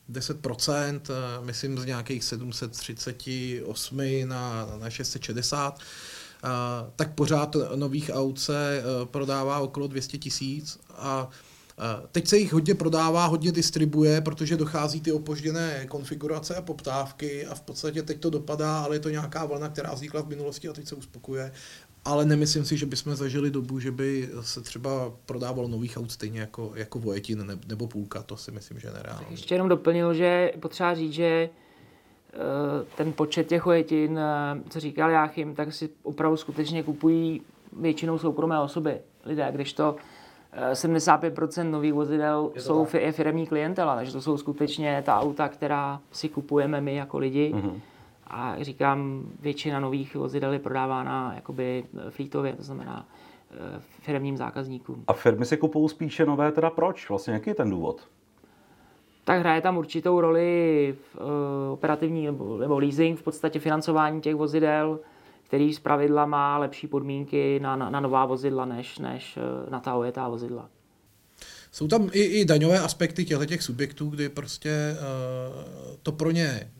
10%, 0.09 1.09
eh, 1.09 1.45
myslím 1.45 1.79
z 1.79 1.85
nějakých 1.85 2.23
738 2.23 4.25
na, 4.25 4.67
na 4.79 4.89
660, 4.89 5.79
eh, 5.79 6.47
tak 6.95 7.13
pořád 7.13 7.55
nových 7.75 8.11
aut 8.13 8.39
se 8.39 8.79
eh, 8.79 9.05
prodává 9.05 9.59
okolo 9.59 9.87
200 9.87 10.17
tisíc 10.17 10.79
a 10.89 11.29
Teď 12.11 12.27
se 12.27 12.37
jich 12.37 12.53
hodně 12.53 12.75
prodává, 12.75 13.25
hodně 13.25 13.51
distribuje, 13.51 14.21
protože 14.21 14.57
dochází 14.57 15.01
ty 15.01 15.11
opožděné 15.11 15.85
konfigurace 15.87 16.55
a 16.55 16.61
poptávky 16.61 17.45
a 17.45 17.55
v 17.55 17.61
podstatě 17.61 18.03
teď 18.03 18.19
to 18.19 18.29
dopadá, 18.29 18.79
ale 18.79 18.95
je 18.95 18.99
to 18.99 19.09
nějaká 19.09 19.45
vlna, 19.45 19.69
která 19.69 19.93
vznikla 19.93 20.21
v 20.21 20.27
minulosti 20.27 20.69
a 20.69 20.73
teď 20.73 20.87
se 20.87 20.95
uspokuje 20.95 21.51
ale 22.05 22.25
nemyslím 22.25 22.65
si, 22.65 22.77
že 22.77 22.85
bychom 22.85 23.15
zažili 23.15 23.51
dobu, 23.51 23.79
že 23.79 23.91
by 23.91 24.29
se 24.41 24.61
třeba 24.61 25.11
prodávalo 25.25 25.67
nových 25.67 25.97
aut 25.97 26.11
stejně 26.11 26.39
jako, 26.39 26.71
jako 26.75 26.99
Vojetin 26.99 27.59
nebo 27.67 27.87
půlka, 27.87 28.23
to 28.23 28.37
si 28.37 28.51
myslím, 28.51 28.79
že 28.79 28.87
je 28.87 28.93
nereálné. 28.93 29.25
Ještě 29.29 29.55
jenom 29.55 29.69
doplnil, 29.69 30.13
že 30.13 30.51
potřeba 30.59 30.95
říct, 30.95 31.13
že 31.13 31.49
eh, 32.33 32.37
ten 32.97 33.13
počet 33.13 33.47
těch 33.47 33.65
Vojetin, 33.65 34.19
eh, 34.19 34.61
co 34.69 34.79
říkal 34.79 35.09
Jáchym, 35.09 35.55
tak 35.55 35.73
si 35.73 35.89
opravdu 36.03 36.37
skutečně 36.37 36.83
kupují 36.83 37.41
většinou 37.79 38.17
soukromé 38.17 38.59
osoby, 38.59 38.97
lidé, 39.25 39.47
když 39.51 39.73
to 39.73 39.95
75% 40.73 41.61
eh, 41.61 41.71
nových 41.71 41.93
vozidel 41.93 42.51
jsou 42.57 42.85
fi- 42.85 43.11
firmní 43.11 43.47
klientela, 43.47 43.95
takže 43.95 44.11
to 44.11 44.21
jsou 44.21 44.37
skutečně 44.37 45.03
ta 45.05 45.19
auta, 45.19 45.49
která 45.49 46.01
si 46.11 46.29
kupujeme 46.29 46.81
my 46.81 46.95
jako 46.95 47.17
lidi. 47.17 47.53
Mm-hmm 47.55 47.81
a 48.29 48.55
říkám, 48.61 49.23
většina 49.39 49.79
nových 49.79 50.15
vozidel 50.15 50.53
je 50.53 50.59
prodávána 50.59 51.31
jakoby 51.35 51.83
flítově, 52.09 52.55
to 52.55 52.63
znamená 52.63 53.07
eh, 53.51 53.55
firmním 53.79 54.37
zákazníkům. 54.37 55.03
A 55.07 55.13
firmy 55.13 55.45
si 55.45 55.57
kupují 55.57 55.89
spíše 55.89 56.25
nové, 56.25 56.51
teda 56.51 56.69
proč? 56.69 57.09
Vlastně 57.09 57.33
jaký 57.33 57.49
je 57.49 57.55
ten 57.55 57.69
důvod? 57.69 58.07
Tak 59.23 59.39
hraje 59.39 59.61
tam 59.61 59.77
určitou 59.77 60.21
roli 60.21 60.95
v, 61.01 61.15
uh, 61.15 61.73
operativní 61.73 62.25
nebo, 62.25 62.57
nebo 62.57 62.79
leasing, 62.79 63.19
v 63.19 63.23
podstatě 63.23 63.59
financování 63.59 64.21
těch 64.21 64.35
vozidel, 64.35 64.99
který 65.43 65.73
z 65.73 65.79
pravidla 65.79 66.25
má 66.25 66.57
lepší 66.57 66.87
podmínky 66.87 67.59
na, 67.59 67.75
na, 67.75 67.89
na 67.89 67.99
nová 67.99 68.25
vozidla 68.25 68.65
než, 68.65 68.99
než 68.99 69.37
uh, 69.37 69.69
na 69.69 69.79
ta 69.79 69.95
ojetá 69.95 70.27
vozidla. 70.27 70.69
Jsou 71.71 71.87
tam 71.87 72.09
i, 72.11 72.21
i 72.21 72.45
daňové 72.45 72.79
aspekty 72.79 73.25
těchto 73.25 73.45
těch 73.45 73.63
subjektů, 73.63 74.09
kdy 74.09 74.29
prostě 74.29 74.95
uh, 74.97 75.95
to 76.03 76.11
pro 76.11 76.31
ně 76.31 76.71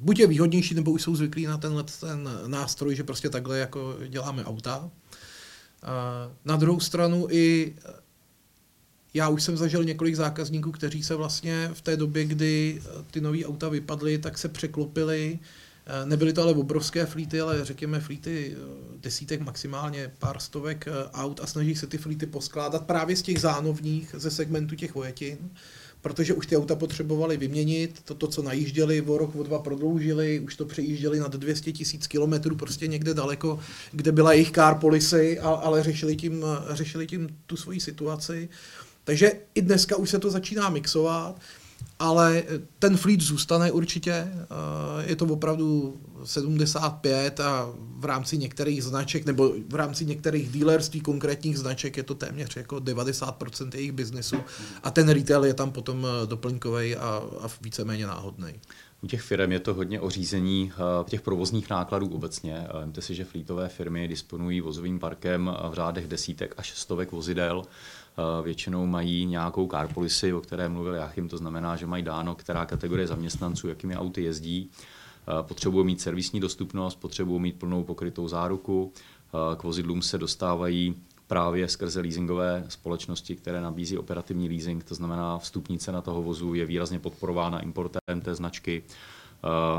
buď 0.00 0.18
je 0.18 0.26
výhodnější, 0.26 0.74
nebo 0.74 0.90
už 0.90 1.02
jsou 1.02 1.16
zvyklí 1.16 1.46
na 1.46 1.58
tenhle 1.58 1.84
ten 2.00 2.28
nástroj, 2.46 2.94
že 2.96 3.04
prostě 3.04 3.30
takhle 3.30 3.58
jako 3.58 3.96
děláme 4.08 4.44
auta. 4.44 4.90
Na 6.44 6.56
druhou 6.56 6.80
stranu 6.80 7.26
i 7.30 7.74
já 9.14 9.28
už 9.28 9.42
jsem 9.42 9.56
zažil 9.56 9.84
několik 9.84 10.16
zákazníků, 10.16 10.72
kteří 10.72 11.02
se 11.02 11.14
vlastně 11.14 11.70
v 11.72 11.80
té 11.80 11.96
době, 11.96 12.24
kdy 12.24 12.82
ty 13.10 13.20
nové 13.20 13.44
auta 13.44 13.68
vypadly, 13.68 14.18
tak 14.18 14.38
se 14.38 14.48
překlopili. 14.48 15.38
Nebyly 16.04 16.32
to 16.32 16.42
ale 16.42 16.52
obrovské 16.52 17.06
flíty, 17.06 17.40
ale 17.40 17.64
řekněme 17.64 18.00
flíty 18.00 18.56
desítek, 19.00 19.40
maximálně 19.40 20.12
pár 20.18 20.40
stovek 20.40 20.88
aut 21.12 21.40
a 21.42 21.46
snaží 21.46 21.74
se 21.74 21.86
ty 21.86 21.98
flíty 21.98 22.26
poskládat 22.26 22.86
právě 22.86 23.16
z 23.16 23.22
těch 23.22 23.40
zánovních 23.40 24.14
ze 24.18 24.30
segmentu 24.30 24.74
těch 24.74 24.94
vojetin 24.94 25.38
protože 26.02 26.34
už 26.34 26.46
ty 26.46 26.56
auta 26.56 26.76
potřebovali 26.76 27.36
vyměnit, 27.36 28.02
to, 28.04 28.26
co 28.26 28.42
najížděli, 28.42 29.02
o 29.02 29.18
rok, 29.18 29.36
o 29.36 29.42
dva 29.42 29.58
prodloužili, 29.58 30.40
už 30.40 30.56
to 30.56 30.64
přejížděli 30.64 31.20
nad 31.20 31.36
200 31.36 31.72
tisíc 31.72 32.06
kilometrů, 32.06 32.56
prostě 32.56 32.86
někde 32.86 33.14
daleko, 33.14 33.58
kde 33.92 34.12
byla 34.12 34.32
jejich 34.32 34.50
car 34.50 34.74
policy, 34.74 35.40
ale 35.40 35.82
řešili 35.82 36.16
tím, 36.16 36.44
řešili 36.70 37.06
tím 37.06 37.36
tu 37.46 37.56
svoji 37.56 37.80
situaci. 37.80 38.48
Takže 39.04 39.32
i 39.54 39.62
dneska 39.62 39.96
už 39.96 40.10
se 40.10 40.18
to 40.18 40.30
začíná 40.30 40.68
mixovat 40.68 41.40
ale 42.00 42.42
ten 42.78 42.96
fleet 42.96 43.20
zůstane 43.20 43.72
určitě. 43.72 44.12
Eh, 44.12 44.46
je 45.06 45.16
to 45.16 45.24
opravdu 45.24 45.96
75 46.24 47.40
a 47.40 47.68
v 47.96 48.04
rámci 48.04 48.38
některých 48.38 48.84
značek 48.84 49.26
nebo 49.26 49.52
v 49.68 49.74
rámci 49.74 50.06
některých 50.06 50.48
dealerství 50.48 51.00
konkrétních 51.00 51.58
značek 51.58 51.96
je 51.96 52.02
to 52.02 52.14
téměř 52.14 52.56
jako 52.56 52.76
90% 52.76 53.74
jejich 53.74 53.92
biznesu 53.92 54.36
a 54.82 54.90
ten 54.90 55.08
retail 55.08 55.44
je 55.44 55.54
tam 55.54 55.72
potom 55.72 56.06
eh, 56.06 56.26
doplňkový 56.26 56.96
a, 56.96 57.22
a 57.40 57.48
víceméně 57.60 58.06
náhodný. 58.06 58.54
U 59.02 59.06
těch 59.06 59.22
firm 59.22 59.52
je 59.52 59.60
to 59.60 59.74
hodně 59.74 60.00
o 60.00 60.10
řízení 60.10 60.72
eh, 60.72 61.10
těch 61.10 61.20
provozních 61.20 61.70
nákladů 61.70 62.08
obecně. 62.08 62.66
Vemte 62.80 63.02
si, 63.02 63.14
že 63.14 63.24
flítové 63.24 63.68
firmy 63.68 64.08
disponují 64.08 64.60
vozovým 64.60 64.98
parkem 64.98 65.56
v 65.70 65.74
řádech 65.74 66.08
desítek 66.08 66.54
až 66.56 66.70
stovek 66.70 67.12
vozidel 67.12 67.62
většinou 68.42 68.86
mají 68.86 69.26
nějakou 69.26 69.68
car 69.68 69.88
policy, 69.94 70.32
o 70.32 70.40
které 70.40 70.68
mluvil 70.68 70.94
Jachim, 70.94 71.28
to 71.28 71.36
znamená, 71.36 71.76
že 71.76 71.86
mají 71.86 72.02
dáno, 72.02 72.34
která 72.34 72.66
kategorie 72.66 73.06
zaměstnanců, 73.06 73.68
jakými 73.68 73.96
auty 73.96 74.22
jezdí. 74.22 74.70
Potřebují 75.42 75.86
mít 75.86 76.00
servisní 76.00 76.40
dostupnost, 76.40 76.94
potřebují 76.94 77.40
mít 77.40 77.58
plnou 77.58 77.84
pokrytou 77.84 78.28
záruku. 78.28 78.92
K 79.56 79.62
vozidlům 79.62 80.02
se 80.02 80.18
dostávají 80.18 80.94
právě 81.30 81.68
skrze 81.68 82.00
leasingové 82.00 82.64
společnosti, 82.68 83.36
které 83.36 83.60
nabízí 83.60 83.98
operativní 83.98 84.48
leasing, 84.48 84.84
to 84.84 84.94
znamená 84.94 85.38
vstupní 85.38 85.78
cena 85.78 86.02
toho 86.02 86.22
vozu 86.22 86.54
je 86.54 86.66
výrazně 86.66 86.98
podporována 86.98 87.60
importem 87.60 88.20
té 88.22 88.34
značky. 88.34 88.82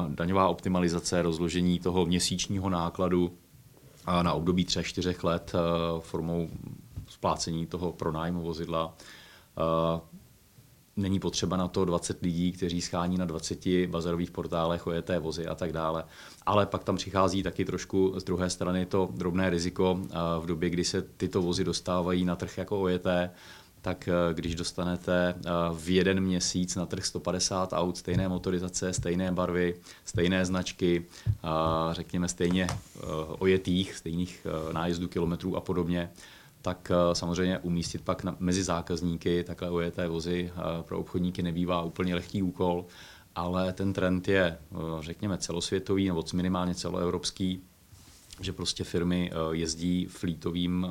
Daňová 0.07 0.47
optimalizace, 0.47 1.21
rozložení 1.21 1.79
toho 1.79 2.05
měsíčního 2.05 2.69
nákladu 2.69 3.33
na 4.21 4.33
období 4.33 4.65
3-4 4.65 5.25
let 5.25 5.53
formou 5.99 6.49
splácení 7.07 7.67
toho 7.67 7.91
pronájmu 7.91 8.41
vozidla. 8.41 8.93
Není 10.97 11.19
potřeba 11.19 11.57
na 11.57 11.67
to 11.67 11.85
20 11.85 12.21
lidí, 12.21 12.51
kteří 12.51 12.81
schání 12.81 13.17
na 13.17 13.25
20 13.25 13.59
bazarových 13.87 14.31
portálech 14.31 14.87
ojeté 14.87 15.19
vozy 15.19 15.47
a 15.47 15.55
tak 15.55 15.71
dále. 15.71 16.03
Ale 16.45 16.65
pak 16.65 16.83
tam 16.83 16.95
přichází 16.95 17.43
taky 17.43 17.65
trošku 17.65 18.13
z 18.17 18.23
druhé 18.23 18.49
strany 18.49 18.85
to 18.85 19.09
drobné 19.13 19.49
riziko 19.49 19.99
v 20.39 20.45
době, 20.45 20.69
kdy 20.69 20.83
se 20.83 21.01
tyto 21.01 21.41
vozy 21.41 21.63
dostávají 21.63 22.25
na 22.25 22.35
trh 22.35 22.57
jako 22.57 22.81
ojeté, 22.81 23.31
tak 23.81 24.09
když 24.33 24.55
dostanete 24.55 25.35
v 25.73 25.89
jeden 25.89 26.19
měsíc 26.19 26.75
na 26.75 26.85
trh 26.85 27.05
150 27.05 27.73
aut 27.73 27.97
stejné 27.97 28.27
motorizace, 28.27 28.93
stejné 28.93 29.31
barvy, 29.31 29.75
stejné 30.05 30.45
značky, 30.45 31.05
řekněme 31.91 32.27
stejně 32.27 32.67
ojetých, 33.39 33.93
stejných 33.93 34.47
nájezdů 34.71 35.07
kilometrů 35.07 35.55
a 35.55 35.61
podobně, 35.61 36.11
tak 36.61 36.91
eh, 36.91 37.15
samozřejmě 37.15 37.59
umístit 37.59 38.01
pak 38.01 38.23
na, 38.23 38.35
mezi 38.39 38.63
zákazníky 38.63 39.43
takhle 39.43 39.69
ojeté 39.69 40.07
vozy 40.07 40.51
eh, 40.55 40.83
pro 40.83 40.99
obchodníky 40.99 41.41
nebývá 41.41 41.83
úplně 41.83 42.15
lehký 42.15 42.43
úkol, 42.43 42.85
ale 43.35 43.73
ten 43.73 43.93
trend 43.93 44.27
je, 44.27 44.43
eh, 44.43 44.77
řekněme, 44.99 45.37
celosvětový 45.37 46.07
nebo 46.07 46.23
minimálně 46.33 46.75
celoevropský, 46.75 47.61
že 48.39 48.53
prostě 48.53 48.83
firmy 48.83 49.31
jezdí 49.51 50.05
flítovým 50.05 50.87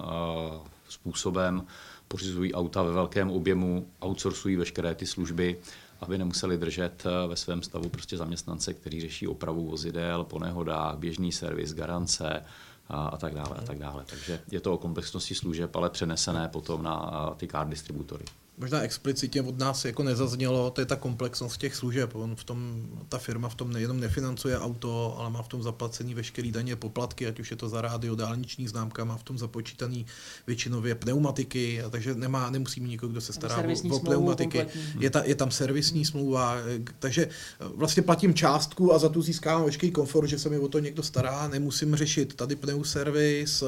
způsobem, 0.88 1.66
pořizují 2.08 2.54
auta 2.54 2.82
ve 2.82 2.92
velkém 2.92 3.30
objemu, 3.30 3.86
outsourcují 4.00 4.56
veškeré 4.56 4.94
ty 4.94 5.06
služby, 5.06 5.56
aby 6.00 6.18
nemuseli 6.18 6.58
držet 6.58 7.04
ve 7.28 7.36
svém 7.36 7.62
stavu 7.62 7.88
prostě 7.88 8.16
zaměstnance, 8.16 8.74
kteří 8.74 9.00
řeší 9.00 9.26
opravu 9.28 9.70
vozidel 9.70 10.24
po 10.24 10.38
nehodách, 10.38 10.98
běžný 10.98 11.32
servis, 11.32 11.74
garance, 11.74 12.42
a, 12.90 13.08
a 13.08 13.16
tak 13.16 13.34
dále 13.34 13.56
a 13.58 13.62
tak 13.62 13.78
dále. 13.78 14.04
Takže 14.06 14.40
je 14.50 14.60
to 14.60 14.74
o 14.74 14.78
komplexnosti 14.78 15.34
služeb, 15.34 15.76
ale 15.76 15.90
přenesené 15.90 16.48
potom 16.48 16.82
na 16.82 17.30
ty 17.36 17.48
card 17.48 17.68
distributory 17.68 18.24
možná 18.60 18.80
explicitně 18.80 19.42
od 19.42 19.58
nás 19.58 19.84
jako 19.84 20.02
nezaznělo, 20.02 20.70
to 20.70 20.80
je 20.80 20.86
ta 20.86 20.96
komplexnost 20.96 21.60
těch 21.60 21.74
služeb. 21.74 22.14
On 22.14 22.36
v 22.36 22.44
tom, 22.44 22.86
ta 23.08 23.18
firma 23.18 23.48
v 23.48 23.54
tom 23.54 23.72
nejenom 23.72 24.00
nefinancuje 24.00 24.58
auto, 24.58 25.16
ale 25.18 25.30
má 25.30 25.42
v 25.42 25.48
tom 25.48 25.62
zaplacený 25.62 26.14
veškerý 26.14 26.52
daně, 26.52 26.76
poplatky, 26.76 27.26
ať 27.26 27.40
už 27.40 27.50
je 27.50 27.56
to 27.56 27.68
za 27.68 27.80
rádio, 27.80 28.14
dálniční 28.14 28.68
známka, 28.68 29.04
má 29.04 29.16
v 29.16 29.22
tom 29.22 29.38
započítaný 29.38 30.06
většinově 30.46 30.94
pneumatiky, 30.94 31.82
a 31.82 31.90
takže 31.90 32.14
nemá, 32.14 32.50
nemusí 32.50 32.80
mít 32.80 32.88
nikdo, 32.88 33.08
kdo 33.08 33.20
se 33.20 33.32
stará 33.32 33.56
o, 33.90 33.96
o 33.96 34.00
pneumatiky. 34.00 34.66
Je, 34.98 35.10
ta, 35.10 35.24
je 35.24 35.34
tam 35.34 35.50
servisní 35.50 36.04
smlouva, 36.04 36.56
takže 36.98 37.28
vlastně 37.74 38.02
platím 38.02 38.34
částku 38.34 38.94
a 38.94 38.98
za 38.98 39.08
tu 39.08 39.22
získávám 39.22 39.64
veškerý 39.64 39.92
komfort, 39.92 40.28
že 40.28 40.38
se 40.38 40.48
mi 40.48 40.58
o 40.58 40.68
to 40.68 40.78
někdo 40.78 41.02
stará, 41.02 41.48
nemusím 41.48 41.96
řešit 41.96 42.34
tady 42.34 42.56
pneuservis, 42.56 43.64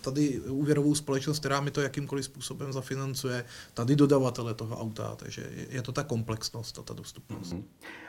tady 0.00 0.40
úvěrovou 0.40 0.94
společnost, 0.94 1.38
která 1.38 1.60
mi 1.60 1.70
to 1.70 1.80
jakýmkoliv 1.80 2.24
způsobem 2.24 2.72
zafinancuje, 2.72 3.44
tady 3.74 3.96
do 3.96 4.07
dodavatele 4.08 4.54
toho 4.54 4.76
auta, 4.76 5.16
takže 5.16 5.42
je 5.70 5.82
to 5.82 5.92
ta 5.92 6.02
komplexnost 6.02 6.78
a 6.78 6.82
ta 6.82 6.94
dostupnost. 6.94 7.52
Mm-hmm. 7.52 7.62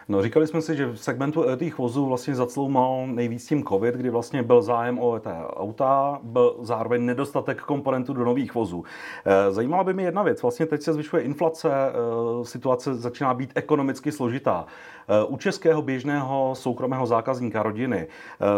No, 0.09 0.21
říkali 0.21 0.47
jsme 0.47 0.61
si, 0.61 0.75
že 0.75 0.85
v 0.85 0.95
segmentu 0.95 1.45
těch 1.57 1.77
vozů 1.77 2.05
vlastně 2.05 2.35
zacloumal 2.35 3.07
nejvíc 3.07 3.47
tím 3.47 3.63
COVID, 3.63 3.95
kdy 3.95 4.09
vlastně 4.09 4.43
byl 4.43 4.61
zájem 4.61 4.99
o 4.99 5.19
té 5.19 5.35
auta, 5.47 6.19
byl 6.23 6.55
zároveň 6.61 7.05
nedostatek 7.05 7.61
komponentů 7.61 8.13
do 8.13 8.25
nových 8.25 8.55
vozů. 8.55 8.83
Eh, 9.25 9.51
zajímala 9.51 9.83
by 9.83 9.93
mě 9.93 10.05
jedna 10.05 10.23
věc. 10.23 10.41
Vlastně 10.41 10.65
teď 10.65 10.81
se 10.81 10.93
zvyšuje 10.93 11.21
inflace, 11.21 11.69
eh, 11.71 12.45
situace 12.45 12.95
začíná 12.95 13.33
být 13.33 13.51
ekonomicky 13.55 14.11
složitá. 14.11 14.65
Eh, 15.07 15.25
u 15.25 15.37
českého 15.37 15.81
běžného 15.81 16.55
soukromého 16.55 17.07
zákazníka 17.07 17.63
rodiny 17.63 18.07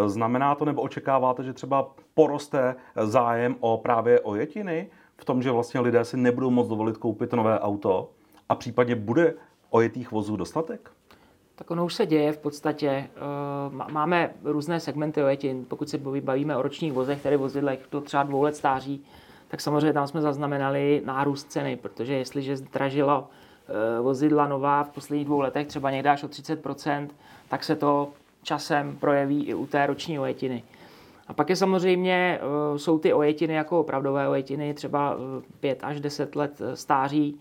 znamená 0.06 0.56
to 0.56 0.66
nebo 0.66 0.82
očekáváte, 0.82 1.44
že 1.44 1.54
třeba 1.54 1.92
poroste 2.14 2.76
zájem 2.96 3.56
o 3.60 3.78
právě 3.78 4.20
ojetiny? 4.20 4.90
V 5.22 5.26
tom, 5.26 5.42
že 5.42 5.52
vlastně 5.52 5.80
lidé 5.80 6.06
si 6.06 6.18
nebudou 6.18 6.50
moct 6.50 6.68
dovolit 6.68 6.98
koupit 6.98 7.34
nové 7.34 7.60
auto 7.60 8.10
a 8.50 8.56
případně 8.56 8.96
bude 8.96 9.34
ojetých 9.70 10.12
vozů 10.12 10.36
dostatek? 10.36 10.92
Tak 11.56 11.72
ono 11.72 11.86
už 11.86 11.94
se 11.94 12.06
děje 12.06 12.32
v 12.32 12.38
podstatě. 12.38 12.88
Eh, 12.90 13.92
máme 13.92 14.34
různé 14.44 14.80
segmenty 14.80 15.24
ojetin. 15.24 15.66
Pokud 15.68 15.90
se 15.90 15.98
bavíme 15.98 16.58
o 16.58 16.62
ročních 16.62 16.94
vozech, 16.94 17.22
tedy 17.22 17.38
vozidlech 17.38 17.80
do 17.92 18.02
třeba 18.02 18.24
dvou 18.24 18.42
let 18.42 18.56
stáří, 18.56 19.04
tak 19.48 19.62
samozřejmě 19.62 19.94
tam 19.94 20.08
jsme 20.08 20.22
zaznamenali 20.22 21.02
nárůst 21.06 21.52
ceny, 21.52 21.76
protože 21.76 22.14
jestliže 22.14 22.58
zdražilo 22.58 23.28
eh, 23.28 24.02
vozidla 24.02 24.48
nová 24.48 24.84
v 24.84 24.90
posledních 24.90 25.26
dvou 25.26 25.40
letech 25.40 25.68
třeba 25.68 25.92
někde 25.92 26.10
až 26.10 26.24
o 26.24 26.28
30%, 26.28 27.08
tak 27.50 27.64
se 27.64 27.76
to 27.76 28.10
časem 28.44 28.98
projeví 28.98 29.46
i 29.46 29.54
u 29.54 29.66
té 29.66 29.86
roční 29.86 30.20
ojetiny. 30.20 30.64
A 31.32 31.34
pak 31.34 31.50
je 31.50 31.56
samozřejmě, 31.56 32.40
eh, 32.42 32.80
jsou 32.80 33.00
ty 33.00 33.14
ojetiny 33.14 33.54
jako 33.54 33.80
opravdové 33.80 34.30
ojetiny, 34.30 34.74
třeba 34.74 35.18
5 35.60 35.84
eh, 35.84 35.86
až 35.86 36.00
10 36.00 36.36
let 36.36 36.62
eh, 36.62 36.76
stáří 36.76 37.40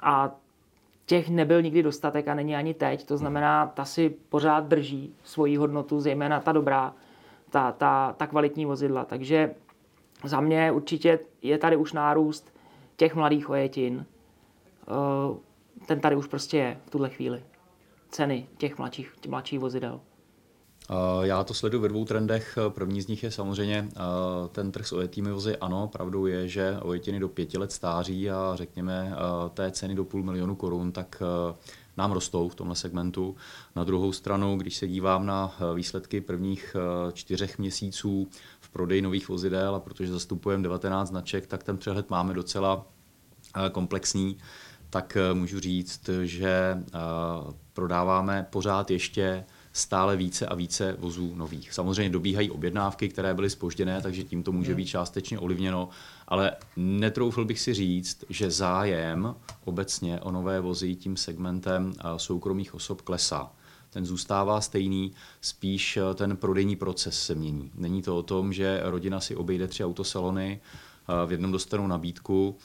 a 0.00 0.30
těch 1.06 1.28
nebyl 1.28 1.62
nikdy 1.62 1.82
dostatek 1.82 2.28
a 2.28 2.34
není 2.34 2.56
ani 2.56 2.74
teď. 2.74 3.06
To 3.06 3.16
znamená, 3.16 3.66
ta 3.66 3.84
si 3.84 4.10
pořád 4.28 4.64
drží 4.64 5.14
svoji 5.24 5.56
hodnotu, 5.56 6.00
zejména 6.00 6.40
ta 6.40 6.52
dobrá, 6.52 6.94
ta, 7.50 7.72
ta, 7.72 8.14
ta 8.18 8.26
kvalitní 8.26 8.66
vozidla. 8.66 9.04
Takže 9.04 9.54
za 10.24 10.40
mě 10.40 10.72
určitě 10.72 11.18
je 11.42 11.58
tady 11.58 11.76
už 11.76 11.92
nárůst 11.92 12.54
těch 12.96 13.14
mladých 13.14 13.50
ojetin. 13.50 14.06
Ten 15.86 16.00
tady 16.00 16.16
už 16.16 16.26
prostě 16.26 16.56
je 16.58 16.76
v 16.86 16.90
tuhle 16.90 17.10
chvíli. 17.10 17.42
Ceny 18.08 18.46
těch 18.56 18.78
mladších, 18.78 19.12
těch 19.20 19.30
mladších 19.30 19.60
vozidel. 19.60 20.00
Já 21.22 21.44
to 21.44 21.54
sleduji 21.54 21.80
ve 21.82 21.88
dvou 21.88 22.04
trendech. 22.04 22.58
První 22.68 23.02
z 23.02 23.06
nich 23.06 23.22
je 23.22 23.30
samozřejmě 23.30 23.88
ten 24.52 24.72
trh 24.72 24.86
s 24.86 24.92
ojetými 24.92 25.32
vozy. 25.32 25.56
Ano, 25.56 25.88
pravdou 25.88 26.26
je, 26.26 26.48
že 26.48 26.78
ojetiny 26.82 27.20
do 27.20 27.28
pěti 27.28 27.58
let 27.58 27.72
stáří 27.72 28.30
a 28.30 28.52
řekněme 28.54 29.12
té 29.54 29.70
ceny 29.70 29.94
do 29.94 30.04
půl 30.04 30.22
milionu 30.22 30.54
korun, 30.54 30.92
tak 30.92 31.22
nám 31.96 32.12
rostou 32.12 32.48
v 32.48 32.54
tomhle 32.54 32.76
segmentu. 32.76 33.36
Na 33.76 33.84
druhou 33.84 34.12
stranu, 34.12 34.56
když 34.56 34.76
se 34.76 34.88
dívám 34.88 35.26
na 35.26 35.54
výsledky 35.74 36.20
prvních 36.20 36.76
čtyřech 37.12 37.58
měsíců 37.58 38.28
v 38.60 38.68
prodeji 38.68 39.02
nových 39.02 39.28
vozidel, 39.28 39.74
a 39.74 39.80
protože 39.80 40.12
zastupujeme 40.12 40.62
19 40.62 41.08
značek, 41.08 41.46
tak 41.46 41.62
ten 41.62 41.78
přehled 41.78 42.10
máme 42.10 42.34
docela 42.34 42.86
komplexní, 43.72 44.38
tak 44.90 45.16
můžu 45.32 45.60
říct, 45.60 46.10
že 46.22 46.82
prodáváme 47.72 48.46
pořád 48.50 48.90
ještě 48.90 49.44
stále 49.72 50.16
více 50.16 50.46
a 50.46 50.54
více 50.54 50.96
vozů 50.98 51.34
nových. 51.34 51.72
Samozřejmě 51.72 52.10
dobíhají 52.10 52.50
objednávky, 52.50 53.08
které 53.08 53.34
byly 53.34 53.50
spožděné, 53.50 54.02
takže 54.02 54.22
tím 54.22 54.42
to 54.42 54.52
může 54.52 54.70
hmm. 54.70 54.76
být 54.76 54.86
částečně 54.86 55.38
ovlivněno, 55.38 55.88
ale 56.28 56.56
netroufl 56.76 57.44
bych 57.44 57.60
si 57.60 57.74
říct, 57.74 58.24
že 58.28 58.50
zájem 58.50 59.34
obecně 59.64 60.20
o 60.20 60.30
nové 60.30 60.60
vozy 60.60 60.94
tím 60.94 61.16
segmentem 61.16 61.92
soukromých 62.16 62.74
osob 62.74 63.02
klesá 63.02 63.52
ten 63.90 64.06
zůstává 64.06 64.60
stejný, 64.60 65.12
spíš 65.40 65.96
e, 65.96 66.14
ten 66.14 66.36
prodejní 66.36 66.76
proces 66.76 67.22
se 67.22 67.34
mění. 67.34 67.70
Není 67.74 68.02
to 68.02 68.18
o 68.18 68.22
tom, 68.22 68.52
že 68.52 68.80
rodina 68.84 69.20
si 69.20 69.36
obejde 69.36 69.68
tři 69.68 69.84
autosalony, 69.84 70.60
v 71.26 71.32
jednom 71.32 71.52
dostanou 71.52 71.86
nabídku 71.86 72.56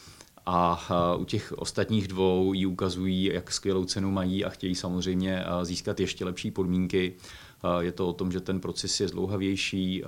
a 0.50 0.80
u 1.18 1.26
těch 1.26 1.54
ostatních 1.58 2.08
dvou 2.08 2.54
ji 2.54 2.66
ukazují, 2.66 3.24
jak 3.24 3.52
skvělou 3.52 3.86
cenu 3.86 4.12
mají 4.12 4.46
a 4.46 4.50
chtějí 4.50 4.76
samozřejmě 4.76 5.44
získat 5.64 6.00
ještě 6.00 6.26
lepší 6.26 6.52
podmínky. 6.52 7.14
Je 7.80 7.92
to 7.92 8.08
o 8.08 8.14
tom, 8.14 8.32
že 8.32 8.40
ten 8.40 8.60
proces 8.60 9.00
je 9.00 9.08
zdlouhavější, 9.08 10.04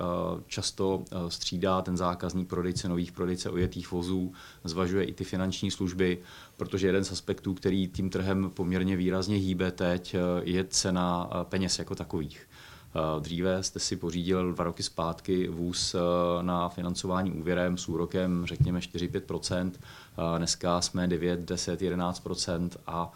často 0.46 1.04
střídá 1.28 1.82
ten 1.82 1.96
zákazník 1.96 2.48
prodejce 2.48 2.88
nových, 2.88 3.12
prodejce 3.12 3.50
ojetých 3.50 3.90
vozů, 3.90 4.32
zvažuje 4.64 5.04
i 5.04 5.12
ty 5.12 5.24
finanční 5.24 5.70
služby, 5.70 6.18
protože 6.56 6.86
jeden 6.86 7.04
z 7.04 7.12
aspektů, 7.12 7.54
který 7.54 7.88
tím 7.88 8.10
trhem 8.10 8.50
poměrně 8.54 8.96
výrazně 8.96 9.36
hýbe 9.36 9.70
teď, 9.70 10.16
je 10.42 10.64
cena 10.64 11.30
peněz 11.48 11.78
jako 11.78 11.94
takových. 11.94 12.46
Eh, 12.94 13.20
dříve 13.20 13.62
jste 13.62 13.78
si 13.78 13.96
pořídil 13.96 14.52
dva 14.52 14.64
roky 14.64 14.82
zpátky 14.82 15.48
vůz 15.48 15.94
eh, 15.94 15.98
na 16.42 16.68
financování 16.68 17.32
úvěrem 17.32 17.78
s 17.78 17.88
úrokem 17.88 18.46
řekněme 18.46 18.80
4-5%, 18.80 19.72
eh, 19.74 20.09
dneska 20.38 20.80
jsme 20.80 21.08
9, 21.08 21.40
10, 21.40 21.80
11% 21.80 22.70
a 22.86 23.12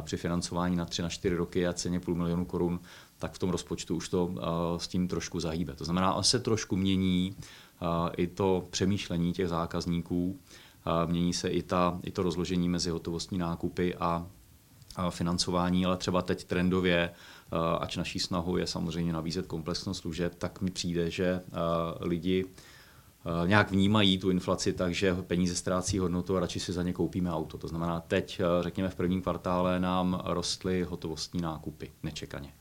při 0.00 0.16
financování 0.16 0.76
na 0.76 0.84
3 0.84 1.02
na 1.02 1.08
4 1.08 1.34
roky 1.34 1.66
a 1.66 1.72
ceně 1.72 2.00
půl 2.00 2.14
milionu 2.14 2.44
korun, 2.44 2.80
tak 3.18 3.32
v 3.32 3.38
tom 3.38 3.50
rozpočtu 3.50 3.96
už 3.96 4.08
to 4.08 4.34
s 4.76 4.88
tím 4.88 5.08
trošku 5.08 5.40
zahýbe. 5.40 5.74
To 5.74 5.84
znamená, 5.84 6.22
se 6.22 6.40
trošku 6.40 6.76
mění 6.76 7.36
i 8.16 8.26
to 8.26 8.66
přemýšlení 8.70 9.32
těch 9.32 9.48
zákazníků 9.48 10.38
mění 11.06 11.32
se 11.32 11.48
i, 11.48 11.62
ta, 11.62 12.00
i 12.02 12.10
to 12.10 12.22
rozložení 12.22 12.68
mezi 12.68 12.90
hotovostní 12.90 13.38
nákupy 13.38 13.94
a, 13.94 14.26
financování, 15.10 15.86
ale 15.86 15.96
třeba 15.96 16.22
teď 16.22 16.44
trendově, 16.44 17.10
ač 17.80 17.96
naší 17.96 18.18
snahu 18.18 18.56
je 18.56 18.66
samozřejmě 18.66 19.12
navízet 19.12 19.46
komplexnost 19.46 20.00
služeb, 20.00 20.34
tak 20.34 20.60
mi 20.60 20.70
přijde, 20.70 21.10
že 21.10 21.40
lidi 22.00 22.44
nějak 23.46 23.70
vnímají 23.70 24.18
tu 24.18 24.30
inflaci 24.30 24.72
tak, 24.72 24.94
že 24.94 25.14
peníze 25.14 25.54
ztrácí 25.54 25.98
hodnotu 25.98 26.36
a 26.36 26.40
radši 26.40 26.60
si 26.60 26.72
za 26.72 26.82
ně 26.82 26.92
koupíme 26.92 27.32
auto. 27.32 27.58
To 27.58 27.68
znamená, 27.68 28.00
teď, 28.00 28.40
řekněme, 28.60 28.88
v 28.88 28.94
prvním 28.94 29.22
kvartále 29.22 29.80
nám 29.80 30.22
rostly 30.24 30.82
hotovostní 30.82 31.40
nákupy 31.40 31.92
nečekaně. 32.02 32.54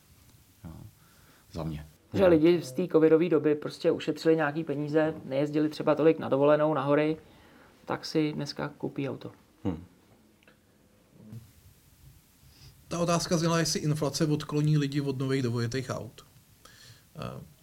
Za 1.51 1.63
mě. 1.63 1.87
Že 2.13 2.27
lidi 2.27 2.61
z 2.61 2.71
té 2.71 2.87
covidové 2.87 3.29
doby 3.29 3.55
prostě 3.55 3.91
ušetřili 3.91 4.35
nějaký 4.35 4.63
peníze, 4.63 5.13
nejezdili 5.25 5.69
třeba 5.69 5.95
tolik 5.95 6.19
na 6.19 6.29
dovolenou, 6.29 6.73
na 6.73 6.83
hory, 6.83 7.17
tak 7.85 8.05
si 8.05 8.33
dneska 8.33 8.69
koupí 8.77 9.09
auto. 9.09 9.31
Hmm. 9.63 9.83
Ta 12.87 12.99
otázka 12.99 13.37
zněla, 13.37 13.59
jestli 13.59 13.79
inflace 13.79 14.25
odkloní 14.25 14.77
lidi 14.77 15.01
od 15.01 15.19
nových 15.19 15.41
dvojitých 15.41 15.89
aut. 15.89 16.25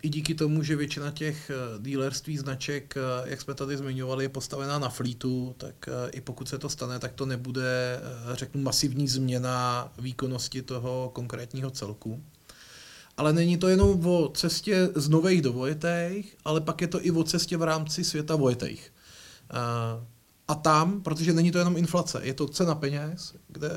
I 0.02 0.08
díky 0.08 0.34
tomu, 0.34 0.62
že 0.62 0.76
většina 0.76 1.10
těch 1.10 1.50
eh, 1.50 1.54
dealerství 1.78 2.38
značek, 2.38 2.94
eh, 2.96 3.30
jak 3.30 3.40
jsme 3.40 3.54
tady 3.54 3.76
zmiňovali, 3.76 4.24
je 4.24 4.28
postavená 4.28 4.78
na 4.78 4.88
fleetu, 4.88 5.54
tak 5.58 5.88
eh, 5.88 6.10
i 6.10 6.20
pokud 6.20 6.48
se 6.48 6.58
to 6.58 6.68
stane, 6.68 6.98
tak 6.98 7.12
to 7.12 7.26
nebude, 7.26 8.00
řeknu, 8.32 8.62
masivní 8.62 9.08
změna 9.08 9.92
výkonnosti 9.98 10.62
toho 10.62 11.10
konkrétního 11.14 11.70
celku. 11.70 12.22
Ale 13.16 13.32
není 13.32 13.56
to 13.56 13.68
jenom 13.68 14.06
o 14.06 14.28
cestě 14.28 14.88
z 14.94 15.08
nových 15.08 15.42
do 15.42 15.52
vojitejch, 15.52 16.36
ale 16.44 16.60
pak 16.60 16.80
je 16.80 16.88
to 16.88 17.06
i 17.06 17.10
o 17.10 17.24
cestě 17.24 17.56
v 17.56 17.62
rámci 17.62 18.04
světa 18.04 18.36
vojitejch. 18.36 18.92
A 20.48 20.54
tam, 20.54 21.00
protože 21.00 21.32
není 21.32 21.50
to 21.50 21.58
jenom 21.58 21.76
inflace, 21.76 22.20
je 22.22 22.34
to 22.34 22.48
cena 22.48 22.74
peněz, 22.74 23.34
kde 23.48 23.70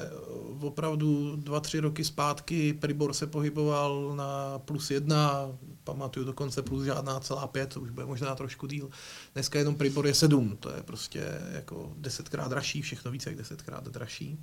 opravdu 0.60 1.36
dva, 1.36 1.60
tři 1.60 1.80
roky 1.80 2.04
zpátky 2.04 2.74
Pribor 2.74 3.14
se 3.14 3.28
pohyboval 3.28 4.14
na 4.16 4.60
plus 4.60 4.92
jedna, 4.92 5.50
pamatuju 5.84 6.26
dokonce 6.26 6.62
plus 6.62 6.84
žádná 6.84 7.20
celá 7.20 7.48
pět, 7.48 7.78
už 7.78 7.90
bude 7.90 8.06
možná 8.06 8.36
trošku 8.36 8.68
díl. 8.68 8.90
Dneska 9.34 9.60
jenom 9.60 9.76
Pribor 9.76 10.08
je 10.08 10.14
sedm, 10.14 10.58
to 10.60 10.70
je 10.70 10.84
prostě 10.84 11.24
jako 11.52 11.94
desetkrát 11.98 12.50
dražší, 12.50 12.82
všechno 12.82 13.12
více 13.12 13.30
jak 13.30 13.38
desetkrát 13.38 13.88
dražší. 13.88 14.40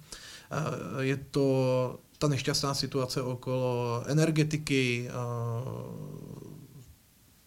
Je 1.00 1.16
to 1.16 1.98
ta 2.18 2.28
nešťastná 2.28 2.74
situace 2.74 3.22
okolo 3.22 4.04
energetiky, 4.06 5.08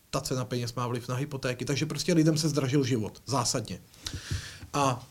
ta 0.09 0.21
cena 0.21 0.45
peněz 0.45 0.73
má 0.73 0.87
vliv 0.87 1.07
na 1.07 1.15
hypotéky, 1.15 1.65
takže 1.65 1.85
prostě 1.85 2.13
lidem 2.13 2.37
se 2.37 2.49
zdražil 2.49 2.83
život, 2.83 3.21
zásadně. 3.25 3.79
A 4.73 5.07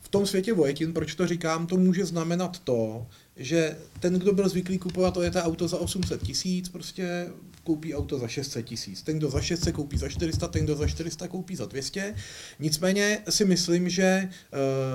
v 0.00 0.08
tom 0.08 0.26
světě 0.26 0.52
vojetin, 0.52 0.92
proč 0.92 1.14
to 1.14 1.26
říkám, 1.26 1.66
to 1.66 1.76
může 1.76 2.06
znamenat 2.06 2.58
to, 2.58 3.06
že 3.36 3.76
ten, 4.00 4.14
kdo 4.14 4.32
byl 4.32 4.48
zvyklý 4.48 4.78
kupovat 4.78 5.14
to 5.14 5.20
auto 5.20 5.68
za 5.68 5.78
800 5.78 6.22
tisíc, 6.22 6.68
prostě 6.68 7.28
koupí 7.68 7.94
auto 7.94 8.18
za 8.18 8.28
600 8.28 8.64
tisíc. 8.64 9.02
Ten, 9.02 9.18
kdo 9.18 9.30
za 9.30 9.40
600 9.40 9.74
koupí 9.74 9.98
za 9.98 10.08
400, 10.08 10.48
ten, 10.48 10.64
kdo 10.64 10.74
za 10.76 10.86
400 10.88 11.28
koupí 11.28 11.56
za 11.56 11.66
200. 11.66 12.14
Nicméně 12.58 13.18
si 13.28 13.44
myslím, 13.44 13.88
že 13.88 14.28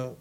uh, 0.10 0.18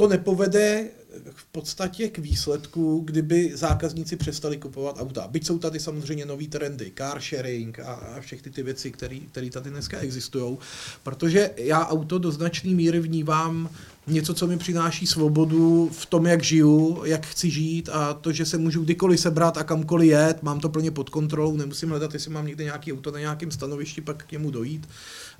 to 0.00 0.08
nepovede 0.08 0.88
v 1.34 1.44
podstatě 1.44 2.08
k 2.08 2.18
výsledku, 2.18 3.00
kdyby 3.04 3.52
zákazníci 3.54 4.16
přestali 4.16 4.56
kupovat 4.56 4.96
auta. 5.00 5.28
Byť 5.28 5.46
jsou 5.46 5.58
tady 5.58 5.80
samozřejmě 5.80 6.26
nový 6.26 6.48
trendy, 6.48 6.92
car 6.96 7.20
sharing 7.20 7.78
a, 7.78 7.92
a 7.92 8.20
všechny 8.20 8.52
ty 8.52 8.62
věci, 8.62 8.90
které 8.90 9.50
tady 9.50 9.70
dneska 9.70 9.98
existují, 9.98 10.58
protože 11.02 11.50
já 11.56 11.86
auto 11.86 12.18
do 12.18 12.30
značné 12.30 12.70
míry 12.70 13.00
vnívám 13.00 13.70
něco, 14.06 14.34
co 14.34 14.46
mi 14.46 14.58
přináší 14.58 15.06
svobodu 15.06 15.90
v 15.92 16.06
tom, 16.06 16.26
jak 16.26 16.42
žiju, 16.42 17.02
jak 17.04 17.26
chci 17.26 17.50
žít 17.50 17.88
a 17.88 18.14
to, 18.14 18.32
že 18.32 18.46
se 18.46 18.58
můžu 18.58 18.84
kdykoliv 18.84 19.20
sebrat 19.20 19.56
a 19.56 19.64
kamkoliv 19.64 20.10
jet, 20.10 20.42
mám 20.42 20.60
to 20.60 20.68
plně 20.68 20.90
pod 20.90 21.10
kontrolou, 21.10 21.56
nemusím 21.56 21.88
hledat, 21.88 22.14
jestli 22.14 22.30
mám 22.30 22.46
někde 22.46 22.64
nějaký 22.64 22.92
auto 22.92 23.10
na 23.10 23.18
nějakém 23.18 23.50
stanovišti, 23.50 24.00
pak 24.00 24.24
k 24.24 24.32
němu 24.32 24.50
dojít 24.50 24.88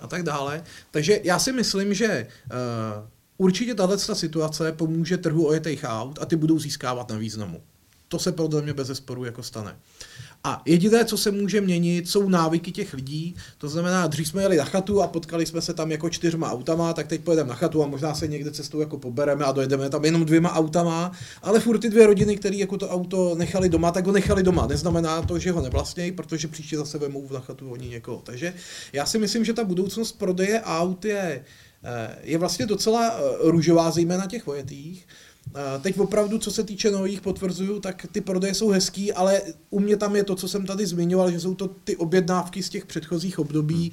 a 0.01 0.07
tak 0.07 0.23
dále. 0.23 0.63
Takže 0.91 1.21
já 1.25 1.39
si 1.39 1.53
myslím, 1.53 1.95
že 1.95 2.27
uh, 2.47 3.09
Určitě 3.41 3.75
tahle 3.75 3.99
situace 3.99 4.73
pomůže 4.73 5.17
trhu 5.17 5.47
ojetých 5.47 5.85
aut 5.85 6.19
a 6.23 6.27
ty 6.27 6.37
budou 6.37 6.59
získávat 6.59 7.09
na 7.11 7.17
významu. 7.17 7.63
To 8.09 8.19
se 8.19 8.33
podle 8.33 8.63
mě 8.63 8.75
bez 8.75 8.87
zesporu 8.87 9.25
jako 9.25 9.43
stane. 9.43 9.77
A 10.45 10.63
jediné, 10.67 11.05
co 11.05 11.19
se 11.19 11.31
může 11.31 11.61
měnit, 11.61 12.09
jsou 12.09 12.29
návyky 12.29 12.73
těch 12.73 12.95
lidí. 12.95 13.37
To 13.59 13.69
znamená, 13.69 14.07
dřív 14.07 14.29
jsme 14.29 14.43
jeli 14.43 14.57
na 14.57 14.65
chatu 14.65 15.03
a 15.03 15.07
potkali 15.07 15.47
jsme 15.47 15.61
se 15.61 15.75
tam 15.75 15.91
jako 15.91 16.11
čtyřma 16.11 16.53
autama, 16.53 16.93
tak 16.93 17.07
teď 17.07 17.21
pojedeme 17.21 17.49
na 17.49 17.55
chatu 17.55 17.83
a 17.83 17.87
možná 17.87 18.15
se 18.15 18.29
někde 18.29 18.51
cestou 18.51 18.81
jako 18.81 18.99
pobereme 18.99 19.45
a 19.45 19.53
dojedeme 19.53 19.91
tam 19.91 20.05
jenom 20.05 20.25
dvěma 20.25 20.53
autama, 20.53 21.13
ale 21.43 21.61
furt 21.61 21.79
ty 21.79 21.91
dvě 21.91 22.07
rodiny, 22.07 22.37
které 22.37 22.57
jako 22.57 22.79
to 22.79 22.89
auto 22.89 23.35
nechali 23.35 23.69
doma, 23.69 23.91
tak 23.93 24.07
ho 24.07 24.13
nechali 24.13 24.43
doma. 24.43 24.67
Neznamená 24.67 25.23
to, 25.23 25.39
že 25.39 25.53
ho 25.53 25.63
nevlastnějí, 25.63 26.13
protože 26.13 26.49
příště 26.49 26.77
zase 26.77 26.99
vemou 26.99 27.29
na 27.33 27.41
chatu 27.41 27.71
oni 27.71 27.89
někoho. 27.89 28.23
Takže 28.25 28.55
já 28.93 29.07
si 29.07 29.19
myslím, 29.19 29.45
že 29.45 29.53
ta 29.53 29.65
budoucnost 29.65 30.13
prodeje 30.13 30.61
aut 30.61 31.05
je 31.05 31.45
je 32.23 32.39
vlastně 32.39 32.67
docela 32.67 33.11
eh, 33.11 33.51
růžová, 33.51 33.91
zejména 33.91 34.27
těch 34.27 34.47
vojetých. 34.47 35.07
Eh, 35.57 35.79
teď 35.81 35.99
opravdu, 35.99 36.39
co 36.39 36.51
se 36.51 36.65
týče 36.65 36.91
nových, 36.91 37.21
potvrzuju, 37.21 37.81
tak 37.81 38.07
ty 38.13 38.21
prodeje 38.21 38.55
jsou 38.55 38.69
hezký, 38.69 39.13
ale 39.13 39.43
u 39.71 39.81
mě 39.81 39.97
tam 39.97 40.17
je 40.17 40.25
to, 40.25 40.35
co 40.35 40.49
jsem 40.49 40.67
tady 40.67 40.87
zmiňoval, 40.87 41.31
že 41.31 41.41
jsou 41.41 41.55
to 41.55 41.69
ty 41.69 41.97
objednávky 41.97 42.63
z 42.63 42.69
těch 42.69 42.87
předchozích 42.87 43.39
období 43.39 43.93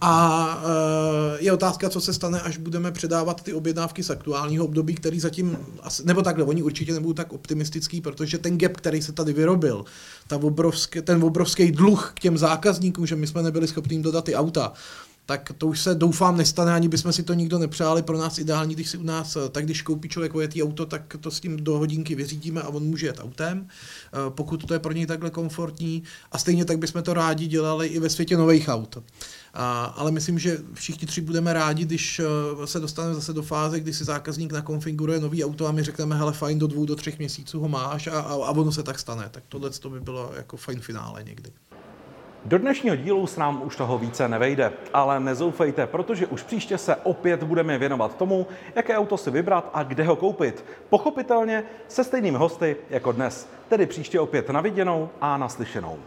a 0.00 0.64
eh, 0.64 1.44
je 1.44 1.52
otázka, 1.52 1.90
co 1.90 2.00
se 2.00 2.14
stane, 2.14 2.40
až 2.40 2.56
budeme 2.56 2.92
předávat 2.92 3.42
ty 3.42 3.52
objednávky 3.52 4.02
z 4.02 4.10
aktuálního 4.10 4.64
období, 4.64 4.94
který 4.94 5.20
zatím, 5.20 5.58
nebo 6.04 6.22
takhle, 6.22 6.44
oni 6.44 6.62
určitě 6.62 6.92
nebudou 6.92 7.12
tak 7.12 7.32
optimistický, 7.32 8.00
protože 8.00 8.38
ten 8.38 8.58
gap, 8.58 8.72
který 8.72 9.02
se 9.02 9.12
tady 9.12 9.32
vyrobil, 9.32 9.84
ta 10.26 10.36
obrovský, 10.36 11.02
ten 11.02 11.24
obrovský 11.24 11.72
dluh 11.72 12.12
k 12.16 12.20
těm 12.20 12.38
zákazníkům, 12.38 13.06
že 13.06 13.16
my 13.16 13.26
jsme 13.26 13.42
nebyli 13.42 13.68
schopni 13.68 13.94
jim 13.94 14.02
dodat 14.02 14.24
ty 14.24 14.34
auta, 14.34 14.72
tak 15.26 15.52
to 15.58 15.66
už 15.66 15.80
se 15.80 15.94
doufám 15.94 16.36
nestane, 16.36 16.74
ani 16.74 16.88
bychom 16.88 17.12
si 17.12 17.22
to 17.22 17.34
nikdo 17.34 17.58
nepřáli. 17.58 18.02
Pro 18.02 18.18
nás 18.18 18.38
ideální, 18.38 18.74
když 18.74 18.88
si 18.88 18.98
u 18.98 19.02
nás, 19.02 19.36
eh, 19.36 19.48
tak 19.48 19.64
když 19.64 19.82
koupí 19.82 20.08
člověk 20.08 20.34
ojetý 20.34 20.62
auto, 20.62 20.86
tak 20.86 21.16
to 21.20 21.30
s 21.30 21.40
tím 21.40 21.56
do 21.56 21.78
hodinky 21.78 22.14
vyřídíme 22.14 22.62
a 22.62 22.68
on 22.68 22.82
může 22.82 23.06
jet 23.06 23.20
autem, 23.20 23.66
eh, 23.68 24.16
pokud 24.28 24.66
to 24.66 24.74
je 24.74 24.80
pro 24.80 24.92
něj 24.92 25.06
takhle 25.06 25.30
komfortní. 25.30 26.02
A 26.32 26.38
stejně 26.38 26.64
tak 26.64 26.78
bychom 26.78 27.02
to 27.02 27.14
rádi 27.14 27.46
dělali 27.46 27.86
i 27.86 27.98
ve 27.98 28.10
světě 28.10 28.36
nových 28.36 28.68
aut. 28.68 28.98
A, 29.54 29.84
ale 29.84 30.10
myslím, 30.10 30.38
že 30.38 30.58
všichni 30.74 31.06
tři 31.06 31.20
budeme 31.20 31.52
rádi, 31.52 31.84
když 31.84 32.20
eh, 32.20 32.66
se 32.66 32.80
dostaneme 32.80 33.14
zase 33.14 33.32
do 33.32 33.42
fáze, 33.42 33.80
kdy 33.80 33.92
si 33.92 34.04
zákazník 34.04 34.52
nakonfiguruje 34.52 35.20
nový 35.20 35.44
auto 35.44 35.66
a 35.66 35.72
my 35.72 35.82
řekneme, 35.82 36.16
hele, 36.16 36.32
fajn, 36.32 36.58
do 36.58 36.66
dvou, 36.66 36.86
do 36.86 36.96
třech 36.96 37.18
měsíců 37.18 37.60
ho 37.60 37.68
máš 37.68 38.06
a, 38.06 38.20
a, 38.20 38.32
a 38.32 38.50
ono 38.50 38.72
se 38.72 38.82
tak 38.82 38.98
stane. 38.98 39.28
Tak 39.30 39.44
tohle 39.48 39.70
to 39.70 39.90
by 39.90 40.00
bylo 40.00 40.32
jako 40.36 40.56
fajn 40.56 40.80
finále 40.80 41.24
někdy. 41.24 41.52
Do 42.44 42.58
dnešního 42.58 42.96
dílu 42.96 43.26
s 43.26 43.36
nám 43.36 43.62
už 43.62 43.76
toho 43.76 43.98
více 43.98 44.28
nevejde, 44.28 44.72
ale 44.94 45.20
nezoufejte, 45.20 45.86
protože 45.86 46.26
už 46.26 46.42
příště 46.42 46.78
se 46.78 46.96
opět 46.96 47.42
budeme 47.42 47.78
věnovat 47.78 48.16
tomu, 48.16 48.46
jaké 48.74 48.98
auto 48.98 49.16
si 49.16 49.30
vybrat 49.30 49.70
a 49.74 49.82
kde 49.82 50.04
ho 50.04 50.16
koupit. 50.16 50.64
Pochopitelně 50.88 51.64
se 51.88 52.04
stejnými 52.04 52.38
hosty 52.38 52.76
jako 52.90 53.12
dnes, 53.12 53.48
tedy 53.68 53.86
příště 53.86 54.20
opět 54.20 54.50
na 54.50 54.60
viděnou 54.60 55.08
a 55.20 55.36
naslyšenou. 55.36 55.98